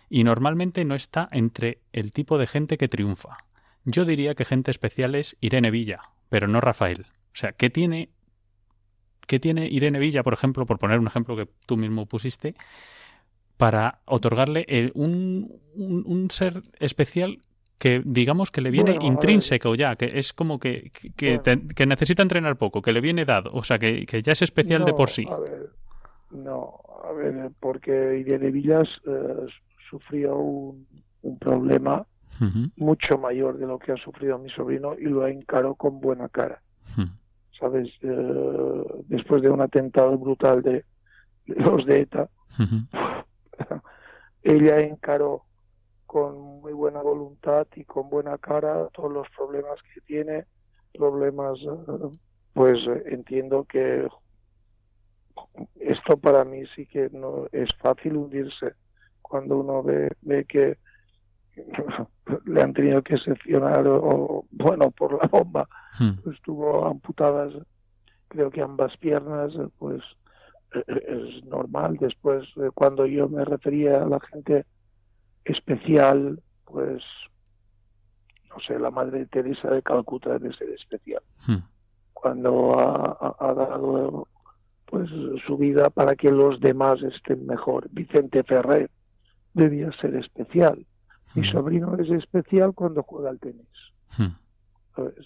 y 0.09 0.23
normalmente 0.25 0.83
no 0.83 0.93
está 0.93 1.27
entre 1.31 1.79
el 1.93 2.11
tipo 2.11 2.37
de 2.37 2.45
gente 2.45 2.77
que 2.77 2.89
triunfa. 2.89 3.37
Yo 3.85 4.05
diría 4.05 4.35
que 4.35 4.45
gente 4.45 4.71
especial 4.71 5.15
es 5.15 5.37
Irene 5.41 5.71
Villa, 5.71 6.01
pero 6.29 6.47
no 6.47 6.61
Rafael. 6.61 7.05
O 7.33 7.35
sea, 7.35 7.53
¿qué 7.53 7.69
tiene, 7.69 8.09
qué 9.27 9.39
tiene 9.39 9.67
Irene 9.67 9.99
Villa, 9.99 10.23
por 10.23 10.33
ejemplo, 10.33 10.65
por 10.65 10.79
poner 10.79 10.99
un 10.99 11.07
ejemplo 11.07 11.35
que 11.35 11.47
tú 11.65 11.77
mismo 11.77 12.05
pusiste, 12.05 12.55
para 13.57 14.01
otorgarle 14.05 14.65
el, 14.67 14.91
un, 14.95 15.59
un, 15.75 16.03
un, 16.05 16.31
ser 16.31 16.61
especial 16.79 17.39
que 17.77 18.01
digamos 18.03 18.51
que 18.51 18.61
le 18.61 18.71
viene 18.71 18.93
bueno, 18.93 19.07
intrínseco 19.07 19.75
ya, 19.75 19.95
que 19.95 20.19
es 20.19 20.33
como 20.33 20.59
que, 20.59 20.91
que, 21.15 21.37
bueno. 21.37 21.43
te, 21.43 21.67
que, 21.75 21.85
necesita 21.85 22.21
entrenar 22.21 22.57
poco, 22.57 22.81
que 22.81 22.91
le 22.91 23.01
viene 23.01 23.25
dado, 23.25 23.51
o 23.53 23.63
sea, 23.63 23.79
que, 23.79 24.05
que 24.05 24.21
ya 24.21 24.31
es 24.33 24.41
especial 24.41 24.81
no, 24.81 24.85
de 24.85 24.93
por 24.93 25.09
sí. 25.09 25.25
A 25.29 25.39
ver, 25.39 25.69
no, 26.31 26.81
a 27.03 27.11
ver, 27.11 27.51
porque 27.59 28.19
Irene 28.19 28.51
Villas 28.51 28.87
eh, 29.07 29.45
sufrió 29.89 30.37
un, 30.37 30.87
un 31.21 31.39
problema 31.39 32.05
uh 32.41 32.45
-huh. 32.45 32.71
mucho 32.75 33.17
mayor 33.17 33.57
de 33.57 33.67
lo 33.67 33.79
que 33.79 33.91
ha 33.91 33.97
sufrido 33.97 34.37
mi 34.37 34.49
sobrino 34.49 34.93
y 34.97 35.05
lo 35.05 35.27
encaró 35.27 35.75
con 35.75 36.01
buena 36.01 36.27
cara. 36.29 36.61
Uh 36.97 37.01
-huh. 37.01 37.11
¿Sabes? 37.59 37.87
Eh, 38.01 39.03
después 39.07 39.41
de 39.41 39.49
un 39.49 39.61
atentado 39.61 40.17
brutal 40.17 40.61
de, 40.61 40.83
de 41.45 41.55
los 41.55 41.85
de 41.85 42.01
ETA, 42.01 42.29
uh 42.59 42.63
-huh. 42.63 43.81
ella 44.43 44.79
encaró 44.79 45.43
con 46.05 46.61
muy 46.61 46.73
buena 46.73 47.01
voluntad 47.01 47.67
y 47.75 47.85
con 47.85 48.09
buena 48.09 48.37
cara 48.37 48.89
todos 48.93 49.11
los 49.11 49.27
problemas 49.29 49.79
que 49.93 50.01
tiene, 50.01 50.45
problemas, 50.93 51.57
eh, 51.59 52.17
pues 52.53 52.79
entiendo 53.05 53.63
que 53.63 54.07
esto 55.79 56.17
para 56.17 56.43
mí 56.43 56.63
sí 56.75 56.85
que 56.85 57.09
no 57.11 57.47
es 57.51 57.73
fácil 57.75 58.17
hundirse 58.17 58.73
cuando 59.21 59.59
uno 59.59 59.81
ve, 59.83 60.11
ve 60.21 60.45
que 60.45 60.77
le 62.45 62.61
han 62.61 62.73
tenido 62.73 63.01
que 63.01 63.17
seccionar 63.17 63.85
o 63.87 64.45
bueno 64.51 64.91
por 64.91 65.13
la 65.21 65.27
bomba. 65.27 65.67
Hmm. 65.99 66.21
pues 66.23 66.41
tuvo 66.41 66.87
amputadas 66.87 67.53
creo 68.27 68.49
que 68.49 68.61
ambas 68.61 68.95
piernas 68.97 69.51
pues 69.77 70.01
es 70.87 71.43
normal. 71.45 71.97
Después 71.99 72.47
cuando 72.73 73.05
yo 73.05 73.27
me 73.27 73.43
refería 73.43 74.01
a 74.01 74.05
la 74.05 74.19
gente 74.19 74.65
especial 75.43 76.41
pues 76.65 77.03
no 78.49 78.59
sé 78.65 78.79
la 78.79 78.91
madre 78.91 79.25
Teresa 79.25 79.69
de 79.69 79.81
Calcuta 79.81 80.37
debe 80.37 80.53
ser 80.55 80.69
especial. 80.69 81.21
Hmm. 81.45 81.63
cuando 82.13 82.79
ha, 82.79 83.35
ha, 83.39 83.53
dado 83.53 84.27
pues 84.85 85.09
su 85.45 85.57
vida 85.57 85.89
para 85.89 86.15
que 86.15 86.29
los 86.29 86.59
demás 86.59 87.01
estén 87.01 87.45
mejor. 87.45 87.89
Vicente 87.91 88.43
Ferrer 88.43 88.91
debía 89.53 89.91
ser 89.93 90.15
especial 90.15 90.85
mi 91.35 91.47
sobrino 91.47 91.95
es 91.97 92.09
especial 92.09 92.73
cuando 92.73 93.03
juega 93.03 93.29
al 93.29 93.39
tenis. 93.39 93.67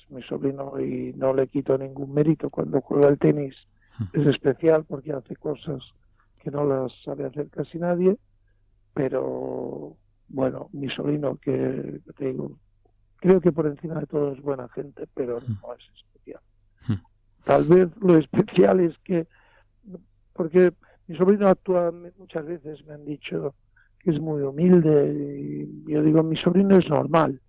Mi 0.10 0.22
sobrino 0.24 0.80
y 0.80 1.14
no 1.14 1.34
le 1.34 1.48
quito 1.48 1.78
ningún 1.78 2.14
mérito 2.14 2.50
cuando 2.50 2.82
juega 2.82 3.08
al 3.08 3.18
tenis. 3.18 3.56
Es 4.14 4.28
especial 4.28 4.84
porque 4.86 5.14
hace 5.14 5.36
cosas 5.36 5.82
que 6.40 6.52
no 6.52 6.66
las 6.66 6.92
sabe 7.04 7.26
hacer 7.26 7.50
casi 7.50 7.80
nadie, 7.80 8.18
pero 8.94 9.96
bueno, 10.28 10.70
mi 10.74 10.90
sobrino 10.90 11.38
que 11.38 12.02
te 12.18 12.26
digo, 12.26 12.58
creo 13.18 13.42
que 13.42 13.52
por 13.52 13.66
encima 13.68 14.00
de 14.00 14.06
todo 14.06 14.34
es 14.34 14.42
buena 14.42 14.68
gente, 14.70 15.08
pero 15.14 15.40
no 15.40 15.74
es 15.74 15.84
especial. 15.96 16.42
Tal 17.44 17.64
vez 17.66 17.90
lo 18.00 18.18
especial 18.18 18.80
es 18.80 18.98
que, 19.00 19.28
porque 20.34 20.74
mi 21.08 21.16
sobrino 21.16 21.48
actúa 21.48 21.92
muchas 22.18 22.46
veces, 22.46 22.86
me 22.86 22.96
han 22.96 23.06
dicho, 23.06 23.56
es 24.06 24.20
muy 24.20 24.44
humilde 24.44 25.14
y 25.14 25.92
yo 25.92 26.04
digo, 26.04 26.24
mi 26.24 26.38
sobrino 26.38 26.78
es 26.78 26.88
normal, 26.88 27.42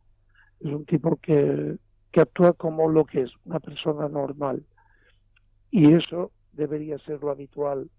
es 0.61 0.73
un 0.73 0.87
tipo 0.87 1.17
que, 1.17 1.77
que 2.11 2.21
actúa 2.21 2.55
como 2.55 2.89
lo 2.89 3.05
que 3.05 3.23
es, 3.23 3.31
una 3.45 3.61
persona 3.61 4.09
normal. 4.09 4.65
Y 5.71 5.93
eso 5.93 6.33
debería 6.53 6.99
ser 6.99 7.21
lo 7.21 7.31
habitual. 7.31 7.91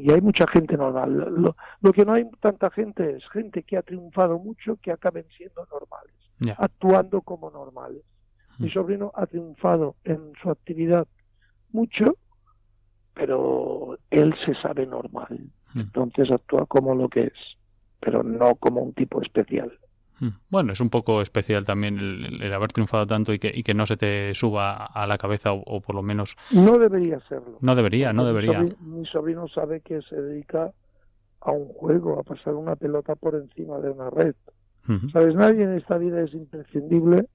Y 0.00 0.10
hay 0.10 0.20
mucha 0.20 0.46
gente 0.46 0.76
normal. 0.76 1.14
Lo, 1.40 1.56
lo 1.80 1.92
que 1.92 2.04
no 2.04 2.14
hay 2.14 2.28
tanta 2.40 2.70
gente 2.70 3.16
es 3.16 3.28
gente 3.30 3.62
que 3.62 3.76
ha 3.76 3.82
triunfado 3.82 4.38
mucho 4.38 4.76
que 4.76 4.90
acaben 4.90 5.24
siendo 5.36 5.66
normales, 5.70 6.14
yeah. 6.40 6.56
actuando 6.58 7.22
como 7.22 7.50
normales. 7.50 8.02
Mm. 8.58 8.64
Mi 8.64 8.70
sobrino 8.70 9.12
ha 9.14 9.26
triunfado 9.26 9.94
en 10.04 10.32
su 10.42 10.50
actividad 10.50 11.06
mucho, 11.70 12.16
pero 13.14 13.98
él 14.10 14.34
se 14.44 14.54
sabe 14.56 14.84
normal. 14.84 15.50
Mm. 15.74 15.80
Entonces 15.80 16.30
actúa 16.30 16.66
como 16.66 16.94
lo 16.94 17.08
que 17.08 17.26
es 17.26 17.57
pero 18.00 18.22
no 18.22 18.54
como 18.56 18.80
un 18.82 18.92
tipo 18.92 19.20
especial. 19.22 19.72
Hmm. 20.20 20.30
Bueno, 20.50 20.72
es 20.72 20.80
un 20.80 20.90
poco 20.90 21.22
especial 21.22 21.64
también 21.64 21.98
el, 21.98 22.42
el 22.42 22.52
haber 22.52 22.72
triunfado 22.72 23.06
tanto 23.06 23.32
y 23.32 23.38
que, 23.38 23.52
y 23.54 23.62
que, 23.62 23.74
no 23.74 23.86
se 23.86 23.96
te 23.96 24.34
suba 24.34 24.86
a 24.86 25.06
la 25.06 25.16
cabeza 25.16 25.52
o, 25.52 25.62
o, 25.64 25.80
por 25.80 25.94
lo 25.94 26.02
menos... 26.02 26.36
No 26.50 26.78
debería 26.78 27.20
serlo. 27.28 27.58
No 27.60 27.74
debería, 27.76 28.12
no 28.12 28.24
debería. 28.24 28.60
Mi 28.60 28.70
sobrino, 28.70 28.96
mi 28.96 29.06
sobrino, 29.06 29.48
sabe 29.48 29.80
que 29.80 30.02
se 30.02 30.16
dedica 30.20 30.72
a 31.40 31.52
un 31.52 31.68
juego, 31.68 32.18
a 32.18 32.24
pasar 32.24 32.54
una 32.54 32.74
pelota 32.74 33.14
por 33.14 33.36
encima 33.36 33.78
de 33.78 33.90
una 33.90 34.10
red. 34.10 34.34
Uh 34.88 34.92
-huh. 34.92 35.12
¿Sabes? 35.12 35.34
Nadie 35.36 35.64
en 35.64 35.74
esta 35.74 35.98
vida 35.98 36.20
es 36.20 36.34
imprescindible. 36.34 37.28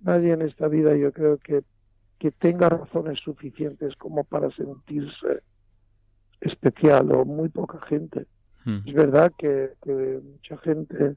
Nadie 0.00 0.32
en 0.32 0.42
esta 0.42 0.68
vida 0.68 0.94
yo 0.96 1.10
creo 1.12 1.38
que, 1.38 1.62
que 2.18 2.30
tenga 2.32 2.68
razones 2.68 3.18
suficientes 3.20 3.96
como 3.96 4.24
para 4.24 4.50
sentirse 4.50 5.42
especial 6.40 7.10
o 7.12 7.24
muy 7.24 7.48
poca 7.48 7.80
gente. 7.86 8.26
Mm. 8.64 8.78
Es 8.86 8.94
verdad 8.94 9.32
que, 9.36 9.72
que, 9.82 10.20
mucha 10.22 10.56
gente 10.58 11.16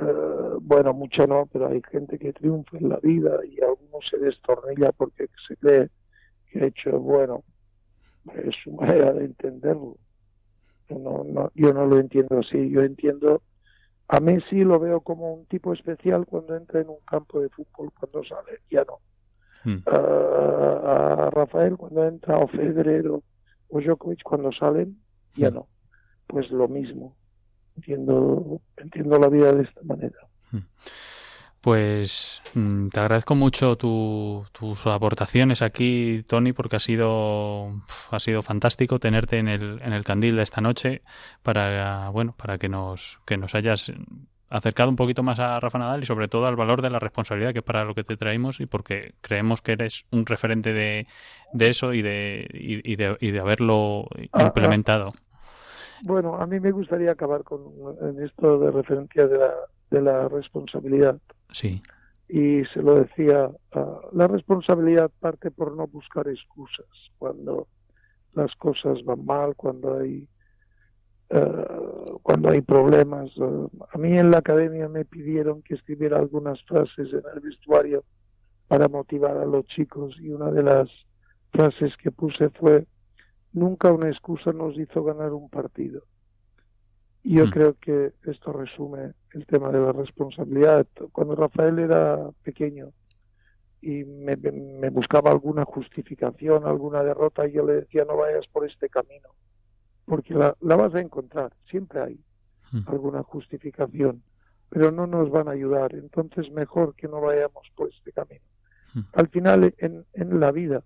eh, 0.00 0.54
bueno, 0.60 0.94
mucho 0.94 1.26
no, 1.26 1.46
pero 1.52 1.68
hay 1.68 1.82
gente 1.90 2.18
que 2.18 2.32
triunfa 2.32 2.78
en 2.78 2.88
la 2.88 2.96
vida 2.98 3.38
y 3.44 3.60
algunos 3.60 4.06
se 4.08 4.18
destornilla 4.18 4.92
porque 4.92 5.26
se 5.46 5.56
cree 5.56 5.90
que 6.46 6.60
ha 6.60 6.66
hecho 6.66 6.98
bueno. 6.98 7.44
Es 8.34 8.54
su 8.62 8.72
manera 8.72 9.12
de 9.12 9.26
entenderlo. 9.26 9.96
Yo 10.88 10.98
no, 10.98 11.24
no, 11.24 11.50
yo 11.54 11.72
no 11.72 11.86
lo 11.86 11.98
entiendo 11.98 12.38
así. 12.38 12.70
Yo 12.70 12.82
entiendo, 12.82 13.42
a 14.08 14.20
Messi 14.20 14.64
lo 14.64 14.78
veo 14.78 15.00
como 15.00 15.32
un 15.34 15.46
tipo 15.46 15.72
especial 15.72 16.26
cuando 16.26 16.56
entra 16.56 16.80
en 16.80 16.88
un 16.88 17.00
campo 17.06 17.40
de 17.40 17.48
fútbol, 17.50 17.90
cuando 17.98 18.24
sale, 18.24 18.60
ya 18.70 18.84
no. 18.84 18.98
Hmm. 19.64 19.80
a, 19.86 21.26
a 21.26 21.30
Rafael 21.30 21.76
cuando 21.76 22.04
entra, 22.04 22.36
o 22.36 22.48
Federer 22.48 23.06
o, 23.08 23.22
Djokovic 23.70 24.22
cuando 24.24 24.50
salen, 24.52 24.98
ya 25.36 25.50
Hmm. 25.50 25.54
no. 25.54 25.68
Pues 26.32 26.50
lo 26.50 26.66
mismo. 26.66 27.14
Entiendo, 27.76 28.60
entiendo 28.78 29.18
la 29.18 29.28
vida 29.28 29.52
de 29.52 29.62
esta 29.64 29.80
manera. 29.84 30.16
Pues 31.60 32.42
mm, 32.54 32.88
te 32.88 32.98
agradezco 33.00 33.34
mucho 33.36 33.76
tu- 33.76 34.44
tus 34.52 34.84
aportaciones 34.88 35.62
aquí, 35.62 36.24
Tony, 36.26 36.52
porque 36.52 36.76
ha 36.76 36.80
sido, 36.80 37.70
ha 38.10 38.18
sido 38.18 38.42
fantástico 38.42 38.98
tenerte 38.98 39.36
en 39.38 39.46
el, 39.46 39.80
en 39.82 39.92
el 39.92 40.02
candil 40.04 40.34
de 40.36 40.42
esta 40.42 40.60
noche 40.60 41.02
para, 41.44 42.08
bueno, 42.08 42.34
para 42.36 42.58
que 42.58 42.68
nos, 42.68 43.20
que 43.26 43.36
nos 43.36 43.54
hayas 43.54 43.92
acercado 44.50 44.88
un 44.90 44.96
poquito 44.96 45.22
más 45.22 45.38
a 45.38 45.60
Rafa 45.60 45.78
Nadal 45.78 46.02
y 46.02 46.06
sobre 46.06 46.26
todo 46.28 46.46
al 46.46 46.56
valor 46.56 46.82
de 46.82 46.90
la 46.90 46.98
responsabilidad 46.98 47.52
que 47.52 47.60
es 47.60 47.64
para 47.64 47.84
lo 47.84 47.94
que 47.94 48.02
te 48.04 48.16
traemos 48.16 48.58
y 48.60 48.66
porque 48.66 49.14
creemos 49.20 49.62
que 49.62 49.72
eres 49.72 50.04
un 50.10 50.26
referente 50.26 50.72
de, 50.72 51.06
de 51.52 51.68
eso 51.68 51.94
y 51.94 52.02
de, 52.02 52.48
y, 52.52 52.92
y 52.92 52.96
de, 52.96 53.16
y 53.20 53.30
de 53.30 53.40
haberlo 53.40 54.08
Ah, 54.10 54.26
ah. 54.32 54.42
implementado. 54.46 55.12
Bueno, 56.02 56.36
a 56.36 56.46
mí 56.46 56.58
me 56.60 56.72
gustaría 56.72 57.12
acabar 57.12 57.44
con 57.44 57.62
en 58.00 58.22
esto 58.22 58.58
de 58.58 58.70
referencia 58.70 59.26
de 59.26 59.38
la, 59.38 59.54
de 59.90 60.00
la 60.00 60.28
responsabilidad. 60.28 61.18
Sí. 61.50 61.82
Y 62.28 62.64
se 62.66 62.82
lo 62.82 62.96
decía, 62.96 63.50
ah, 63.72 64.00
la 64.12 64.26
responsabilidad 64.26 65.10
parte 65.20 65.50
por 65.50 65.76
no 65.76 65.86
buscar 65.86 66.28
excusas 66.28 66.86
cuando 67.18 67.68
las 68.34 68.54
cosas 68.56 69.04
van 69.04 69.24
mal, 69.24 69.54
cuando 69.54 69.98
hay 69.98 70.26
eh, 71.34 71.66
cuando 72.22 72.50
hay 72.50 72.60
problemas. 72.60 73.30
A 73.90 73.98
mí 73.98 74.18
en 74.18 74.30
la 74.30 74.38
academia 74.38 74.86
me 74.88 75.06
pidieron 75.06 75.62
que 75.62 75.74
escribiera 75.74 76.18
algunas 76.18 76.62
frases 76.64 77.08
en 77.10 77.22
el 77.34 77.40
vestuario 77.40 78.04
para 78.68 78.88
motivar 78.88 79.38
a 79.38 79.46
los 79.46 79.64
chicos 79.66 80.14
y 80.20 80.28
una 80.28 80.50
de 80.50 80.62
las 80.62 80.90
frases 81.50 81.96
que 81.96 82.10
puse 82.10 82.50
fue 82.50 82.86
nunca 83.52 83.92
una 83.92 84.08
excusa 84.08 84.52
nos 84.52 84.76
hizo 84.78 85.02
ganar 85.04 85.32
un 85.32 85.48
partido. 85.48 86.02
Y 87.22 87.36
yo 87.36 87.46
Mm. 87.46 87.50
creo 87.50 87.74
que 87.74 88.12
esto 88.24 88.52
resume 88.52 89.12
el 89.32 89.46
tema 89.46 89.70
de 89.70 89.78
la 89.80 89.92
responsabilidad. 89.92 90.86
Cuando 91.12 91.36
Rafael 91.36 91.78
era 91.78 92.30
pequeño 92.42 92.92
y 93.80 94.04
me, 94.04 94.36
me- 94.36 94.90
buscaba 94.90 95.30
alguna 95.30 95.64
justificación, 95.64 96.66
alguna 96.66 97.02
derrota, 97.02 97.46
yo 97.46 97.64
le 97.66 97.74
decía 97.74 98.04
no 98.04 98.16
vayas 98.16 98.46
por 98.48 98.64
este 98.68 98.88
camino, 98.88 99.28
porque 100.04 100.34
la, 100.34 100.56
la 100.60 100.76
vas 100.76 100.94
a 100.94 101.00
encontrar, 101.00 101.52
siempre 101.68 102.00
hay 102.00 102.20
Mm. 102.72 102.88
alguna 102.88 103.22
justificación, 103.22 104.22
pero 104.70 104.90
no 104.90 105.06
nos 105.06 105.30
van 105.30 105.46
a 105.46 105.50
ayudar, 105.50 105.94
entonces 105.94 106.50
mejor 106.50 106.94
que 106.94 107.06
no 107.06 107.20
vayamos 107.20 107.68
por 107.76 107.90
este 107.90 108.12
camino. 108.12 108.44
Mm. 108.94 109.00
Al 109.12 109.28
final, 109.28 109.74
en, 109.76 110.06
en 110.14 110.40
la 110.40 110.50
vida, 110.52 110.82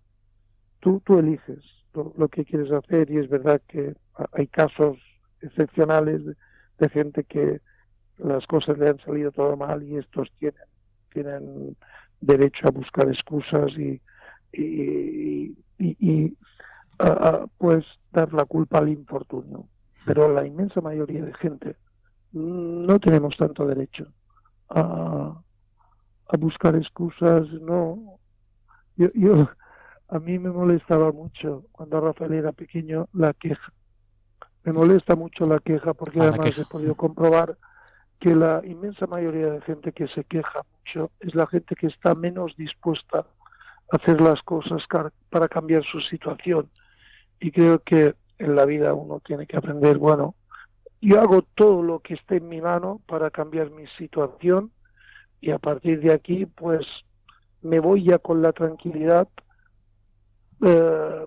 tú, 0.81 1.01
tú 1.05 1.19
eliges 1.21 1.63
lo, 2.17 2.29
que 2.29 2.45
quieres 2.45 2.71
hacer 2.73 3.11
y 3.11 3.19
es 3.19 3.29
verdad 3.29 3.61
que 3.69 3.95
ha- 4.15 4.29
hay 4.33 4.47
casos 4.49 4.99
excepcionales 5.41 6.23
de, 6.79 6.89
gente 6.91 7.25
que 7.25 7.61
las 8.19 8.47
cosas 8.47 8.79
le 8.79 8.89
han 8.91 8.99
salido 9.01 9.33
todo 9.33 9.57
mal 9.57 9.83
y 9.83 9.97
estos 9.99 10.31
tienen, 10.39 10.61
tienen 11.13 11.77
derecho 12.21 12.69
a 12.69 12.71
buscar 12.73 13.09
excusas 13.09 13.73
y, 13.79 14.01
y, 14.53 15.57
y- 15.79 15.97
y, 16.01 16.39
ah, 16.99 17.19
ah, 17.21 17.47
pues 17.59 17.85
dar 18.13 18.33
la 18.33 18.45
culpa 18.45 18.79
al 18.79 18.89
infortunio. 18.89 19.69
Pero 20.07 20.33
la 20.33 20.47
inmensa 20.47 20.81
mayoría 20.81 21.25
de 21.25 21.35
gente 21.35 21.77
no 22.33 22.99
tenemos 23.01 23.37
tanto 23.37 23.67
derecho 23.67 24.07
a, 24.71 25.43
a 26.29 26.37
buscar 26.39 26.77
excusas, 26.77 27.51
no. 27.63 28.19
Yo, 28.97 29.09
yo, 29.15 29.49
a 30.09 30.19
mí 30.19 30.39
me 30.39 30.51
molestaba 30.51 31.13
mucho 31.13 31.65
cuando 31.73 32.01
Rafael 32.01 32.33
era 32.35 32.53
pequeño 32.53 33.09
la 33.13 33.33
queja. 33.35 33.73
Me 34.65 34.73
molesta 34.73 35.15
mucho 35.17 35.47
la 35.47 35.59
queja 35.61 35.95
porque 35.95 36.21
Ah, 36.21 36.25
además 36.25 36.47
queja. 36.47 36.63
he 36.63 36.65
podido 36.67 36.95
comprobar 36.95 37.57
que 38.21 38.35
la 38.35 38.63
inmensa 38.65 39.07
mayoría 39.07 39.47
de 39.51 39.61
gente 39.63 39.93
que 39.93 40.09
se 40.09 40.25
queja 40.25 40.61
mucho 40.79 41.11
es 41.21 41.35
la 41.35 41.47
gente 41.47 41.75
que 41.77 41.87
está 41.89 42.15
menos 42.15 42.57
dispuesta 42.57 43.27
a 43.93 43.97
hacer 43.97 44.21
las 44.21 44.43
cosas 44.43 44.85
para 45.31 45.49
cambiar 45.49 45.85
su 45.85 46.01
situación. 46.01 46.71
Y 47.39 47.51
creo 47.53 47.81
que 47.81 48.15
en 48.39 48.57
la 48.57 48.65
vida 48.65 48.95
uno 48.95 49.21
tiene 49.21 49.47
que 49.47 49.57
aprender, 49.57 49.99
bueno, 49.99 50.35
yo 51.01 51.21
hago 51.21 51.43
todo 51.43 51.83
lo 51.83 52.01
que 52.01 52.15
esté 52.15 52.37
en 52.37 52.49
mi 52.49 52.61
mano 52.61 53.01
para 53.07 53.31
cambiar 53.31 53.71
mi 53.71 53.87
situación 53.99 54.73
y 55.41 55.51
a 55.51 55.59
partir 55.59 56.01
de 56.01 56.13
aquí 56.13 56.47
pues 56.47 56.87
me 57.63 57.81
voy 57.81 58.05
ya 58.05 58.19
con 58.19 58.41
la 58.43 58.53
tranquilidad 58.53 59.29
eh, 60.63 61.27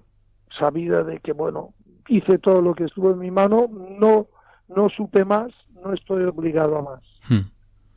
sabida 0.58 1.04
de 1.04 1.20
que 1.20 1.34
bueno 1.34 1.74
hice 2.08 2.38
todo 2.39 2.62
lo 2.62 2.74
que 2.74 2.86
estuvo 2.86 3.12
en 3.12 3.20
mi 3.20 3.32
mano 3.32 3.70
no 3.72 4.28
no 4.68 4.89
supe 4.89 5.26
más 5.26 5.52
no 5.84 5.94
estoy 5.94 6.24
obligado 6.24 6.78
a 6.78 6.82
más. 6.82 7.04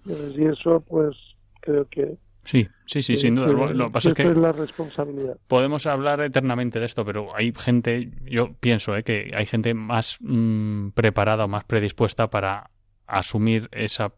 Y 0.04 0.44
eso 0.44 0.80
pues 0.80 1.16
creo 1.60 1.86
que 1.88 2.16
Sí, 2.44 2.68
sí, 2.86 3.02
sí, 3.02 3.16
sin 3.16 3.36
duda. 3.36 3.48
Lo, 3.48 3.86
que 3.86 3.90
pasa 3.92 4.08
es 4.08 4.14
que 4.14 4.22
es 4.22 4.36
la 4.36 4.52
responsabilidad. 4.52 5.36
podemos 5.46 5.86
hablar 5.86 6.20
eternamente 6.20 6.80
de 6.80 6.86
esto, 6.86 7.04
pero 7.04 7.36
hay 7.36 7.52
gente, 7.56 8.10
yo 8.24 8.54
pienso 8.58 8.96
eh, 8.96 9.04
que 9.04 9.30
hay 9.34 9.46
gente 9.46 9.74
más 9.74 10.18
mm, 10.20 10.88
preparada 10.88 11.44
o 11.44 11.48
más 11.48 11.64
predispuesta 11.64 12.30
para 12.30 12.70
asumir 13.06 13.68
esa 13.70 14.12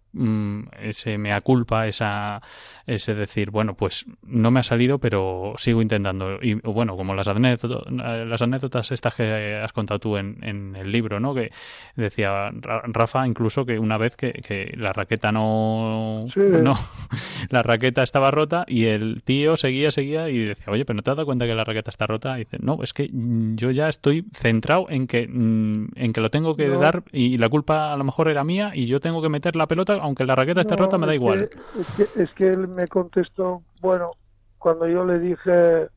ese 0.81 1.19
mea 1.19 1.41
culpa, 1.41 1.87
esa 1.87 2.41
ese 2.87 3.15
decir, 3.15 3.51
bueno, 3.51 3.75
pues 3.75 4.07
no 4.23 4.51
me 4.51 4.61
ha 4.61 4.63
salido, 4.63 4.99
pero 4.99 5.55
sigo 5.57 5.81
intentando. 5.83 6.39
Y 6.43 6.55
bueno, 6.55 6.97
como 6.97 7.15
las 7.15 7.29
anécdotas, 7.29 7.91
las 7.93 8.43
anécdotas 8.43 8.93
estas 8.93 9.15
que 9.15 9.55
has 9.63 9.73
contado 9.73 9.99
tú 10.01 10.17
en, 10.17 10.39
en 10.43 10.77
el 10.77 10.93
libro, 10.93 11.21
¿no? 11.21 11.35
Que 11.35 11.51
decía 11.97 12.51
Ra- 12.53 12.83
Rafa 12.87 13.27
incluso 13.27 13.65
que 13.65 13.79
una 13.79 13.99
vez 13.99 14.17
que, 14.17 14.33
que 14.33 14.75
la 14.77 14.93
raqueta 14.93 15.33
no, 15.33 16.21
Sí. 16.33 16.41
no 16.41 16.75
la 17.51 17.63
raqueta 17.63 18.03
estaba 18.03 18.31
rota 18.31 18.65
y 18.69 18.85
el 18.87 19.23
tío 19.23 19.57
seguía, 19.57 19.91
seguía 19.91 20.29
y 20.29 20.39
decía, 20.39 20.73
oye, 20.73 20.85
pero 20.85 20.97
¿no 20.97 21.03
te 21.03 21.11
has 21.11 21.17
dado 21.17 21.27
cuenta 21.27 21.47
que 21.47 21.55
la 21.55 21.65
raqueta 21.65 21.91
está 21.91 22.07
rota? 22.07 22.37
Y 22.37 22.45
dice, 22.45 22.59
no, 22.61 22.79
es 22.83 22.93
que 22.93 23.09
mm, 23.13 23.57
yo 23.57 23.71
ya 23.71 23.89
estoy 23.89 24.25
centrado 24.35 24.87
en 24.91 25.07
que, 25.07 25.27
mm, 25.29 25.89
en 25.97 26.13
que 26.13 26.21
lo 26.21 26.31
tengo 26.31 26.57
que 26.57 26.69
No. 26.69 26.79
dar 26.79 27.03
y 27.13 27.39
la 27.39 27.49
culpa 27.49 27.93
a 27.93 27.97
lo 27.97 28.05
mejor 28.05 28.29
era 28.29 28.45
mía 28.45 28.73
y 28.75 28.87
yo 28.87 29.01
tengo 29.01 29.23
que 29.23 29.29
meter 29.29 29.57
la 29.57 29.67
pelota, 29.67 29.99
aunque 30.05 30.25
la 30.27 30.35
raqueta 30.35 30.61
esté 30.61 30.77
No, 30.77 30.83
rota, 30.85 30.99
me 30.99 31.07
da 31.07 31.13
es 31.13 31.17
igual. 31.17 31.49
que- 31.49 31.81
es, 31.81 31.87
que, 31.95 32.11
es 32.23 32.31
que 32.35 32.49
él 32.51 32.69
me 32.69 32.87
contestó, 32.89 33.63
bueno, 33.81 34.11
cuando 34.59 34.87
yo 34.87 35.05
le 35.05 35.19
dije, 35.19 35.89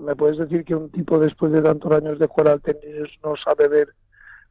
me 0.00 0.16
puedes 0.16 0.38
decir 0.38 0.64
que 0.64 0.74
un 0.74 0.90
tipo 0.90 1.18
después 1.18 1.52
de 1.52 1.60
tantos 1.60 1.92
años 1.92 2.18
de 2.18 2.26
jugar 2.26 2.48
al 2.54 2.62
tenis 2.62 3.10
no 3.22 3.34
sabe 3.36 3.68
ver 3.68 3.88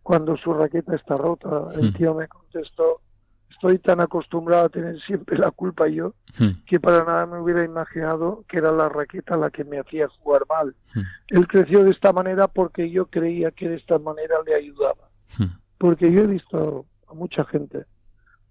cuando 0.04 0.38
su 0.38 0.54
raqueta 0.54 0.96
está 0.96 1.16
rota. 1.18 1.70
El 1.76 1.90
Hmm. 1.90 1.94
tío 1.94 2.14
me 2.14 2.28
contestó, 2.28 3.02
estoy 3.50 3.80
tan 3.80 4.00
acostumbrado 4.00 4.66
a 4.66 4.70
tener 4.70 5.00
siempre 5.02 5.38
la 5.38 5.50
culpa 5.52 5.88
yo, 5.88 6.14
Mm, 6.40 6.64
que 6.68 6.80
para 6.80 7.04
nada 7.04 7.26
me 7.26 7.40
hubiera 7.42 7.64
imaginado 7.64 8.44
que 8.48 8.58
era 8.60 8.72
la 8.72 8.90
raqueta 8.90 9.36
la 9.38 9.50
que 9.50 9.64
me 9.64 9.80
hacía 9.80 10.08
jugar 10.20 10.44
mal. 10.48 10.76
Hmm. 10.94 11.02
Él 11.30 11.48
creció 11.48 11.84
de 11.84 11.92
esta 11.92 12.14
manera 12.14 12.48
porque 12.48 12.90
yo 12.92 13.08
creía 13.08 13.50
que 13.52 13.68
de 13.70 13.76
esta 13.78 13.98
manera 13.98 14.36
le 14.46 14.54
ayudaba 14.56 15.10
porque 15.80 16.12
yo 16.12 16.22
he 16.24 16.28
visto 16.28 16.86
a 17.10 17.14
mucha 17.14 17.44
gente, 17.46 17.86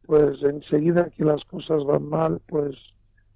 pues 0.08 0.42
enseguida 0.42 1.10
que 1.10 1.22
las 1.22 1.44
cosas 1.44 1.84
van 1.84 2.08
mal, 2.08 2.40
pues 2.46 2.74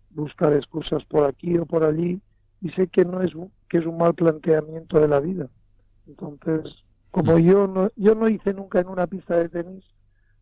buscar 0.09 0.55
excusas 0.55 1.05
por 1.05 1.27
aquí 1.27 1.59
o 1.59 1.67
por 1.67 1.85
allí, 1.85 2.23
y 2.63 2.71
sé 2.71 2.89
que 2.89 3.05
no 3.05 3.21
es 3.21 3.35
un- 3.35 3.53
que 3.69 3.77
es 3.77 3.85
un 3.85 3.99
mal 3.99 4.15
planteamiento 4.15 4.99
de 4.99 5.07
la 5.09 5.21
vida. 5.21 5.49
Entonces, 6.07 6.63
como 7.11 7.39
yo 7.39 7.67
no 7.67 7.91
yo 7.95 8.15
no 8.15 8.27
hice 8.27 8.55
nunca 8.55 8.81
en 8.81 8.89
una 8.89 9.07
pista 9.07 9.37
de 9.37 9.51
tenis 9.51 9.85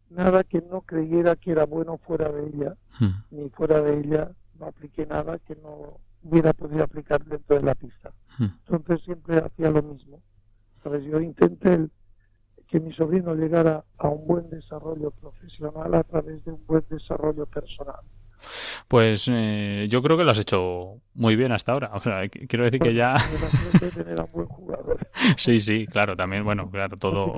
nada 0.09 0.45
que 0.45 0.63
no 0.63 0.83
creyera 0.83 1.35
que 1.35 1.51
era 1.51 1.67
bueno 1.67 1.99
fuera 1.99 2.31
de 2.31 2.47
ella, 2.47 2.77
mm. 3.01 3.11
ni 3.37 3.51
fuera 3.51 3.81
de 3.81 3.99
ella 3.99 4.31
no 4.59 4.67
apliqué 4.67 5.07
nada 5.07 5.39
que 5.41 5.57
no 5.57 5.99
hubiera 6.23 6.53
podido 6.53 6.85
aplicar 6.85 7.25
dentro 7.25 7.57
de 7.57 7.63
la 7.63 7.75
pista. 7.75 8.13
Hmm. 8.39 8.53
Entonces 8.69 9.03
siempre 9.05 9.39
hacía 9.39 9.71
lo 9.71 9.83
mismo. 9.83 10.21
¿Sabes? 10.85 11.03
Yo 11.05 11.19
intenté 11.21 11.73
el- 11.75 11.91
que 12.71 12.81
mi 12.81 12.93
sobrino 12.95 13.35
llegara 13.35 13.85
a 13.99 14.09
un 14.09 14.27
buen 14.27 14.49
desarrollo 14.51 15.11
profesional 15.11 15.95
a 15.95 16.03
través 16.05 16.45
de 16.45 16.53
un 16.53 16.65
buen 16.67 16.85
desarrollo 16.89 17.47
personal. 17.47 17.97
Pues 18.89 19.29
eh, 19.31 19.87
yo 19.91 20.03
creo 20.03 20.17
que 20.17 20.25
lo 20.25 20.31
has 20.31 20.39
hecho 20.39 20.95
muy 21.15 21.37
bien 21.37 21.53
hasta 21.53 21.73
ahora. 21.73 21.91
O 21.95 22.01
sea, 22.01 22.23
qu- 22.25 22.47
quiero 22.49 22.65
decir 22.65 22.81
que 22.81 22.95
ya... 22.95 23.15
Imagínate 23.15 23.91
tener 24.05 24.21
a 24.21 24.25
un 24.25 24.33
buen 24.33 24.47
jugador. 24.47 24.99
Sí, 25.37 25.59
sí, 25.59 25.87
claro, 25.87 26.17
también, 26.17 26.45
bueno, 26.45 26.71
claro, 26.71 26.97
todo, 26.97 27.35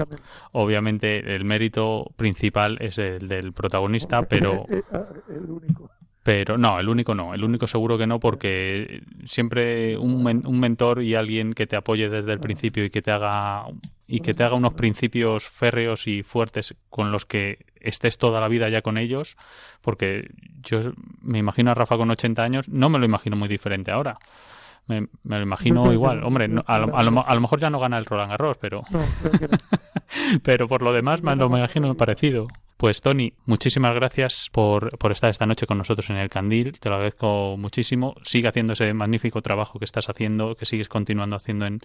obviamente 0.53 1.35
el 1.35 1.45
mérito 1.45 2.13
principal 2.17 2.79
es 2.81 2.99
el 2.99 3.27
del 3.29 3.53
protagonista, 3.53 4.23
pero... 4.23 4.65
Eh, 4.69 4.83
eh, 4.93 5.05
el 5.31 5.51
único. 5.51 5.91
Pero 6.23 6.57
no, 6.57 6.79
el 6.79 6.89
único 6.89 7.15
no, 7.15 7.35
el 7.35 7.43
único 7.43 7.67
seguro 7.67 7.99
que 7.99 8.07
no, 8.07 8.21
porque 8.21 9.03
siempre 9.25 9.99
un, 9.99 10.25
un 10.47 10.61
mentor 10.61 11.03
y 11.03 11.17
alguien 11.17 11.53
que 11.53 11.67
te 11.67 11.75
apoye 11.75 12.09
desde 12.09 12.33
el 12.33 12.39
principio 12.39 12.85
y 12.85 12.91
que 12.91 13.03
te 13.03 13.11
haga 13.11 13.65
y 14.07 14.21
que 14.21 14.35
te 14.35 14.45
haga 14.45 14.55
unos 14.55 14.75
principios 14.75 15.49
férreos 15.49 16.07
y 16.07 16.23
fuertes 16.23 16.75
con 16.91 17.13
los 17.13 17.25
que 17.25 17.65
estés 17.81 18.19
toda 18.19 18.41
la 18.41 18.49
vida 18.49 18.69
ya 18.69 18.83
con 18.83 18.99
ellos, 18.99 19.37
porque 19.81 20.29
yo 20.63 20.81
me 21.23 21.39
imagino 21.39 21.71
a 21.71 21.75
Rafa 21.75 21.97
con 21.97 22.11
80 22.11 22.43
años, 22.43 22.69
no 22.69 22.91
me 22.91 22.99
lo 22.99 23.07
imagino 23.07 23.37
muy 23.37 23.49
diferente 23.49 23.91
ahora. 23.91 24.19
Me, 24.87 25.09
lo 25.25 25.43
imagino 25.43 25.93
igual. 25.93 26.25
Hombre, 26.25 26.51
a, 26.67 26.79
lo, 26.79 27.41
mejor 27.41 27.61
ya 27.61 27.71
no 27.71 27.79
gana 27.79 27.99
el 27.99 28.05
Roland 28.05 28.31
Garros, 28.31 28.57
pero... 28.59 28.83
pero 30.43 30.69
por 30.69 30.83
lo 30.83 30.93
demás 30.93 31.23
me 31.23 31.37
lo 31.37 31.47
imagino 31.47 31.95
parecido. 31.95 32.49
Pues 32.77 33.01
Tony, 33.01 33.33
muchísimas 33.47 33.95
gracias 33.95 34.49
por, 34.51 34.99
por, 34.99 35.13
estar 35.13 35.31
esta 35.31 35.47
noche 35.47 35.67
con 35.67 35.79
nosotros 35.79 36.11
en 36.11 36.17
el 36.17 36.29
Candil. 36.29 36.79
Te 36.81 36.89
lo 36.89 36.97
agradezco 36.97 37.57
muchísimo. 37.57 38.15
Sigue 38.23 38.49
haciendo 38.49 38.73
ese 38.73 38.93
magnífico 38.93 39.41
trabajo 39.41 39.79
que 39.79 39.85
estás 39.85 40.09
haciendo, 40.09 40.57
que 40.57 40.67
sigues 40.67 40.89
continuando 40.89 41.37
haciendo 41.37 41.67
en 41.67 41.79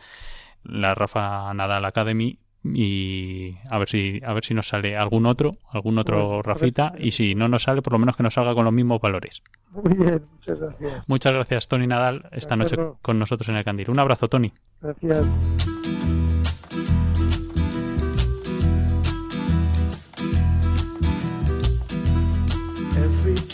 la 0.63 0.95
Rafa 0.95 1.53
Nadal 1.53 1.85
Academy 1.85 2.39
y 2.75 3.55
a 3.69 3.77
ver 3.77 3.89
si 3.89 4.21
a 4.25 4.33
ver 4.33 4.43
si 4.43 4.53
nos 4.53 4.67
sale 4.67 4.97
algún 4.97 5.25
otro, 5.25 5.51
algún 5.71 5.97
otro 5.97 6.41
Rafita 6.41 6.93
y 6.97 7.11
si 7.11 7.35
no 7.35 7.47
nos 7.47 7.63
sale, 7.63 7.81
por 7.81 7.93
lo 7.93 7.99
menos 7.99 8.15
que 8.15 8.23
nos 8.23 8.33
salga 8.33 8.53
con 8.53 8.65
los 8.65 8.73
mismos 8.73 9.01
valores. 9.01 9.43
Muy 9.71 9.93
bien, 9.93 10.23
muchas 10.31 10.59
gracias. 10.59 11.03
Muchas 11.07 11.33
gracias 11.33 11.67
Tony 11.67 11.87
Nadal 11.87 12.29
esta 12.31 12.55
noche 12.55 12.77
con 13.01 13.19
nosotros 13.19 13.49
en 13.49 13.57
el 13.57 13.63
Candil. 13.63 13.89
Un 13.89 13.99
abrazo 13.99 14.27
Tony. 14.27 14.51
Gracias. 14.81 15.25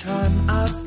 time 0.04 0.50
I 0.50 0.83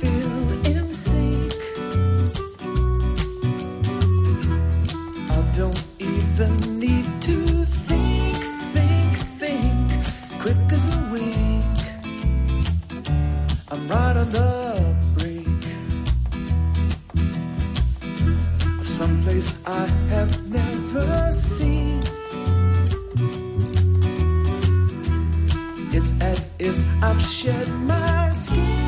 I 19.66 19.87
have 20.09 20.51
never 20.51 21.30
seen. 21.30 22.01
It's 25.93 26.18
as 26.22 26.57
if 26.59 26.76
I've 27.03 27.20
shed 27.20 27.68
my 27.68 28.30
skin. 28.30 28.87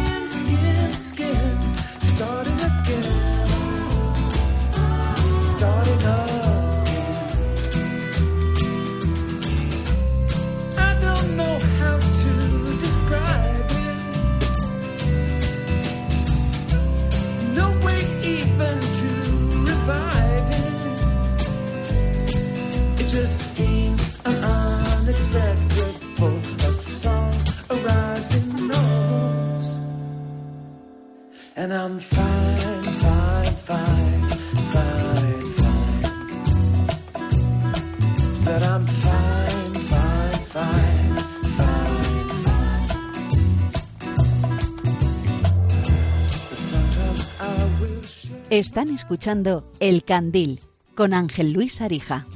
Están 48.59 48.89
escuchando 48.89 49.63
El 49.79 50.03
Candil 50.03 50.59
con 50.97 51.15
Ángel 51.15 51.53
Luis 51.53 51.81
Arija. 51.81 52.27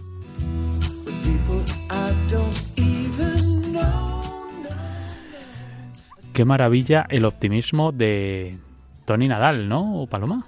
Qué 6.32 6.44
maravilla 6.44 7.04
el 7.10 7.24
optimismo 7.24 7.90
de 7.90 8.56
Tony 9.04 9.26
Nadal, 9.26 9.68
¿no, 9.68 10.06
Paloma? 10.08 10.46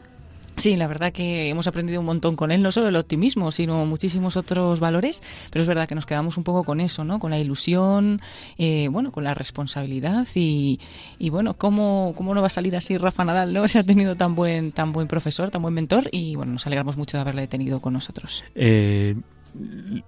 Sí, 0.56 0.76
la 0.76 0.86
verdad 0.86 1.12
que 1.12 1.48
hemos 1.48 1.66
aprendido 1.66 2.00
un 2.00 2.06
montón 2.06 2.36
con 2.36 2.50
él, 2.52 2.62
no 2.62 2.70
solo 2.70 2.88
el 2.88 2.96
optimismo, 2.96 3.50
sino 3.50 3.84
muchísimos 3.86 4.36
otros 4.36 4.80
valores, 4.80 5.22
pero 5.50 5.62
es 5.62 5.68
verdad 5.68 5.88
que 5.88 5.94
nos 5.94 6.06
quedamos 6.06 6.36
un 6.36 6.44
poco 6.44 6.64
con 6.64 6.80
eso, 6.80 7.04
¿no? 7.04 7.18
Con 7.18 7.30
la 7.30 7.38
ilusión, 7.38 8.20
eh, 8.56 8.88
bueno, 8.90 9.10
con 9.10 9.24
la 9.24 9.34
responsabilidad 9.34 10.26
y, 10.34 10.78
bueno, 11.30 11.54
¿cómo, 11.54 12.14
¿cómo 12.16 12.34
no 12.34 12.40
va 12.40 12.46
a 12.46 12.50
salir 12.50 12.76
así 12.76 12.96
Rafa 12.96 13.24
Nadal, 13.24 13.52
¿no? 13.52 13.66
Se 13.74 13.78
ha 13.80 13.84
tenido 13.84 14.14
tan 14.14 14.34
buen, 14.34 14.72
tan 14.72 14.92
buen 14.92 15.08
profesor, 15.08 15.50
tan 15.50 15.62
buen 15.62 15.74
mentor 15.74 16.08
y 16.12 16.36
bueno, 16.36 16.52
nos 16.52 16.66
alegramos 16.66 16.96
mucho 16.96 17.16
de 17.16 17.22
haberle 17.22 17.46
tenido 17.48 17.80
con 17.80 17.92
nosotros. 17.92 18.44
Eh, 18.54 19.16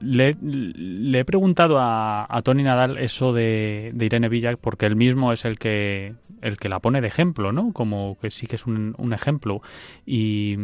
le, 0.01 1.19
he 1.19 1.25
preguntado 1.25 1.79
a, 1.81 2.41
Tony 2.45 2.63
Nadal 2.63 2.99
eso 2.99 3.33
de, 3.33 3.93
Irene 3.99 4.29
Villa 4.29 4.57
porque 4.57 4.87
él 4.87 4.97
mismo 4.97 5.33
es 5.33 5.45
el 5.45 5.59
que 5.59 6.15
el 6.43 6.59
que 6.59 6.69
la 6.69 6.81
pone 6.81 7.01
de 7.01 7.09
ejemplo, 7.09 7.53
¿no? 7.53 7.73
Como 7.73 8.19
que 8.21 8.31
sí 8.31 8.47
que 8.47 8.57
es 8.57 8.67
un, 8.67 8.95
ejemplo 9.13 9.63
y, 10.05 10.57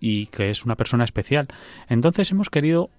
que 0.00 0.50
es 0.50 0.64
una 0.64 0.76
persona 0.76 1.04
especial. 1.04 1.48
Entonces 1.88 2.30
hemos 2.30 2.50
querido 2.50 2.90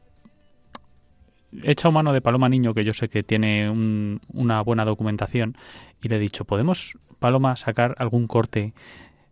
he 1.63 1.71
echado 1.71 1.91
mano 1.91 2.11
de 2.11 2.21
Paloma 2.21 2.49
Niño, 2.49 2.73
que 2.73 2.83
yo 2.83 2.93
sé 2.93 3.07
que 3.07 3.23
tiene 3.23 3.69
una 3.69 4.61
buena 4.61 4.83
documentación, 4.83 5.57
y 6.01 6.09
le 6.09 6.17
he 6.17 6.19
dicho, 6.19 6.43
¿podemos, 6.43 6.97
Paloma, 7.19 7.55
sacar 7.55 7.95
algún 7.97 8.27
corte 8.27 8.73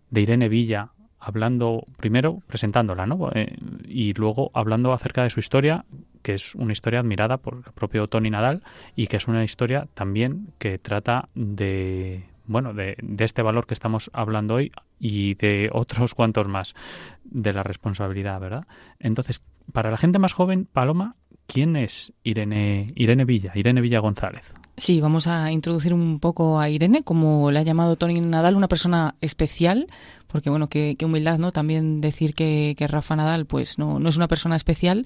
de 0.09 0.21
Irene 0.21 0.47
Villa 0.47 0.92
hablando 1.23 1.87
primero, 1.97 2.41
presentándola, 2.47 3.05
¿no? 3.05 3.29
Eh, 3.33 3.55
y 3.87 4.13
luego 4.13 4.51
hablando 4.53 4.91
acerca 4.91 5.23
de 5.23 5.29
su 5.29 5.39
historia, 5.39 5.85
que 6.21 6.33
es 6.33 6.53
una 6.55 6.73
historia 6.73 6.99
admirada 6.99 7.37
por 7.37 7.63
el 7.65 7.73
propio 7.73 8.07
Tony 8.07 8.29
Nadal 8.29 8.63
y 8.95 9.07
que 9.07 9.17
es 9.17 9.27
una 9.27 9.43
historia 9.43 9.87
también 9.93 10.49
que 10.57 10.77
trata 10.77 11.29
de 11.33 12.25
bueno, 12.45 12.73
de, 12.73 12.97
de, 13.01 13.23
este 13.23 13.41
valor 13.41 13.65
que 13.65 13.73
estamos 13.73 14.11
hablando 14.11 14.55
hoy 14.55 14.73
y 14.99 15.35
de 15.35 15.69
otros 15.71 16.13
cuantos 16.13 16.49
más 16.49 16.75
de 17.23 17.53
la 17.53 17.63
responsabilidad, 17.63 18.37
¿verdad? 18.41 18.67
Entonces, 18.99 19.41
para 19.71 19.91
la 19.91 19.97
gente 19.97 20.19
más 20.19 20.33
joven, 20.33 20.67
Paloma, 20.71 21.15
¿quién 21.47 21.77
es 21.77 22.11
Irene, 22.23 22.91
Irene 22.95 23.23
Villa, 23.23 23.53
Irene 23.55 23.79
Villa 23.79 23.99
González? 23.99 24.53
Sí, 24.75 24.99
vamos 24.99 25.27
a 25.27 25.51
introducir 25.51 25.93
un 25.93 26.19
poco 26.19 26.59
a 26.59 26.67
Irene, 26.67 27.03
como 27.03 27.51
le 27.51 27.59
ha 27.59 27.63
llamado 27.63 27.95
Tony 27.95 28.19
Nadal, 28.19 28.55
una 28.55 28.67
persona 28.67 29.15
especial, 29.21 29.87
porque 30.33 30.49
bueno, 30.49 30.67
qué, 30.67 30.97
humildad, 31.05 31.37
¿no? 31.37 31.51
También 31.51 32.01
decir 32.01 32.33
que, 32.33 32.73
que 32.75 32.87
Rafa 32.87 33.15
Nadal, 33.15 33.45
pues 33.45 33.77
no, 33.77 33.99
no 33.99 34.09
es 34.09 34.17
una 34.17 34.27
persona 34.27 34.55
especial, 34.55 35.05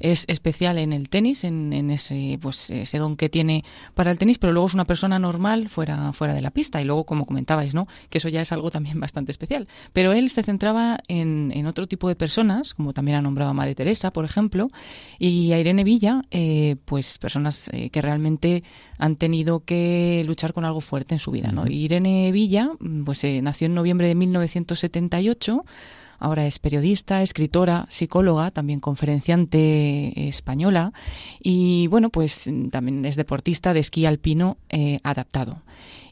es 0.00 0.24
especial 0.28 0.78
en 0.78 0.92
el 0.92 1.08
tenis, 1.08 1.44
en, 1.44 1.90
ese, 1.90 2.38
pues, 2.40 2.70
ese 2.70 2.98
don 2.98 3.16
que 3.16 3.28
tiene 3.28 3.64
para 3.94 4.10
el 4.10 4.18
tenis, 4.18 4.38
pero 4.38 4.52
luego 4.52 4.68
es 4.68 4.74
una 4.74 4.84
persona 4.84 5.18
normal 5.18 5.68
fuera, 5.68 6.12
fuera 6.12 6.34
de 6.34 6.42
la 6.42 6.50
pista. 6.50 6.80
Y 6.80 6.84
luego, 6.84 7.04
como 7.04 7.26
comentabais, 7.26 7.74
¿no? 7.74 7.86
que 8.10 8.18
eso 8.18 8.28
ya 8.28 8.40
es 8.40 8.52
algo 8.52 8.70
también 8.70 9.00
bastante 9.00 9.30
especial. 9.30 9.68
Pero 9.92 10.12
él 10.12 10.30
se 10.30 10.42
centraba 10.42 10.98
en, 11.08 11.52
en 11.54 11.66
otro 11.66 11.86
tipo 11.86 12.08
de 12.08 12.16
personas, 12.16 12.74
como 12.74 12.92
también 12.92 13.18
ha 13.18 13.22
nombrado 13.22 13.50
a 13.50 13.54
Madre 13.54 13.74
Teresa, 13.74 14.12
por 14.12 14.24
ejemplo, 14.24 14.68
y 15.18 15.52
a 15.52 15.58
Irene 15.58 15.84
Villa, 15.84 16.22
eh, 16.30 16.76
pues 16.84 17.18
personas 17.18 17.70
eh, 17.72 17.90
que 17.90 18.02
realmente 18.02 18.62
han 18.98 19.16
tenido 19.16 19.60
que 19.60 20.22
luchar 20.26 20.52
con 20.52 20.64
algo 20.64 20.80
fuerte 20.80 21.14
en 21.14 21.18
su 21.18 21.30
vida. 21.30 21.52
¿no? 21.52 21.66
Irene 21.66 22.30
Villa 22.32 22.70
pues, 23.04 23.24
eh, 23.24 23.40
nació 23.42 23.66
en 23.66 23.74
noviembre 23.74 24.08
de 24.08 24.14
1978 24.66 25.64
Ahora 26.18 26.46
es 26.46 26.58
periodista, 26.58 27.22
escritora, 27.22 27.86
psicóloga, 27.88 28.50
también 28.50 28.80
conferenciante 28.80 30.28
española 30.28 30.92
y 31.42 31.88
bueno, 31.88 32.10
pues 32.10 32.48
también 32.70 33.04
es 33.04 33.16
deportista 33.16 33.74
de 33.74 33.80
esquí 33.80 34.06
alpino 34.06 34.56
eh, 34.68 35.00
adaptado. 35.02 35.62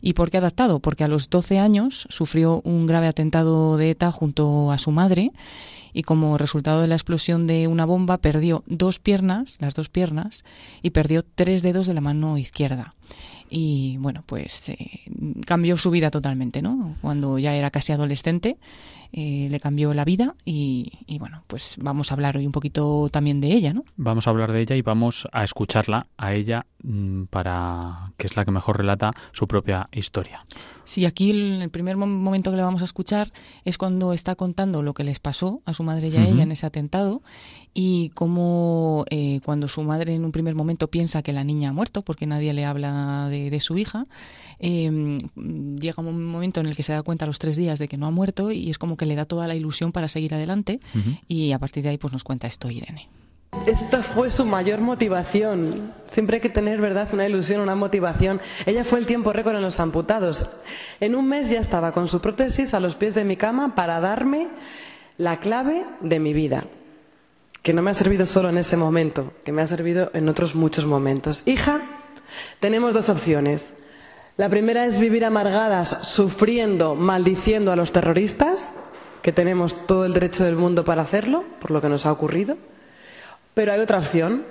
¿Y 0.01 0.13
por 0.13 0.31
qué 0.31 0.37
adaptado? 0.37 0.81
Porque 0.81 1.05
a 1.05 1.09
los 1.09 1.31
12 1.31 1.59
años 1.59 2.07
sufrió 2.11 2.61
un 2.65 2.87
grave 2.87 3.07
atentado 3.07 3.79
de 3.79 3.91
ETA 3.91 4.13
junto 4.13 4.71
a 4.71 4.79
su 4.79 4.91
madre 4.91 5.33
y 5.95 6.03
como 6.03 6.37
resultado 6.37 6.83
de 6.83 6.89
la 6.89 6.97
explosión 6.97 7.47
de 7.47 7.69
una 7.69 7.87
bomba 7.87 8.19
perdió 8.19 8.63
dos 8.67 8.99
piernas, 8.99 9.57
las 9.61 9.75
dos 9.75 9.89
piernas, 9.89 10.45
y 10.83 10.91
perdió 10.91 11.23
tres 11.23 11.63
dedos 11.63 11.87
de 11.87 11.95
la 11.95 12.03
mano 12.03 12.37
izquierda. 12.37 12.95
Y 13.57 13.99
bueno, 13.99 14.25
pues 14.27 14.69
eh, 14.69 14.77
cambió 15.47 15.77
su 15.77 15.93
vida 15.93 16.11
totalmente, 16.11 16.61
¿no? 16.61 16.97
Cuando 17.01 17.39
ya 17.39 17.55
era 17.55 17.71
casi 17.71 17.93
adolescente 17.93 18.57
eh, 19.17 19.47
le 19.49 19.61
cambió 19.61 19.95
la 19.95 20.05
vida 20.05 20.35
y, 20.45 21.05
y, 21.07 21.21
bueno, 21.21 21.45
pues 21.47 21.77
vamos 21.79 22.11
a 22.11 22.15
hablar 22.15 22.37
hoy 22.37 22.47
un 22.47 22.51
poquito 22.51 23.09
también 23.13 23.41
de 23.41 23.53
ella, 23.53 23.73
¿no? 23.73 23.85
Vamos 23.97 24.27
a 24.27 24.31
hablar 24.31 24.51
de 24.51 24.61
ella 24.61 24.75
y 24.75 24.83
vamos 24.83 25.29
a 25.31 25.45
escucharla 25.45 26.09
a 26.17 26.35
ella 26.35 26.67
mm, 26.83 27.27
para 27.27 28.11
que 28.17 28.27
es 28.27 28.35
la 28.35 28.45
que 28.45 28.51
mejor 28.51 28.79
relata 28.79 29.13
su 29.31 29.47
propia 29.47 29.89
historia. 29.93 30.45
Sí, 30.83 31.07
aquí 31.07 31.31
el, 31.31 31.63
el 31.63 31.71
primer 31.71 31.97
momento 31.97 32.51
que 32.51 32.57
le 32.57 32.65
vamos 32.65 32.83
a 32.83 32.87
escuchar 32.87 33.33
es 33.65 33.79
cuando 33.79 34.13
está 34.13 34.35
contando 34.35 34.83
lo 34.83 34.95
que 34.95 35.05
les 35.05 35.21
pasó 35.21 35.63
a 35.65 35.75
su 35.75 35.85
madre 35.85 36.09
y 36.09 36.17
a 36.17 36.27
ella 36.27 36.43
en 36.43 36.51
ese 36.51 36.67
atentado 36.67 37.23
y 37.73 38.11
cómo 38.11 39.05
eh, 39.11 39.41
cuando 39.45 39.69
su 39.69 39.83
madre 39.83 40.15
en 40.15 40.25
un 40.25 40.33
primer 40.33 40.57
momento 40.57 40.89
piensa 40.89 41.23
que 41.23 41.33
la 41.33 41.45
niña 41.45 41.71
ha 41.71 41.73
muerto 41.73 42.03
porque 42.03 42.27
nadie 42.27 42.53
le 42.53 42.65
habla 42.65 43.29
de, 43.31 43.49
de 43.51 43.61
su 43.61 43.79
hija, 43.79 44.07
eh, 44.59 45.19
llega 45.81 46.03
un 46.03 46.25
momento 46.27 46.61
en 46.61 46.67
el 46.67 46.77
que 46.77 46.83
se 46.83 46.93
da 46.93 47.03
cuenta 47.03 47.25
a 47.25 47.29
los 47.29 47.39
tres 47.39 47.57
días 47.57 47.79
de 47.79 47.89
que 47.89 47.97
no 47.97 48.07
ha 48.07 48.11
muerto 48.11 48.51
y 48.51 48.71
es 48.71 48.79
como 48.79 48.97
que 48.97 49.07
le 49.07 49.15
da 49.15 49.25
toda 49.25 49.47
la 49.47 49.55
ilusión 49.55 49.93
para 49.93 50.09
seguir 50.09 50.35
adelante 50.35 50.81
uh 50.95 50.99
-huh. 50.99 51.21
y 51.29 51.53
a 51.53 51.59
partir 51.59 51.83
de 51.83 51.91
ahí 51.91 51.99
pues 51.99 52.13
nos 52.13 52.25
cuenta 52.25 52.47
esto 52.47 52.71
Irene. 52.71 53.09
Esta 53.67 54.03
fue 54.03 54.29
su 54.31 54.45
mayor 54.45 54.81
motivación. 54.81 55.95
Siempre 56.07 56.37
hay 56.37 56.41
que 56.43 56.51
tener, 56.51 56.83
¿verdad?, 56.83 57.09
una 57.15 57.27
ilusión, 57.27 57.63
una 57.63 57.75
motivación. 57.75 58.41
Ella 58.67 58.85
fue 58.85 58.99
el 58.99 59.07
tiempo 59.07 59.33
récord 59.33 59.57
en 59.57 59.63
los 59.63 59.81
amputados. 59.81 60.51
En 61.01 61.15
un 61.15 61.27
mes 61.27 61.49
ya 61.49 61.61
estaba 61.61 61.93
con 61.93 62.07
su 62.07 62.21
prótesis 62.21 62.75
a 62.75 62.81
los 62.81 62.95
pies 62.95 63.15
de 63.15 63.25
mi 63.25 63.37
cama 63.37 63.75
para 63.75 64.01
darme 64.01 64.49
la 65.17 65.39
clave 65.39 65.87
de 66.03 66.19
mi 66.19 66.35
vida. 66.35 66.65
Que 67.63 67.73
no 67.73 67.81
me 67.81 67.91
ha 67.91 67.95
servido 67.95 68.27
solo 68.27 68.51
en 68.51 68.59
ese 68.59 68.77
momento, 68.77 69.33
que 69.45 69.53
me 69.53 69.63
ha 69.63 69.67
servido 69.67 70.11
en 70.13 70.29
otros 70.29 70.55
muchos 70.55 70.85
momentos. 70.85 71.49
Hija, 71.49 71.81
tenemos 72.61 72.93
dos 72.93 73.09
opciones. 73.09 73.79
La 74.37 74.49
primera 74.49 74.85
es 74.85 74.99
vivir 74.99 75.25
amargadas, 75.25 76.09
sufriendo, 76.09 76.97
maldiciendo 76.97 77.71
a 77.71 77.77
los 77.77 77.93
terroristas, 77.93 78.73
que 79.23 79.31
tenemos 79.31 79.87
todo 79.87 80.05
el 80.07 80.13
derecho 80.13 80.43
del 80.43 80.57
mundo 80.57 80.85
para 80.85 81.03
hacerlo, 81.03 81.45
por 81.61 81.71
lo 81.71 81.81
que 81.81 81.89
nos 81.89 82.05
ha 82.05 82.11
ocurrido. 82.11 82.57
Pero 83.55 83.73
hay 83.73 83.79
otra 83.79 83.99
opción, 83.99 84.45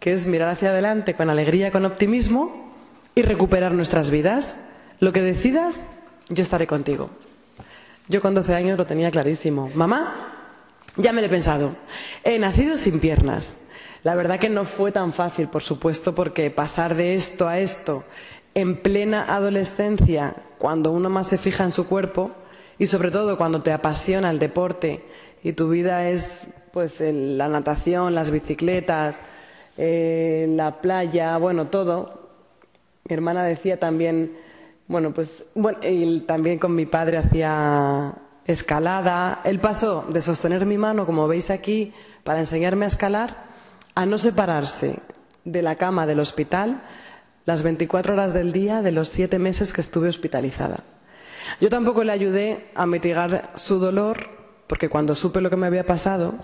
que 0.00 0.10
es 0.10 0.26
mirar 0.26 0.48
hacia 0.48 0.70
adelante 0.70 1.14
con 1.14 1.30
alegría, 1.30 1.70
con 1.70 1.84
optimismo 1.84 2.74
y 3.14 3.22
recuperar 3.22 3.72
nuestras 3.72 4.10
vidas. 4.10 4.56
Lo 4.98 5.12
que 5.12 5.22
decidas, 5.22 5.84
yo 6.28 6.42
estaré 6.42 6.66
contigo. 6.66 7.08
Yo 8.08 8.20
con 8.20 8.34
12 8.34 8.54
años 8.56 8.76
lo 8.76 8.86
tenía 8.86 9.12
clarísimo. 9.12 9.70
Mamá, 9.72 10.14
ya 10.96 11.12
me 11.12 11.20
lo 11.20 11.28
he 11.28 11.30
pensado. 11.30 11.76
He 12.24 12.40
nacido 12.40 12.76
sin 12.76 12.98
piernas. 12.98 13.62
La 14.02 14.16
verdad 14.16 14.40
que 14.40 14.48
no 14.48 14.64
fue 14.64 14.90
tan 14.90 15.12
fácil, 15.12 15.46
por 15.46 15.62
supuesto, 15.62 16.12
porque 16.12 16.50
pasar 16.50 16.96
de 16.96 17.14
esto 17.14 17.46
a 17.46 17.60
esto 17.60 18.04
en 18.58 18.76
plena 18.78 19.32
adolescencia, 19.32 20.34
cuando 20.58 20.90
uno 20.90 21.08
más 21.08 21.28
se 21.28 21.38
fija 21.38 21.62
en 21.62 21.70
su 21.70 21.88
cuerpo 21.88 22.32
y 22.76 22.88
sobre 22.88 23.12
todo 23.12 23.38
cuando 23.38 23.62
te 23.62 23.70
apasiona 23.72 24.30
el 24.30 24.40
deporte 24.40 25.04
y 25.44 25.52
tu 25.52 25.68
vida 25.68 26.08
es 26.08 26.52
pues 26.72 26.96
la 27.00 27.48
natación, 27.48 28.16
las 28.16 28.32
bicicletas, 28.32 29.14
eh, 29.76 30.46
la 30.50 30.80
playa, 30.80 31.38
bueno, 31.38 31.68
todo. 31.68 32.30
Mi 33.08 33.14
hermana 33.14 33.44
decía 33.44 33.78
también, 33.78 34.36
bueno, 34.88 35.12
pues, 35.14 35.44
y 35.82 36.20
también 36.20 36.58
con 36.58 36.74
mi 36.74 36.86
padre 36.86 37.18
hacía 37.18 38.12
escalada. 38.44 39.40
Él 39.44 39.60
pasó 39.60 40.04
de 40.08 40.20
sostener 40.20 40.66
mi 40.66 40.78
mano, 40.78 41.06
como 41.06 41.28
veis 41.28 41.50
aquí, 41.50 41.92
para 42.24 42.40
enseñarme 42.40 42.86
a 42.86 42.88
escalar, 42.88 43.36
a 43.94 44.04
no 44.04 44.18
separarse 44.18 44.98
de 45.44 45.62
la 45.62 45.76
cama 45.76 46.06
del 46.06 46.18
hospital 46.18 46.82
las 47.44 47.62
24 47.62 48.12
horas 48.12 48.34
del 48.34 48.52
día 48.52 48.82
de 48.82 48.92
los 48.92 49.08
siete 49.08 49.38
meses 49.38 49.72
que 49.72 49.80
estuve 49.80 50.08
hospitalizada. 50.08 50.84
Yo 51.60 51.70
tampoco 51.70 52.04
le 52.04 52.12
ayudé 52.12 52.66
a 52.74 52.86
mitigar 52.86 53.52
su 53.54 53.78
dolor, 53.78 54.28
porque 54.66 54.88
cuando 54.88 55.14
supe 55.14 55.40
lo 55.40 55.50
que 55.50 55.56
me 55.56 55.66
había 55.66 55.86
pasado, 55.86 56.34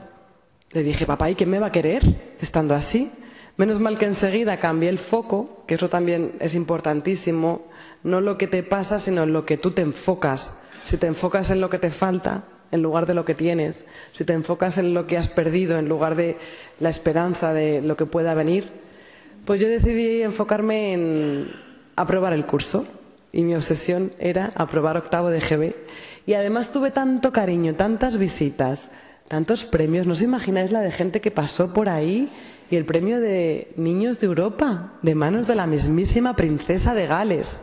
le 0.72 0.82
dije, 0.82 1.06
papá, 1.06 1.30
¿y 1.30 1.34
quién 1.34 1.50
me 1.50 1.58
va 1.58 1.68
a 1.68 1.72
querer 1.72 2.34
estando 2.40 2.74
así? 2.74 3.12
Menos 3.56 3.78
mal 3.78 3.98
que 3.98 4.06
enseguida 4.06 4.58
cambié 4.58 4.88
el 4.88 4.98
foco, 4.98 5.62
que 5.66 5.74
eso 5.74 5.88
también 5.88 6.32
es 6.40 6.54
importantísimo, 6.54 7.66
no 8.02 8.20
lo 8.20 8.36
que 8.36 8.48
te 8.48 8.62
pasa, 8.62 8.98
sino 8.98 9.26
lo 9.26 9.46
que 9.46 9.56
tú 9.56 9.70
te 9.70 9.82
enfocas. 9.82 10.58
Si 10.86 10.96
te 10.96 11.06
enfocas 11.06 11.50
en 11.50 11.60
lo 11.60 11.70
que 11.70 11.78
te 11.78 11.90
falta, 11.90 12.44
en 12.72 12.82
lugar 12.82 13.06
de 13.06 13.14
lo 13.14 13.24
que 13.24 13.34
tienes, 13.34 13.86
si 14.12 14.24
te 14.24 14.32
enfocas 14.32 14.78
en 14.78 14.94
lo 14.94 15.06
que 15.06 15.16
has 15.16 15.28
perdido, 15.28 15.78
en 15.78 15.88
lugar 15.88 16.16
de 16.16 16.36
la 16.80 16.88
esperanza 16.88 17.52
de 17.52 17.80
lo 17.80 17.96
que 17.96 18.06
pueda 18.06 18.34
venir, 18.34 18.83
pues 19.44 19.60
yo 19.60 19.68
decidí 19.68 20.22
enfocarme 20.22 20.92
en 20.92 21.50
aprobar 21.96 22.32
el 22.32 22.46
curso. 22.46 22.86
Y 23.32 23.42
mi 23.42 23.54
obsesión 23.54 24.12
era 24.18 24.52
aprobar 24.54 24.96
octavo 24.96 25.28
de 25.28 25.40
GB. 25.40 25.74
Y 26.26 26.34
además 26.34 26.70
tuve 26.72 26.90
tanto 26.90 27.32
cariño, 27.32 27.74
tantas 27.74 28.16
visitas, 28.16 28.88
tantos 29.28 29.64
premios. 29.64 30.06
¿No 30.06 30.12
os 30.12 30.22
imagináis 30.22 30.70
la 30.70 30.80
de 30.80 30.92
gente 30.92 31.20
que 31.20 31.32
pasó 31.32 31.74
por 31.74 31.88
ahí? 31.88 32.30
Y 32.70 32.76
el 32.76 32.84
premio 32.84 33.20
de 33.20 33.72
Niños 33.76 34.20
de 34.20 34.26
Europa, 34.26 34.92
de 35.02 35.14
manos 35.14 35.46
de 35.46 35.56
la 35.56 35.66
mismísima 35.66 36.36
princesa 36.36 36.94
de 36.94 37.06
Gales. 37.06 37.60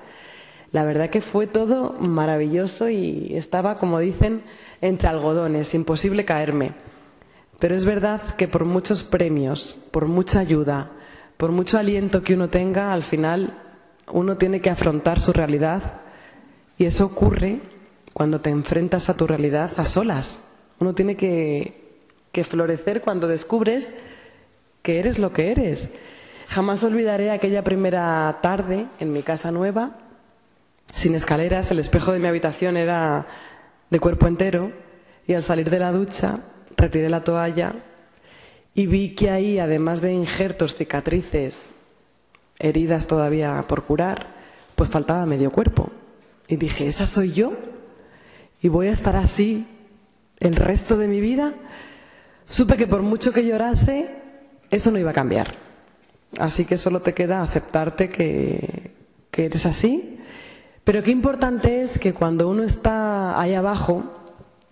La 0.71 0.85
verdad 0.85 1.09
que 1.09 1.21
fue 1.21 1.47
todo 1.47 1.93
maravilloso 1.99 2.89
y 2.89 3.35
estaba, 3.35 3.75
como 3.75 3.99
dicen, 3.99 4.41
entre 4.81 5.07
algodones, 5.07 5.73
imposible 5.73 6.25
caerme. 6.25 6.73
Pero 7.59 7.75
es 7.75 7.85
verdad 7.85 8.35
que 8.35 8.47
por 8.47 8.65
muchos 8.65 9.03
premios, 9.03 9.77
por 9.91 10.07
mucha 10.07 10.39
ayuda, 10.39 10.91
por 11.41 11.51
mucho 11.51 11.79
aliento 11.79 12.21
que 12.21 12.35
uno 12.35 12.49
tenga, 12.49 12.93
al 12.93 13.01
final 13.01 13.57
uno 14.11 14.37
tiene 14.37 14.61
que 14.61 14.69
afrontar 14.69 15.19
su 15.19 15.33
realidad 15.33 15.93
y 16.77 16.85
eso 16.85 17.03
ocurre 17.07 17.61
cuando 18.13 18.41
te 18.41 18.51
enfrentas 18.51 19.09
a 19.09 19.15
tu 19.15 19.25
realidad 19.25 19.71
a 19.75 19.83
solas. 19.83 20.39
Uno 20.77 20.93
tiene 20.93 21.15
que, 21.15 21.97
que 22.31 22.43
florecer 22.43 23.01
cuando 23.01 23.27
descubres 23.27 23.97
que 24.83 24.99
eres 24.99 25.17
lo 25.17 25.33
que 25.33 25.49
eres. 25.49 25.91
Jamás 26.47 26.83
olvidaré 26.83 27.31
aquella 27.31 27.63
primera 27.63 28.37
tarde 28.43 28.85
en 28.99 29.11
mi 29.11 29.23
casa 29.23 29.49
nueva, 29.51 29.97
sin 30.93 31.15
escaleras, 31.15 31.71
el 31.71 31.79
espejo 31.79 32.11
de 32.11 32.19
mi 32.19 32.27
habitación 32.27 32.77
era 32.77 33.25
de 33.89 33.99
cuerpo 33.99 34.27
entero 34.27 34.71
y 35.25 35.33
al 35.33 35.41
salir 35.41 35.71
de 35.71 35.79
la 35.79 35.91
ducha 35.91 36.41
retiré 36.77 37.09
la 37.09 37.23
toalla 37.23 37.73
y 38.73 38.85
vi 38.85 39.15
que 39.15 39.29
ahí, 39.29 39.59
además 39.59 40.01
de 40.01 40.13
injertos, 40.13 40.75
cicatrices, 40.75 41.69
heridas 42.57 43.07
todavía 43.07 43.63
por 43.67 43.83
curar, 43.83 44.27
pues 44.75 44.89
faltaba 44.89 45.25
medio 45.25 45.51
cuerpo. 45.51 45.89
Y 46.47 46.55
dije, 46.55 46.87
¿esa 46.87 47.07
soy 47.07 47.33
yo? 47.33 47.53
¿Y 48.61 48.69
voy 48.69 48.87
a 48.87 48.93
estar 48.93 49.15
así 49.15 49.65
el 50.39 50.55
resto 50.55 50.97
de 50.97 51.07
mi 51.07 51.19
vida? 51.19 51.53
Supe 52.45 52.77
que 52.77 52.87
por 52.87 53.01
mucho 53.01 53.33
que 53.33 53.45
llorase, 53.45 54.09
eso 54.69 54.91
no 54.91 54.99
iba 54.99 55.11
a 55.11 55.15
cambiar. 55.15 55.55
Así 56.37 56.65
que 56.65 56.77
solo 56.77 57.01
te 57.01 57.13
queda 57.13 57.41
aceptarte 57.41 58.09
que, 58.09 58.91
que 59.31 59.45
eres 59.45 59.65
así. 59.65 60.19
Pero 60.83 61.03
qué 61.03 61.11
importante 61.11 61.81
es 61.81 61.99
que 61.99 62.13
cuando 62.13 62.49
uno 62.49 62.63
está 62.63 63.39
ahí 63.39 63.53
abajo, 63.53 64.03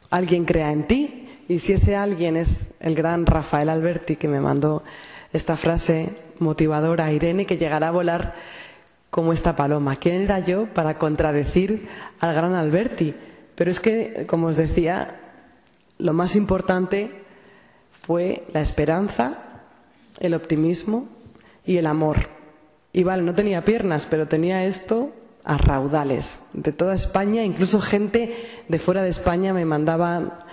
alguien 0.10 0.46
crea 0.46 0.72
en 0.72 0.88
ti. 0.88 1.29
Y 1.50 1.58
si 1.60 1.74
ese 1.74 1.96
alguien 1.96 2.38
es 2.38 2.72
el 2.80 2.94
gran 2.94 3.26
Rafael 3.26 3.70
Alberti 3.70 4.18
que 4.18 4.28
me 4.28 4.40
mandó 4.40 4.84
esta 5.34 5.58
frase 5.58 6.10
motivadora 6.38 7.12
Irene, 7.12 7.48
que 7.48 7.58
llegará 7.58 7.88
a 7.88 7.92
volar 7.92 8.36
como 9.10 9.34
esta 9.34 9.56
paloma. 9.56 9.96
¿Quién 9.96 10.22
era 10.22 10.38
yo 10.40 10.68
para 10.68 11.00
contradecir 11.00 11.90
al 12.20 12.36
gran 12.36 12.54
Alberti? 12.54 13.16
Pero 13.56 13.72
es 13.72 13.80
que, 13.80 14.28
como 14.28 14.46
os 14.46 14.58
decía, 14.58 15.22
lo 15.98 16.14
más 16.14 16.36
importante 16.36 17.10
fue 18.04 18.44
la 18.54 18.62
esperanza, 18.62 19.40
el 20.20 20.36
optimismo 20.36 21.10
y 21.66 21.78
el 21.78 21.88
amor. 21.88 22.30
Y 22.94 23.02
vale, 23.02 23.24
no 23.24 23.34
tenía 23.34 23.66
piernas, 23.66 24.06
pero 24.06 24.28
tenía 24.28 24.66
esto 24.66 25.14
a 25.44 25.58
raudales 25.58 26.44
de 26.54 26.72
toda 26.72 26.94
España, 26.94 27.44
incluso 27.44 27.82
gente 27.82 28.36
de 28.68 28.78
fuera 28.78 29.02
de 29.02 29.10
España 29.10 29.52
me 29.52 29.66
mandaba 29.66 30.46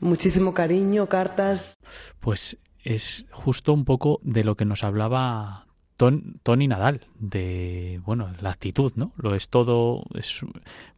muchísimo 0.00 0.54
cariño, 0.54 1.08
cartas. 1.08 1.76
Pues 2.20 2.58
es 2.82 3.26
justo 3.30 3.72
un 3.72 3.84
poco 3.84 4.20
de 4.22 4.44
lo 4.44 4.56
que 4.56 4.64
nos 4.64 4.84
hablaba 4.84 5.66
Ton, 5.96 6.38
Tony 6.42 6.68
Nadal, 6.68 7.06
de, 7.18 8.00
bueno, 8.04 8.30
la 8.40 8.50
actitud, 8.50 8.92
¿no? 8.94 9.12
Lo 9.16 9.34
es 9.34 9.48
todo, 9.48 10.04
es, 10.14 10.40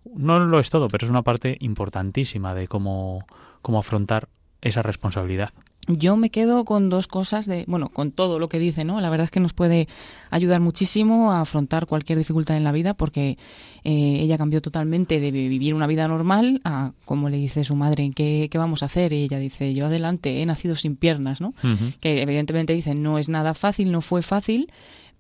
no 0.05 0.40
lo 0.40 0.61
es 0.61 0.70
todo, 0.70 0.88
pero 0.88 1.07
es 1.07 1.11
una 1.11 1.22
parte 1.22 1.57
importantísima 1.61 2.55
de 2.55 2.68
cómo, 2.68 3.26
cómo 3.62 3.78
afrontar 3.78 4.28
esa 4.61 4.82
responsabilidad. 4.82 5.51
Yo 5.89 6.16
me 6.16 6.31
quedo 6.31 6.64
con 6.64 6.91
dos 6.91 7.07
cosas 7.07 7.47
de, 7.47 7.64
bueno, 7.66 7.89
con 7.89 8.12
todo 8.12 8.39
lo 8.39 8.49
que 8.49 8.59
dice, 8.59 8.85
¿no? 8.85 9.01
La 9.01 9.11
verdad 9.11 9.24
es 9.24 9.31
que 9.31 9.41
nos 9.41 9.55
puede 9.55 9.89
ayudar 10.31 10.61
muchísimo 10.61 11.33
a 11.33 11.41
afrontar 11.41 11.87
cualquier 11.87 12.18
dificultad 12.18 12.57
en 12.57 12.64
la 12.64 12.70
vida 12.70 12.95
porque 12.95 13.39
eh, 13.83 14.18
ella 14.20 14.39
cambió 14.39 14.61
totalmente 14.61 15.18
de 15.20 15.31
vivir 15.31 15.74
una 15.74 15.87
vida 15.87 16.07
normal 16.07 16.61
a, 16.64 16.93
como 17.07 17.28
le 17.28 17.39
dice 17.39 17.64
su 17.64 17.74
madre, 17.76 18.11
¿qué, 18.14 18.49
qué 18.51 18.59
vamos 18.59 18.83
a 18.83 18.87
hacer? 18.87 19.12
Y 19.12 19.22
ella 19.24 19.39
dice, 19.39 19.74
yo 19.74 19.87
adelante, 19.87 20.43
he 20.43 20.47
nacido 20.47 20.76
sin 20.76 20.97
piernas, 20.97 21.41
¿no? 21.41 21.55
Uh 21.64 21.68
-huh. 21.68 21.95
Que 21.99 22.22
evidentemente 22.22 22.72
dice, 22.74 22.95
no 22.95 23.18
es 23.18 23.28
nada 23.28 23.55
fácil, 23.55 23.91
no 23.91 24.03
fue 24.03 24.22
fácil, 24.22 24.70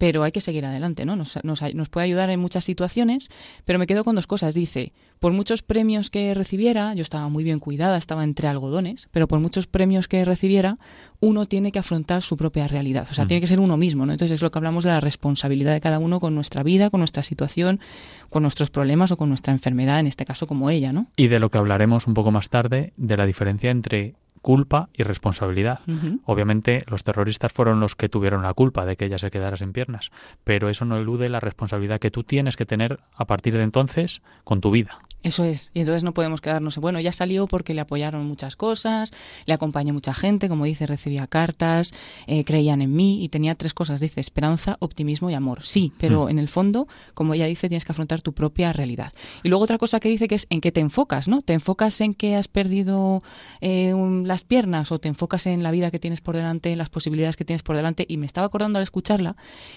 pero 0.00 0.22
hay 0.22 0.32
que 0.32 0.40
seguir 0.40 0.64
adelante, 0.64 1.04
¿no? 1.04 1.14
Nos, 1.14 1.38
nos, 1.44 1.62
nos, 1.74 1.90
puede 1.90 2.06
ayudar 2.06 2.30
en 2.30 2.40
muchas 2.40 2.64
situaciones, 2.64 3.28
pero 3.66 3.78
me 3.78 3.86
quedo 3.86 4.02
con 4.02 4.14
dos 4.14 4.26
cosas. 4.26 4.54
Dice, 4.54 4.94
por 5.18 5.34
muchos 5.34 5.60
premios 5.60 6.08
que 6.08 6.32
recibiera, 6.32 6.94
yo 6.94 7.02
estaba 7.02 7.28
muy 7.28 7.44
bien 7.44 7.58
cuidada, 7.58 7.98
estaba 7.98 8.24
entre 8.24 8.48
algodones, 8.48 9.10
pero 9.12 9.28
por 9.28 9.40
muchos 9.40 9.66
premios 9.66 10.08
que 10.08 10.24
recibiera, 10.24 10.78
uno 11.20 11.44
tiene 11.44 11.70
que 11.70 11.80
afrontar 11.80 12.22
su 12.22 12.38
propia 12.38 12.66
realidad, 12.66 13.08
o 13.10 13.14
sea, 13.14 13.26
tiene 13.26 13.42
que 13.42 13.46
ser 13.46 13.60
uno 13.60 13.76
mismo, 13.76 14.06
¿no? 14.06 14.12
Entonces 14.12 14.36
es 14.36 14.42
lo 14.42 14.50
que 14.50 14.58
hablamos 14.58 14.84
de 14.84 14.90
la 14.90 15.00
responsabilidad 15.00 15.74
de 15.74 15.82
cada 15.82 15.98
uno 15.98 16.18
con 16.18 16.34
nuestra 16.34 16.62
vida, 16.62 16.88
con 16.88 17.00
nuestra 17.00 17.22
situación, 17.22 17.78
con 18.30 18.40
nuestros 18.40 18.70
problemas 18.70 19.10
o 19.10 19.18
con 19.18 19.28
nuestra 19.28 19.52
enfermedad, 19.52 20.00
en 20.00 20.06
este 20.06 20.24
caso 20.24 20.46
como 20.46 20.70
ella, 20.70 20.94
¿no? 20.94 21.08
Y 21.18 21.28
de 21.28 21.40
lo 21.40 21.50
que 21.50 21.58
hablaremos 21.58 22.06
un 22.06 22.14
poco 22.14 22.30
más 22.30 22.48
tarde, 22.48 22.94
de 22.96 23.18
la 23.18 23.26
diferencia 23.26 23.70
entre 23.70 24.14
culpa 24.42 24.88
y 24.94 25.02
responsabilidad. 25.02 25.80
Obviamente 26.24 26.82
los 26.86 27.04
terroristas 27.04 27.52
fueron 27.52 27.80
los 27.80 27.96
que 27.96 28.08
tuvieron 28.08 28.42
la 28.42 28.54
culpa 28.54 28.84
de 28.86 28.96
que 28.96 29.06
ella 29.06 29.18
se 29.18 29.30
quedara 29.30 29.56
sin 29.56 29.72
piernas, 29.72 30.10
pero 30.44 30.68
eso 30.68 30.84
no 30.84 30.96
elude 30.96 31.28
la 31.28 31.40
responsabilidad 31.40 32.00
que 32.00 32.10
tú 32.10 32.24
tienes 32.24 32.56
que 32.56 32.66
tener 32.66 33.00
a 33.14 33.26
partir 33.26 33.54
de 33.54 33.62
entonces 33.62 34.22
con 34.44 34.60
tu 34.60 34.70
vida. 34.70 34.98
Eso 35.22 35.44
es, 35.44 35.70
y 35.74 35.80
entonces 35.80 36.02
no 36.02 36.14
podemos 36.14 36.40
quedarnos, 36.40 36.78
bueno, 36.78 36.98
ya 36.98 37.12
salió 37.12 37.46
porque 37.46 37.74
le 37.74 37.82
apoyaron 37.82 38.26
muchas 38.26 38.56
cosas, 38.56 39.12
le 39.44 39.52
acompañó 39.52 39.92
mucha 39.92 40.14
gente, 40.14 40.48
como 40.48 40.64
dice, 40.64 40.86
recibía 40.86 41.26
cartas, 41.26 41.92
eh, 42.26 42.44
creían 42.44 42.80
en 42.80 42.94
mí 42.94 43.22
y 43.22 43.28
tenía 43.28 43.54
tres 43.54 43.74
cosas, 43.74 44.00
dice, 44.00 44.20
esperanza, 44.20 44.78
optimismo 44.80 45.28
y 45.28 45.34
amor. 45.34 45.62
Sí, 45.62 45.92
pero 45.98 46.24
mm. 46.24 46.30
en 46.30 46.38
el 46.38 46.48
fondo, 46.48 46.88
como 47.12 47.34
ella 47.34 47.44
dice, 47.44 47.68
tienes 47.68 47.84
que 47.84 47.92
afrontar 47.92 48.22
tu 48.22 48.32
propia 48.32 48.72
realidad. 48.72 49.12
Y 49.42 49.50
luego 49.50 49.62
otra 49.62 49.76
cosa 49.76 50.00
que 50.00 50.08
dice 50.08 50.26
que 50.26 50.36
es 50.36 50.46
en 50.48 50.62
qué 50.62 50.72
te 50.72 50.80
enfocas, 50.80 51.28
¿no? 51.28 51.42
¿Te 51.42 51.52
enfocas 51.52 52.00
en 52.00 52.14
que 52.14 52.36
has 52.36 52.48
perdido 52.48 53.22
eh, 53.60 53.92
las 54.30 54.44
piernas 54.44 54.90
o 54.92 54.98
te 54.98 55.08
enfocas 55.08 55.46
en 55.46 55.62
la 55.62 55.70
vida 55.70 55.90
que 55.90 55.98
tienes 55.98 56.22
por 56.22 56.36
delante, 56.36 56.72
en 56.72 56.78
las 56.78 56.88
posibilidades 56.88 57.36
que 57.36 57.44
tienes 57.44 57.62
por 57.62 57.76
delante? 57.76 58.06
Y 58.08 58.16
me 58.16 58.26
estaba 58.26 58.46
acordando 58.46 58.78
al 58.78 58.82
escucharla 58.82 59.36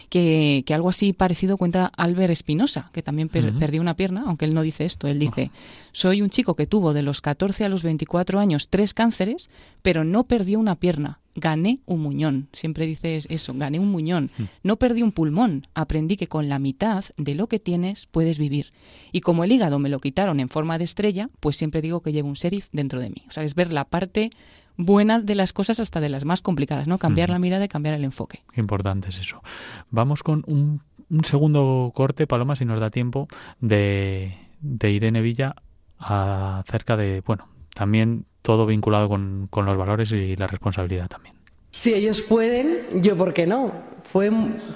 que, 0.10 0.64
que 0.66 0.74
algo 0.74 0.90
así 0.90 1.12
parecido 1.12 1.58
cuenta 1.58 1.92
Albert 1.98 2.32
Espinosa, 2.32 2.90
que 2.94 3.04
también 3.04 3.30
perdió 3.30 3.82
una 3.82 3.96
pierna, 3.96 4.24
aunque 4.26 4.46
él 4.46 4.54
no 4.54 4.62
dice 4.62 4.86
esto, 4.86 5.08
él 5.08 5.20
dice 5.20 5.52
soy 5.92 6.22
un 6.22 6.30
chico 6.30 6.56
que 6.56 6.66
tuvo 6.66 6.94
de 6.94 7.04
los 7.04 7.22
14 7.22 7.66
a 7.66 7.70
los 7.70 7.84
24 7.84 8.40
años 8.40 8.70
tres 8.70 8.94
cánceres, 8.94 9.50
pero 9.82 10.04
no 10.04 10.24
perdió 10.24 10.60
una 10.60 10.76
pierna. 10.76 11.20
Gané 11.36 11.80
un 11.86 12.02
muñón. 12.02 12.48
Siempre 12.54 12.86
dices 12.86 13.28
eso, 13.30 13.54
gané 13.56 13.80
un 13.80 13.90
muñón. 13.90 14.30
Hmm. 14.38 14.44
No 14.64 14.78
perdí 14.78 15.02
un 15.02 15.12
pulmón. 15.12 15.64
Aprendí 15.74 16.18
que 16.18 16.28
con 16.28 16.50
la 16.50 16.60
mitad 16.60 17.06
de 17.18 17.36
lo 17.36 17.48
que 17.48 17.60
tienes 17.60 18.06
puedes 18.06 18.38
vivir. 18.38 18.72
Y 19.12 19.22
como 19.22 19.44
el 19.44 19.52
hígado 19.52 19.80
me 19.80 19.90
lo 19.90 20.00
quitaron 20.00 20.40
en 20.40 20.50
forma 20.50 20.78
de 20.78 20.84
estrella, 20.84 21.30
pues 21.40 21.56
siempre 21.56 21.82
digo 21.82 22.02
que 22.02 22.12
llevo 22.12 22.30
un 22.30 22.36
serif 22.36 22.68
dentro 22.72 23.00
de 23.00 23.10
mí. 23.10 23.24
O 23.28 23.32
sea, 23.32 23.44
es 23.44 23.56
ver 23.56 23.74
la 23.74 23.86
parte 23.86 24.30
buena 24.78 25.20
de 25.20 25.36
las 25.36 25.54
cosas 25.54 25.80
hasta 25.80 26.00
de 26.00 26.10
las 26.10 26.26
más 26.26 26.42
complicadas, 26.42 26.88
¿no? 26.88 26.98
Cambiar 26.98 27.30
la 27.30 27.40
mirada 27.40 27.66
y 27.66 27.68
cambiar 27.68 27.96
el 27.96 28.04
enfoque. 28.04 28.42
Importante 28.56 29.10
es 29.10 29.20
eso. 29.20 29.42
Vamos 29.90 30.24
con 30.24 30.44
un, 30.48 30.82
un 31.10 31.24
segundo 31.24 31.92
corte, 31.94 32.28
Paloma, 32.28 32.56
si 32.56 32.66
nos 32.66 32.80
da 32.80 32.90
tiempo, 32.90 33.28
de, 33.60 34.38
de 34.62 34.92
Irene 34.92 35.22
Villa 35.22 35.56
acerca 36.00 36.98
de, 36.98 37.22
bueno, 37.26 37.48
también 37.74 38.26
todo 38.42 38.66
vinculado 38.66 39.10
con, 39.10 39.48
con 39.50 39.66
los 39.66 39.78
valores 39.78 40.12
y 40.12 40.36
la 40.36 40.48
responsabilidad 40.48 41.08
también. 41.08 41.36
Si 41.72 41.94
ellos 41.94 42.22
pueden, 42.22 43.02
yo 43.02 43.18
por 43.18 43.34
qué 43.34 43.48
no. 43.48 43.72
Fue, 44.12 44.30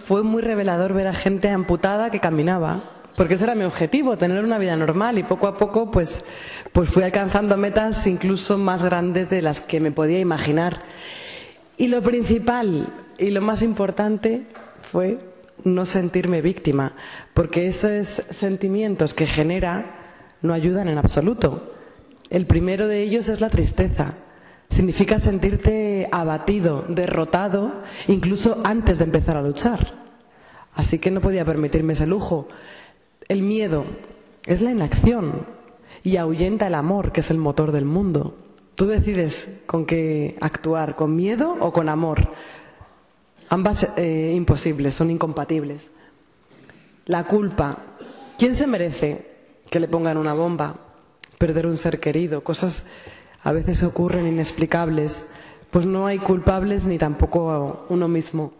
fue 0.05 0.23
muy 0.23 0.41
revelador 0.41 0.93
ver 0.93 1.07
a 1.07 1.13
gente 1.13 1.49
amputada 1.49 2.09
que 2.09 2.19
caminaba, 2.19 2.81
porque 3.15 3.35
ese 3.35 3.43
era 3.43 3.55
mi 3.55 3.63
objetivo, 3.63 4.17
tener 4.17 4.43
una 4.43 4.57
vida 4.57 4.75
normal 4.75 5.17
y 5.19 5.23
poco 5.23 5.47
a 5.47 5.57
poco 5.57 5.91
pues, 5.91 6.25
pues 6.71 6.89
fui 6.89 7.03
alcanzando 7.03 7.55
metas 7.55 8.07
incluso 8.07 8.57
más 8.57 8.83
grandes 8.83 9.29
de 9.29 9.41
las 9.41 9.61
que 9.61 9.79
me 9.79 9.91
podía 9.91 10.19
imaginar. 10.19 10.81
Y 11.77 11.87
lo 11.87 12.01
principal 12.01 12.87
y 13.19 13.29
lo 13.29 13.41
más 13.41 13.61
importante 13.61 14.47
fue 14.91 15.19
no 15.63 15.85
sentirme 15.85 16.41
víctima, 16.41 16.93
porque 17.33 17.67
esos 17.67 18.07
sentimientos 18.07 19.13
que 19.13 19.27
genera 19.27 19.85
no 20.41 20.53
ayudan 20.53 20.87
en 20.87 20.97
absoluto. 20.97 21.76
El 22.29 22.45
primero 22.45 22.87
de 22.87 23.01
ellos 23.03 23.29
es 23.29 23.41
la 23.41 23.49
tristeza. 23.49 24.15
Significa 24.69 25.19
sentirte 25.19 26.09
abatido, 26.11 26.83
derrotado, 26.89 27.71
incluso 28.07 28.59
antes 28.63 28.97
de 28.97 29.05
empezar 29.05 29.37
a 29.37 29.41
luchar. 29.41 29.93
Así 30.73 30.99
que 30.99 31.09
no 31.09 31.21
podía 31.21 31.45
permitirme 31.45 31.93
ese 31.93 32.05
lujo. 32.05 32.47
El 33.27 33.41
miedo 33.41 33.85
es 34.45 34.61
la 34.61 34.71
inacción 34.71 35.45
y 36.03 36.17
ahuyenta 36.17 36.67
el 36.67 36.75
amor, 36.75 37.11
que 37.11 37.21
es 37.21 37.31
el 37.31 37.37
motor 37.37 37.71
del 37.71 37.85
mundo. 37.85 38.35
Tú 38.75 38.85
decides 38.85 39.63
con 39.65 39.85
qué 39.85 40.37
actuar, 40.39 40.95
con 40.95 41.15
miedo 41.15 41.55
o 41.59 41.71
con 41.71 41.89
amor. 41.89 42.31
Ambas 43.49 43.87
eh, 43.97 44.33
imposibles, 44.35 44.93
son 44.93 45.09
incompatibles. 45.09 45.89
La 47.05 47.23
culpa. 47.23 47.77
¿Quién 48.37 48.53
se 48.55 48.67
merece 48.67 49.25
que 49.69 49.79
le 49.79 49.87
pongan 49.87 50.17
una 50.17 50.33
bomba? 50.33 50.86
Perder 51.37 51.67
un 51.67 51.77
ser 51.77 51.99
querido. 51.99 52.43
Cosas 52.43 52.87
a 53.43 53.51
veces 53.51 53.83
ocurren 53.83 54.27
inexplicables. 54.27 55.29
Pues 55.71 55.85
no 55.85 56.07
hay 56.07 56.19
culpables 56.19 56.85
ni 56.85 56.97
tampoco 56.97 57.85
uno 57.89 58.07
mismo. 58.07 58.53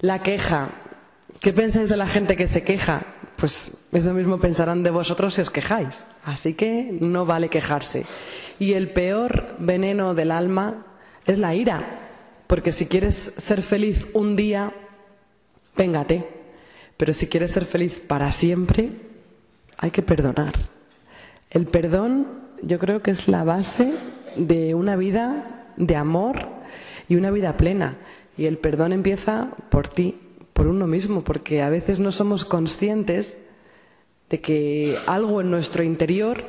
La 0.00 0.20
queja. 0.20 0.68
¿Qué 1.40 1.52
pensáis 1.52 1.88
de 1.88 1.96
la 1.96 2.06
gente 2.06 2.36
que 2.36 2.48
se 2.48 2.62
queja? 2.62 3.02
Pues 3.36 3.76
eso 3.92 4.14
mismo 4.14 4.38
pensarán 4.38 4.82
de 4.82 4.90
vosotros 4.90 5.34
si 5.34 5.40
os 5.40 5.50
quejáis. 5.50 6.06
Así 6.24 6.54
que 6.54 6.96
no 7.00 7.26
vale 7.26 7.48
quejarse. 7.48 8.06
Y 8.58 8.74
el 8.74 8.92
peor 8.92 9.56
veneno 9.58 10.14
del 10.14 10.30
alma 10.30 10.86
es 11.26 11.38
la 11.38 11.54
ira. 11.54 11.82
Porque 12.46 12.72
si 12.72 12.86
quieres 12.86 13.34
ser 13.38 13.62
feliz 13.62 14.06
un 14.12 14.36
día, 14.36 14.72
véngate. 15.76 16.26
Pero 16.96 17.12
si 17.12 17.26
quieres 17.26 17.50
ser 17.50 17.64
feliz 17.64 17.98
para 17.98 18.30
siempre, 18.30 18.90
hay 19.78 19.90
que 19.90 20.02
perdonar. 20.02 20.71
El 21.52 21.66
perdón 21.66 22.26
yo 22.62 22.78
creo 22.78 23.02
que 23.02 23.10
es 23.10 23.28
la 23.28 23.44
base 23.44 23.92
de 24.36 24.74
una 24.74 24.96
vida 24.96 25.66
de 25.76 25.96
amor 25.96 26.46
y 27.08 27.16
una 27.16 27.30
vida 27.30 27.58
plena. 27.58 27.98
Y 28.38 28.46
el 28.46 28.56
perdón 28.56 28.94
empieza 28.94 29.48
por 29.68 29.86
ti, 29.86 30.18
por 30.54 30.66
uno 30.66 30.86
mismo, 30.86 31.22
porque 31.22 31.60
a 31.60 31.68
veces 31.68 32.00
no 32.00 32.10
somos 32.10 32.46
conscientes 32.46 33.44
de 34.30 34.40
que 34.40 34.96
algo 35.06 35.42
en 35.42 35.50
nuestro 35.50 35.82
interior 35.82 36.42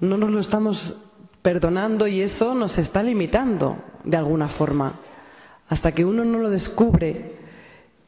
no 0.00 0.16
nos 0.16 0.30
lo 0.30 0.40
estamos 0.40 1.04
perdonando 1.40 2.08
y 2.08 2.20
eso 2.20 2.56
nos 2.56 2.78
está 2.78 3.04
limitando 3.04 3.76
de 4.02 4.16
alguna 4.16 4.48
forma. 4.48 4.98
Hasta 5.68 5.92
que 5.92 6.04
uno 6.04 6.24
no 6.24 6.38
lo 6.38 6.50
descubre 6.50 7.36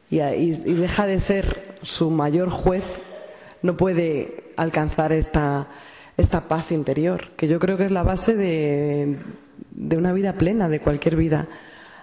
y, 0.09 0.17
deja 0.17 1.05
de 1.05 1.21
ser 1.21 1.77
su 1.81 2.09
mayor 2.11 2.49
juez, 2.49 2.83
no 3.61 3.77
puede 3.77 4.51
alcanzar 4.57 5.13
esta, 5.13 5.69
esta 6.17 6.41
paz 6.47 6.71
interior, 6.71 7.29
que 7.37 7.47
yo 7.47 7.59
creo 7.59 7.77
que 7.77 7.85
es 7.85 7.91
la 7.91 8.03
base 8.03 8.35
de, 8.35 9.17
de 9.71 9.97
una 9.97 10.13
vida 10.13 10.33
plena, 10.33 10.69
de 10.69 10.79
cualquier 10.79 11.15
vida 11.15 11.47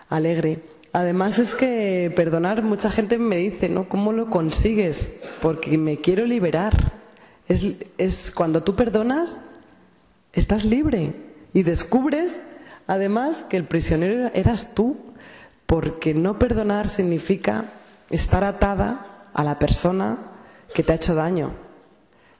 alegre. 0.09 0.61
Además 0.93 1.39
es 1.39 1.55
que 1.55 2.13
perdonar, 2.17 2.63
mucha 2.63 2.91
gente 2.91 3.19
me 3.19 3.37
dice, 3.37 3.69
¿no? 3.69 3.89
¿Cómo 3.89 4.13
lo 4.13 4.31
consigues? 4.31 5.23
Porque 5.43 5.77
me 5.77 5.99
quiero 5.99 6.25
liberar. 6.25 6.93
Es, 7.47 7.77
es 7.99 8.31
cuando 8.31 8.63
tú 8.63 8.75
perdonas, 8.75 9.39
estás 10.33 10.65
libre 10.65 11.13
y 11.53 11.63
descubres, 11.63 12.41
además, 12.87 13.45
que 13.49 13.57
el 13.57 13.65
prisionero 13.65 14.31
eras 14.35 14.75
tú 14.75 14.97
porque 15.67 16.15
no 16.15 16.39
perdonar 16.39 16.89
significa 16.89 17.67
estar 18.11 18.43
atada 18.43 19.29
a 19.35 19.45
la 19.45 19.59
persona 19.59 20.17
que 20.75 20.83
te 20.83 20.93
ha 20.93 20.97
hecho 20.97 21.15
daño. 21.15 21.68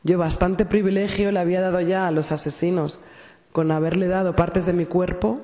Yo 0.05 0.19
bastante 0.19 0.65
privilegio 0.65 1.33
le 1.33 1.41
había 1.41 1.61
dado 1.61 1.81
ya 1.81 2.07
a 2.07 2.11
los 2.11 2.31
asesinos 2.33 3.01
con 3.53 3.71
haberle 3.71 4.07
dado 4.07 4.37
partes 4.37 4.67
de 4.67 4.73
mi 4.73 4.87
cuerpo, 4.87 5.41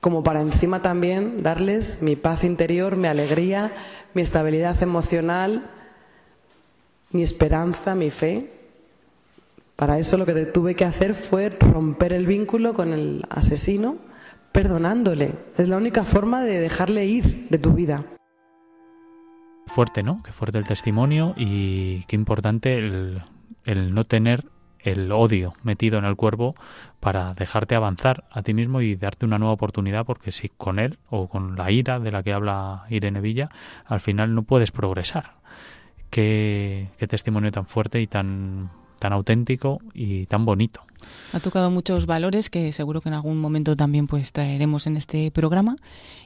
como 0.00 0.22
para 0.22 0.40
encima 0.40 0.82
también 0.82 1.42
darles 1.42 2.00
mi 2.02 2.16
paz 2.16 2.44
interior, 2.44 2.96
mi 2.96 3.08
alegría, 3.08 3.72
mi 4.14 4.22
estabilidad 4.22 4.82
emocional, 4.82 5.70
mi 7.10 7.22
esperanza, 7.22 7.94
mi 7.94 8.10
fe. 8.10 8.50
Para 9.76 9.98
eso 9.98 10.16
lo 10.16 10.24
que 10.24 10.32
tuve 10.46 10.74
que 10.74 10.84
hacer 10.84 11.14
fue 11.14 11.50
romper 11.50 12.12
el 12.12 12.26
vínculo 12.26 12.74
con 12.74 12.92
el 12.92 13.24
asesino 13.28 13.96
perdonándole. 14.52 15.32
Es 15.58 15.68
la 15.68 15.76
única 15.76 16.04
forma 16.04 16.42
de 16.42 16.60
dejarle 16.60 17.06
ir 17.06 17.48
de 17.48 17.58
tu 17.58 17.72
vida. 17.72 18.04
Fuerte, 19.66 20.02
¿no? 20.02 20.22
Qué 20.24 20.32
fuerte 20.32 20.58
el 20.58 20.64
testimonio 20.64 21.34
y 21.36 22.04
qué 22.04 22.16
importante 22.16 22.76
el, 22.76 23.22
el 23.64 23.94
no 23.94 24.04
tener 24.04 24.44
el 24.82 25.12
odio 25.12 25.54
metido 25.62 25.98
en 25.98 26.04
el 26.04 26.16
cuerpo 26.16 26.54
para 27.00 27.34
dejarte 27.34 27.74
avanzar 27.74 28.24
a 28.30 28.42
ti 28.42 28.52
mismo 28.54 28.80
y 28.80 28.96
darte 28.96 29.26
una 29.26 29.38
nueva 29.38 29.54
oportunidad, 29.54 30.04
porque 30.04 30.32
si 30.32 30.48
con 30.48 30.78
él 30.78 30.98
o 31.08 31.28
con 31.28 31.56
la 31.56 31.70
ira 31.70 32.00
de 32.00 32.10
la 32.10 32.22
que 32.22 32.32
habla 32.32 32.84
Irene 32.90 33.20
Villa, 33.20 33.50
al 33.86 34.00
final 34.00 34.34
no 34.34 34.42
puedes 34.42 34.70
progresar. 34.70 35.34
Qué, 36.10 36.88
qué 36.98 37.06
testimonio 37.06 37.50
tan 37.52 37.66
fuerte 37.66 38.00
y 38.00 38.06
tan, 38.06 38.70
tan 38.98 39.12
auténtico 39.12 39.80
y 39.94 40.26
tan 40.26 40.44
bonito. 40.44 40.82
Ha 41.32 41.40
tocado 41.40 41.70
muchos 41.70 42.06
valores 42.06 42.50
que 42.50 42.72
seguro 42.72 43.00
que 43.00 43.08
en 43.08 43.14
algún 43.14 43.38
momento 43.38 43.76
también 43.76 44.06
pues 44.06 44.32
traeremos 44.32 44.86
en 44.86 44.96
este 44.96 45.30
programa 45.30 45.76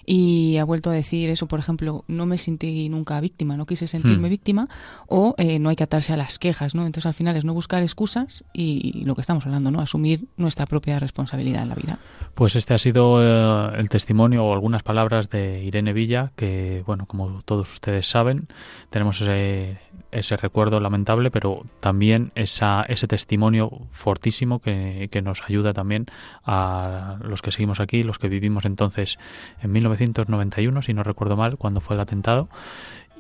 y 0.04 0.56
ha 0.58 0.64
vuelto 0.64 0.90
a 0.90 0.92
decir 0.92 1.30
eso, 1.30 1.46
por 1.48 1.58
ejemplo, 1.58 2.04
no 2.06 2.26
me 2.26 2.38
sentí 2.38 2.88
nunca 2.88 3.20
víctima, 3.20 3.56
no 3.56 3.66
quise 3.66 3.86
sentirme 3.88 4.28
Hmm. 4.28 4.30
víctima 4.30 4.68
o 5.08 5.34
eh, 5.36 5.58
no 5.58 5.68
hay 5.68 5.76
que 5.76 5.84
atarse 5.84 6.12
a 6.12 6.16
las 6.16 6.38
quejas, 6.38 6.74
¿no? 6.74 6.86
Entonces 6.86 7.06
al 7.06 7.14
final 7.14 7.36
es 7.36 7.44
no 7.44 7.54
buscar 7.54 7.82
excusas 7.82 8.44
y 8.52 9.02
lo 9.04 9.14
que 9.14 9.20
estamos 9.20 9.44
hablando, 9.46 9.70
¿no? 9.70 9.80
Asumir 9.80 10.26
nuestra 10.36 10.66
propia 10.66 10.98
responsabilidad 10.98 11.62
en 11.62 11.68
la 11.68 11.74
vida. 11.74 11.98
Pues 12.34 12.54
este 12.54 12.74
ha 12.74 12.78
sido 12.78 13.22
eh, 13.22 13.78
el 13.78 13.88
testimonio 13.88 14.44
o 14.44 14.52
algunas 14.52 14.82
palabras 14.82 15.28
de 15.30 15.64
Irene 15.64 15.92
Villa, 15.92 16.32
que, 16.36 16.84
bueno, 16.86 17.06
como 17.06 17.42
todos 17.42 17.72
ustedes 17.72 18.06
saben, 18.06 18.48
tenemos 18.90 19.20
ese, 19.20 19.78
ese 20.12 20.36
recuerdo 20.36 20.80
lamentable, 20.80 21.30
pero 21.30 21.64
también 21.80 22.32
esa, 22.34 22.82
ese 22.88 23.08
testimonio 23.08 23.70
fortísimo 23.90 24.60
que, 24.66 25.22
nos 25.22 25.42
ayuda 25.42 25.72
también 25.72 26.06
a 26.44 27.18
los 27.22 27.42
que 27.42 27.52
seguimos 27.52 27.80
aquí, 27.80 28.02
los 28.02 28.18
que 28.18 28.28
vivimos 28.28 28.64
entonces 28.64 29.18
en 29.62 29.72
1991, 29.72 30.82
si 30.82 30.94
no 30.94 31.02
recuerdo 31.02 31.36
mal, 31.36 31.56
cuando 31.56 31.80
fue 31.80 31.94
el 31.94 32.00
atentado. 32.00 32.48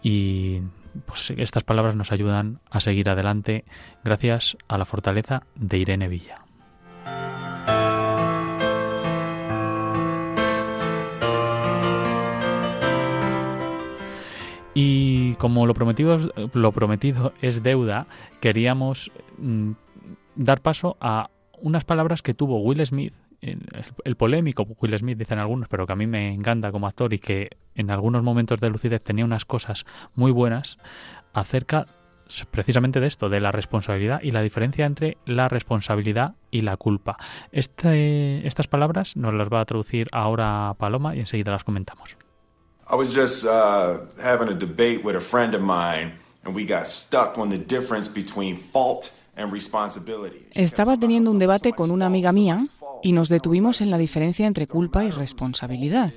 Y 0.02 0.62
pues 1.06 1.30
estas 1.30 1.64
palabras 1.64 1.94
nos 1.94 2.12
ayudan 2.12 2.60
a 2.70 2.80
seguir 2.80 3.08
adelante 3.08 3.64
gracias 4.04 4.56
a 4.68 4.78
la 4.78 4.84
fortaleza 4.84 5.42
de 5.54 5.78
Irene 5.78 6.08
Villa. 6.08 6.42
Y 14.74 15.34
como 15.36 15.66
lo 15.66 15.72
prometido, 15.72 16.18
lo 16.52 16.72
prometido 16.72 17.32
es 17.40 17.62
deuda, 17.62 18.06
queríamos 18.40 19.10
mm, 19.38 19.70
dar 20.34 20.60
paso 20.60 20.98
a 21.00 21.30
unas 21.60 21.84
palabras 21.84 22.22
que 22.22 22.34
tuvo 22.34 22.60
Will 22.60 22.84
Smith, 22.84 23.12
el, 23.40 23.60
el 24.04 24.16
polémico 24.16 24.66
Will 24.80 24.98
Smith, 24.98 25.18
dicen 25.18 25.38
algunos, 25.38 25.68
pero 25.68 25.86
que 25.86 25.92
a 25.92 25.96
mí 25.96 26.06
me 26.06 26.32
encanta 26.32 26.72
como 26.72 26.86
actor 26.86 27.12
y 27.12 27.18
que 27.18 27.50
en 27.74 27.90
algunos 27.90 28.22
momentos 28.22 28.60
de 28.60 28.70
lucidez 28.70 29.02
tenía 29.02 29.24
unas 29.24 29.44
cosas 29.44 29.84
muy 30.14 30.32
buenas 30.32 30.78
acerca 31.32 31.86
precisamente 32.50 33.00
de 33.00 33.06
esto, 33.06 33.28
de 33.28 33.40
la 33.40 33.52
responsabilidad 33.52 34.20
y 34.22 34.30
la 34.30 34.42
diferencia 34.42 34.84
entre 34.86 35.16
la 35.26 35.48
responsabilidad 35.48 36.34
y 36.50 36.62
la 36.62 36.76
culpa. 36.76 37.16
Este, 37.52 38.46
estas 38.46 38.66
palabras 38.66 39.16
nos 39.16 39.34
las 39.34 39.48
va 39.48 39.60
a 39.60 39.64
traducir 39.64 40.08
ahora 40.12 40.74
Paloma 40.78 41.14
y 41.14 41.20
enseguida 41.20 41.52
las 41.52 41.64
comentamos. 41.64 42.16
I 42.88 42.94
was 42.94 43.12
just 43.12 43.44
uh, 43.44 44.06
having 44.22 44.48
a 44.48 44.54
debate 44.54 45.02
with 45.02 45.16
a 45.16 45.20
friend 45.20 45.54
of 45.54 45.60
mine, 45.60 46.18
and 46.44 46.54
we 46.54 46.64
got 46.64 46.86
stuck 46.86 47.36
on 47.36 47.50
the 47.50 47.58
difference 47.58 48.08
between 48.08 48.56
fault. 48.56 49.12
Estaba 50.52 50.96
teniendo 50.96 51.30
un 51.30 51.38
debate 51.38 51.72
con 51.72 51.90
una 51.90 52.06
amiga 52.06 52.32
mía 52.32 52.64
y 53.02 53.12
nos 53.12 53.28
detuvimos 53.28 53.80
en 53.80 53.90
la 53.90 53.98
diferencia 53.98 54.46
entre 54.46 54.66
culpa 54.66 55.04
y 55.04 55.10
responsabilidad. 55.10 56.12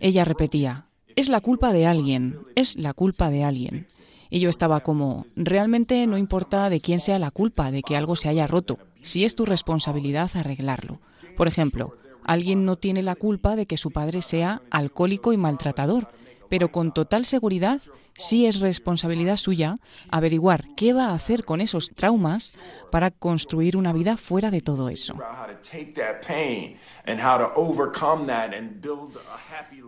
Ella 0.00 0.24
repetía, 0.24 0.86
es 1.14 1.28
la 1.28 1.40
culpa 1.40 1.72
de 1.72 1.86
alguien, 1.86 2.40
es 2.56 2.76
la 2.76 2.92
culpa 2.92 3.30
de 3.30 3.44
alguien. 3.44 3.86
Y 4.30 4.40
yo 4.40 4.50
estaba 4.50 4.80
como, 4.80 5.26
realmente 5.36 6.06
no 6.06 6.18
importa 6.18 6.70
de 6.70 6.80
quién 6.80 7.00
sea 7.00 7.18
la 7.18 7.30
culpa 7.30 7.70
de 7.70 7.82
que 7.82 7.96
algo 7.96 8.16
se 8.16 8.28
haya 8.28 8.46
roto, 8.46 8.78
si 9.02 9.24
es 9.24 9.36
tu 9.36 9.44
responsabilidad 9.44 10.30
arreglarlo. 10.34 11.00
Por 11.36 11.48
ejemplo, 11.48 11.96
alguien 12.24 12.64
no 12.64 12.76
tiene 12.76 13.02
la 13.02 13.14
culpa 13.14 13.56
de 13.56 13.66
que 13.66 13.76
su 13.76 13.90
padre 13.90 14.22
sea 14.22 14.62
alcohólico 14.70 15.32
y 15.32 15.36
maltratador, 15.36 16.08
pero 16.48 16.72
con 16.72 16.92
total 16.92 17.24
seguridad 17.24 17.80
sí 18.14 18.46
es 18.46 18.60
responsabilidad 18.60 19.36
suya 19.36 19.78
averiguar 20.10 20.66
qué 20.76 20.92
va 20.92 21.06
a 21.06 21.14
hacer 21.14 21.44
con 21.44 21.60
esos 21.60 21.90
traumas 21.90 22.54
para 22.90 23.10
construir 23.10 23.76
una 23.76 23.92
vida 23.92 24.16
fuera 24.16 24.50
de 24.50 24.60
todo 24.60 24.88
eso. 24.88 25.14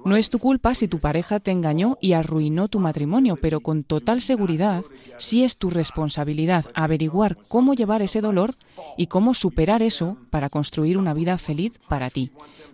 No 0.04 0.16
es 0.16 0.30
tu 0.30 0.38
culpa 0.38 0.74
si 0.74 0.88
tu 0.88 0.98
pareja 0.98 1.40
te 1.40 1.50
engañó 1.50 1.96
y 2.00 2.12
arruinó 2.12 2.68
tu 2.68 2.80
matrimonio, 2.80 3.36
pero 3.40 3.60
con 3.60 3.84
total 3.84 4.20
seguridad 4.20 4.84
sí 5.18 5.44
es 5.44 5.56
tu 5.56 5.70
responsabilidad 5.70 6.66
averiguar 6.74 7.36
cómo 7.48 7.74
llevar 7.74 8.02
ese 8.02 8.20
dolor 8.20 8.54
y 8.96 9.06
cómo 9.06 9.34
superar 9.34 9.82
eso 9.82 10.16
para 10.30 10.48
construir 10.48 10.98
una 10.98 11.14
vida 11.14 11.38
feliz 11.38 11.78
para 11.88 12.10
ti. 12.10 12.32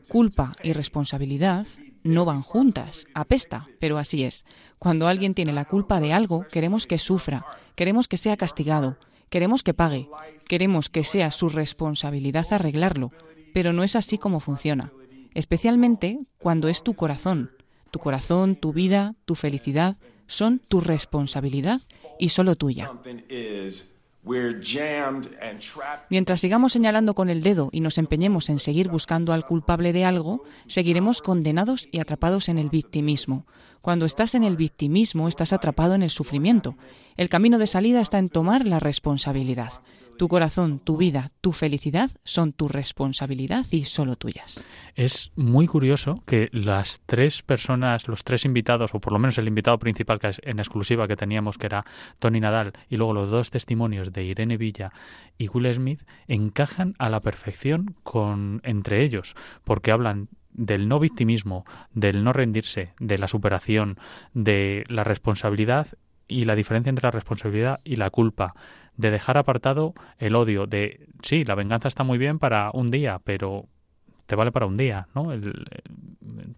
Culpa 0.09 0.53
y 0.63 0.73
responsabilidad 0.73 1.67
no 2.03 2.25
van 2.25 2.43
juntas, 2.43 3.07
apesta, 3.15 3.69
pero 3.79 3.99
así 3.99 4.25
es. 4.25 4.45
Cuando 4.79 5.09
alguien 5.09 5.35
tiene 5.35 5.53
la 5.53 5.65
culpa 5.65 6.01
de 6.01 6.13
algo, 6.13 6.47
queremos 6.51 6.87
que 6.87 6.99
sufra, 6.99 7.45
queremos 7.75 8.09
que 8.09 8.17
sea 8.17 8.37
castigado, 8.37 8.97
queremos 9.29 9.63
que 9.63 9.75
pague, 9.75 10.09
queremos 10.49 10.89
que 10.89 11.05
sea 11.05 11.31
su 11.31 11.49
responsabilidad 11.49 12.47
arreglarlo, 12.51 13.13
pero 13.53 13.73
no 13.73 13.83
es 13.83 13.97
así 13.97 14.19
como 14.19 14.41
funciona 14.41 14.93
especialmente 15.35 16.19
cuando 16.39 16.69
es 16.69 16.83
tu 16.83 16.95
corazón. 16.95 17.51
Tu 17.91 17.99
corazón, 17.99 18.57
tu 18.57 18.73
vida, 18.73 19.15
tu 19.25 19.35
felicidad 19.35 19.97
son 20.27 20.61
tu 20.69 20.81
responsabilidad 20.81 21.81
y 22.19 22.29
solo 22.29 22.55
tuya. 22.55 22.93
Mientras 26.11 26.41
sigamos 26.41 26.73
señalando 26.73 27.15
con 27.15 27.31
el 27.31 27.43
dedo 27.43 27.71
y 27.73 27.81
nos 27.81 27.97
empeñemos 27.97 28.51
en 28.51 28.59
seguir 28.59 28.89
buscando 28.89 29.33
al 29.33 29.47
culpable 29.47 29.93
de 29.93 30.05
algo, 30.05 30.43
seguiremos 30.67 31.23
condenados 31.23 31.89
y 31.91 32.01
atrapados 32.01 32.49
en 32.49 32.59
el 32.59 32.69
victimismo. 32.69 33.47
Cuando 33.81 34.05
estás 34.05 34.35
en 34.35 34.45
el 34.45 34.57
victimismo, 34.57 35.27
estás 35.27 35.55
atrapado 35.55 35.95
en 35.95 36.03
el 36.03 36.11
sufrimiento. 36.11 36.77
El 37.17 37.31
camino 37.31 37.59
de 37.59 37.67
salida 37.67 38.01
está 38.01 38.19
en 38.19 38.29
tomar 38.29 38.67
la 38.67 38.79
responsabilidad. 38.79 39.73
Tu 40.19 40.29
corazón, 40.29 40.79
tu 40.79 40.97
vida, 40.97 41.31
tu 41.41 41.53
felicidad 41.53 42.11
son 42.25 42.53
tu 42.53 42.69
responsabilidad 42.69 43.65
y 43.71 43.85
solo 43.85 44.17
tuyas. 44.17 44.67
Es 44.95 45.33
muy 45.35 45.67
curioso 45.67 46.23
que 46.27 46.49
las 46.53 47.01
tres 47.07 47.43
personas, 47.43 48.07
los 48.07 48.23
tres 48.23 48.45
invitados, 48.45 48.95
o 48.95 49.01
por 49.01 49.13
lo 49.13 49.19
menos 49.19 49.39
el 49.39 49.49
invitado 49.49 49.79
principal 49.79 50.19
que 50.19 50.29
es 50.29 50.41
en 50.45 50.59
exclusiva 50.59 51.09
que 51.09 51.17
teníamos, 51.17 51.57
que 51.57 51.67
era 51.67 51.87
Tony 52.19 52.41
Nadal, 52.41 52.73
y 52.89 52.97
luego 52.97 53.15
los 53.15 53.31
dos 53.31 53.51
testimonios 53.51 54.13
de 54.13 54.25
Irene 54.25 54.57
Villa 54.57 54.93
y 55.39 55.49
Will 55.49 55.73
Smith, 55.73 56.03
encajan 56.29 56.95
a 56.99 57.09
la 57.09 57.21
perfección 57.21 57.95
con 58.03 58.61
entre 58.65 59.03
ellos, 59.03 59.35
porque 59.65 59.91
hablan 59.91 60.29
del 60.53 60.89
no 60.89 60.99
victimismo, 60.99 61.65
del 61.93 62.25
no 62.25 62.33
rendirse, 62.33 62.93
de 62.99 63.19
la 63.19 63.29
superación, 63.29 63.99
de 64.35 64.85
la 64.89 65.05
responsabilidad 65.05 65.87
y 66.31 66.45
la 66.45 66.55
diferencia 66.55 66.89
entre 66.89 67.05
la 67.07 67.11
responsabilidad 67.11 67.81
y 67.85 67.97
la 67.97 68.09
culpa, 68.11 68.55
de 68.97 69.11
dejar 69.11 69.37
apartado 69.37 69.95
el 70.19 70.35
odio, 70.35 70.67
de 70.67 71.09
sí, 71.23 71.45
la 71.45 71.55
venganza 71.55 71.89
está 71.89 72.05
muy 72.05 72.19
bien 72.19 72.39
para 72.39 72.71
un 72.73 72.91
día, 72.91 73.21
pero 73.25 73.67
te 74.27 74.37
vale 74.37 74.53
para 74.53 74.67
un 74.67 74.77
día, 74.77 75.09
¿no? 75.15 75.33
El- 75.33 75.67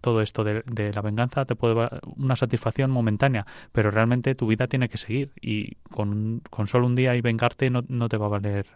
todo 0.01 0.21
esto 0.21 0.43
de, 0.43 0.91
la 0.93 1.01
venganza 1.01 1.45
te 1.45 1.55
puede 1.55 1.73
dar 1.75 2.01
una 2.17 2.35
satisfacción 2.35 2.91
momentánea, 2.91 3.47
pero 3.71 3.89
realmente 3.89 4.35
tu 4.35 4.45
vida 4.45 4.67
tiene 4.67 4.89
que 4.89 4.97
seguir 4.97 5.31
y 5.41 5.75
con, 5.89 6.41
con 6.49 6.67
solo 6.67 6.85
un 6.85 6.95
día 6.95 7.15
y 7.15 7.21
vengarte 7.21 7.69
no, 7.69 7.83
no 7.87 8.09
te 8.09 8.17
va 8.17 8.27
a 8.27 8.29
valer 8.29 8.67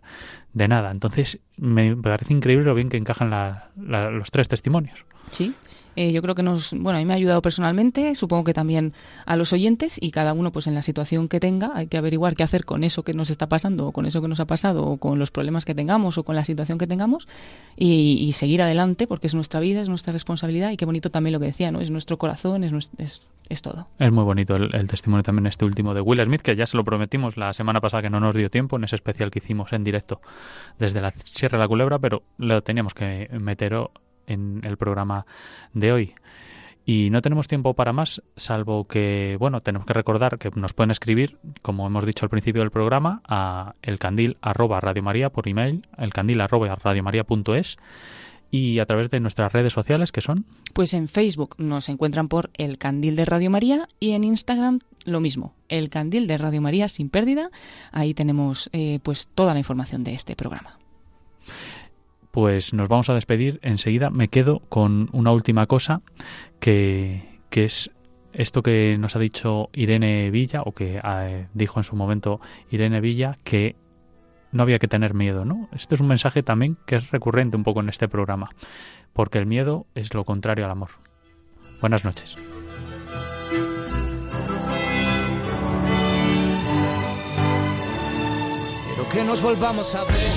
de 0.53 0.67
nada. 0.67 0.89
Entonces 0.91 1.39
me 1.57 1.95
parece 1.95 2.33
increíble 2.33 2.65
lo 2.65 2.73
bien 2.73 2.89
que 2.89 2.97
encajan 2.97 3.29
la- 3.29 3.69
los 3.77 4.31
tres 4.31 4.47
testimonios. 4.47 5.05
Sí. 5.31 5.53
Eh, 5.99 6.11
yo 6.11 6.21
creo 6.21 6.35
que 6.35 6.43
nos, 6.43 6.73
bueno, 6.73 6.97
a 6.97 6.99
mí 6.99 7.05
me 7.05 7.13
ha 7.13 7.15
ayudado 7.15 7.41
personalmente, 7.41 8.13
supongo 8.13 8.43
que 8.43 8.53
también 8.53 8.93
a 9.25 9.35
los 9.35 9.51
oyentes 9.51 9.97
y 9.99 10.11
cada 10.11 10.33
uno 10.33 10.51
pues 10.51 10.67
en 10.67 10.75
la 10.75 10.83
situación 10.83 11.27
que 11.27 11.39
tenga 11.39 11.71
hay 11.73 11.87
que 11.87 11.97
averiguar 11.97 12.35
qué 12.35 12.43
hacer 12.43 12.65
con 12.65 12.83
eso 12.83 13.01
que 13.01 13.13
nos 13.13 13.31
está 13.31 13.47
pasando 13.49 13.87
o 13.87 13.91
con 13.91 14.05
eso 14.05 14.21
que 14.21 14.27
nos 14.27 14.39
ha 14.39 14.45
pasado 14.45 14.85
o 14.85 14.97
con 14.97 15.17
los 15.17 15.31
problemas 15.31 15.65
que 15.65 15.73
tengamos 15.73 16.19
o 16.19 16.23
con 16.23 16.35
la 16.35 16.43
situación 16.43 16.77
que 16.77 16.85
tengamos 16.85 17.27
y, 17.75 18.31
seguir 18.33 18.61
adelante 18.61 19.07
porque 19.07 19.25
es 19.25 19.33
nuestra 19.33 19.59
vida, 19.59 19.81
es 19.81 19.89
nuestra 19.89 20.13
responsabilidad 20.13 20.69
y 20.69 20.77
qué 20.77 20.85
bonito 20.85 21.09
también 21.09 21.33
lo 21.33 21.39
que 21.39 21.47
decía, 21.47 21.71
¿no? 21.71 21.81
Es 21.81 21.89
nuestro 21.89 22.19
corazón, 22.19 22.63
es, 22.63 22.71
nues- 22.71 22.91
es, 22.99 23.23
es 23.49 23.63
todo. 23.63 23.87
Es 23.97 24.11
muy 24.11 24.23
bonito 24.23 24.55
el, 24.55 24.75
el 24.75 24.87
testimonio 24.87 25.23
también 25.23 25.47
este 25.47 25.65
último 25.65 25.95
de 25.95 26.01
Will 26.01 26.23
Smith, 26.23 26.41
que 26.41 26.55
ya 26.55 26.67
se 26.67 26.77
lo 26.77 26.83
prometimos 26.83 27.37
la 27.37 27.53
semana 27.53 27.81
pasada 27.81 28.03
que 28.03 28.11
no 28.11 28.19
nos 28.19 28.35
dio 28.35 28.51
tiempo 28.51 28.77
en 28.77 28.83
ese 28.83 28.95
especial 28.95 29.31
que 29.31 29.39
hicimos 29.39 29.73
en 29.73 29.83
directo 29.83 30.21
desde 30.77 31.01
la 31.01 31.09
Sierra 31.11 31.57
de 31.57 31.63
la 31.63 31.67
Culebra, 31.67 31.97
pero 31.97 32.21
lo 32.37 32.61
teníamos 32.61 32.93
que 32.93 33.29
meter 33.39 33.73
en 34.27 34.61
el 34.63 34.77
programa 34.77 35.25
de 35.73 35.91
hoy. 35.91 36.15
Y 36.85 37.09
no 37.09 37.21
tenemos 37.21 37.49
tiempo 37.49 37.73
para 37.73 37.91
más, 37.91 38.21
salvo 38.37 38.87
que, 38.87 39.35
bueno, 39.39 39.59
tenemos 39.59 39.85
que 39.85 39.93
recordar 39.93 40.37
que 40.37 40.51
nos 40.55 40.71
pueden 40.71 40.91
escribir, 40.91 41.37
como 41.61 41.85
hemos 41.85 42.05
dicho 42.05 42.25
al 42.25 42.29
principio 42.29 42.61
del 42.61 42.71
programa, 42.71 43.21
a 43.27 43.75
elcandil 43.81 44.37
arroba 44.39 44.79
Radio 44.79 45.03
María 45.03 45.29
por 45.29 45.49
email, 45.49 45.85
elcandil 45.97 46.39
arroba 46.39 46.73
radiomaria.es 46.75 47.77
y 48.51 48.79
a 48.79 48.85
través 48.85 49.09
de 49.09 49.19
nuestras 49.19 49.51
redes 49.51 49.73
sociales 49.73 50.11
que 50.11 50.21
son 50.21 50.45
Pues 50.73 50.93
en 50.93 51.07
Facebook 51.07 51.55
nos 51.57 51.89
encuentran 51.89 52.29
por 52.29 52.49
El 52.53 52.77
Candil 52.77 53.15
de 53.15 53.25
Radio 53.25 53.49
María 53.49 53.89
y 53.99 54.11
en 54.11 54.23
Instagram 54.23 54.79
lo 55.03 55.19
mismo, 55.19 55.53
El 55.67 55.89
Candil 55.89 56.27
de 56.27 56.37
Radio 56.37 56.61
María 56.61 56.87
sin 56.87 57.09
pérdida. 57.09 57.49
Ahí 57.91 58.13
tenemos 58.13 58.69
eh, 58.73 58.99
pues 59.03 59.27
toda 59.27 59.53
la 59.53 59.59
información 59.59 60.03
de 60.03 60.13
este 60.13 60.35
programa. 60.35 60.77
Pues 62.37 62.71
nos 62.71 62.87
vamos 62.87 63.09
a 63.09 63.15
despedir 63.15 63.59
enseguida. 63.63 64.11
Me 64.11 64.27
quedo 64.27 64.59
con 64.69 65.09
una 65.11 65.31
última 65.31 65.65
cosa 65.65 66.03
que, 66.59 67.39
que 67.49 67.65
es 67.65 67.89
esto 68.31 68.61
que 68.61 68.95
nos 68.99 69.15
ha 69.15 69.19
dicho 69.19 69.71
Irene 69.73 70.29
Villa, 70.29 70.61
o 70.61 70.71
que 70.71 71.01
eh, 71.03 71.47
dijo 71.55 71.79
en 71.79 71.83
su 71.83 71.95
momento 71.95 72.39
Irene 72.69 73.01
Villa, 73.01 73.39
que 73.43 73.75
no 74.51 74.61
había 74.61 74.77
que 74.77 74.87
tener 74.87 75.15
miedo, 75.15 75.45
¿no? 75.45 75.67
Este 75.73 75.95
es 75.95 76.01
un 76.01 76.09
mensaje 76.09 76.43
también 76.43 76.77
que 76.85 76.97
es 76.97 77.09
recurrente 77.09 77.57
un 77.57 77.63
poco 77.63 77.79
en 77.79 77.89
este 77.89 78.07
programa, 78.07 78.51
porque 79.13 79.39
el 79.39 79.47
miedo 79.47 79.87
es 79.95 80.13
lo 80.13 80.23
contrario 80.23 80.65
al 80.65 80.69
amor. 80.69 80.91
Buenas 81.81 82.05
noches. 82.05 82.35
Que 89.11 89.23
nos 89.23 89.41
volvamos 89.41 89.95
a 89.95 90.03
ver. 90.03 90.36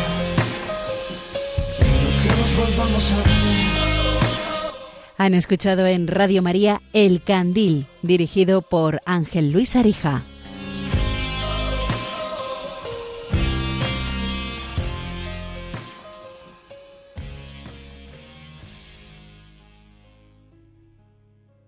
Han 5.17 5.35
escuchado 5.35 5.85
en 5.85 6.07
Radio 6.07 6.41
María 6.41 6.81
El 6.93 7.21
Candil, 7.21 7.85
dirigido 8.01 8.61
por 8.63 9.01
Ángel 9.05 9.51
Luis 9.51 9.75
Arija. 9.75 10.23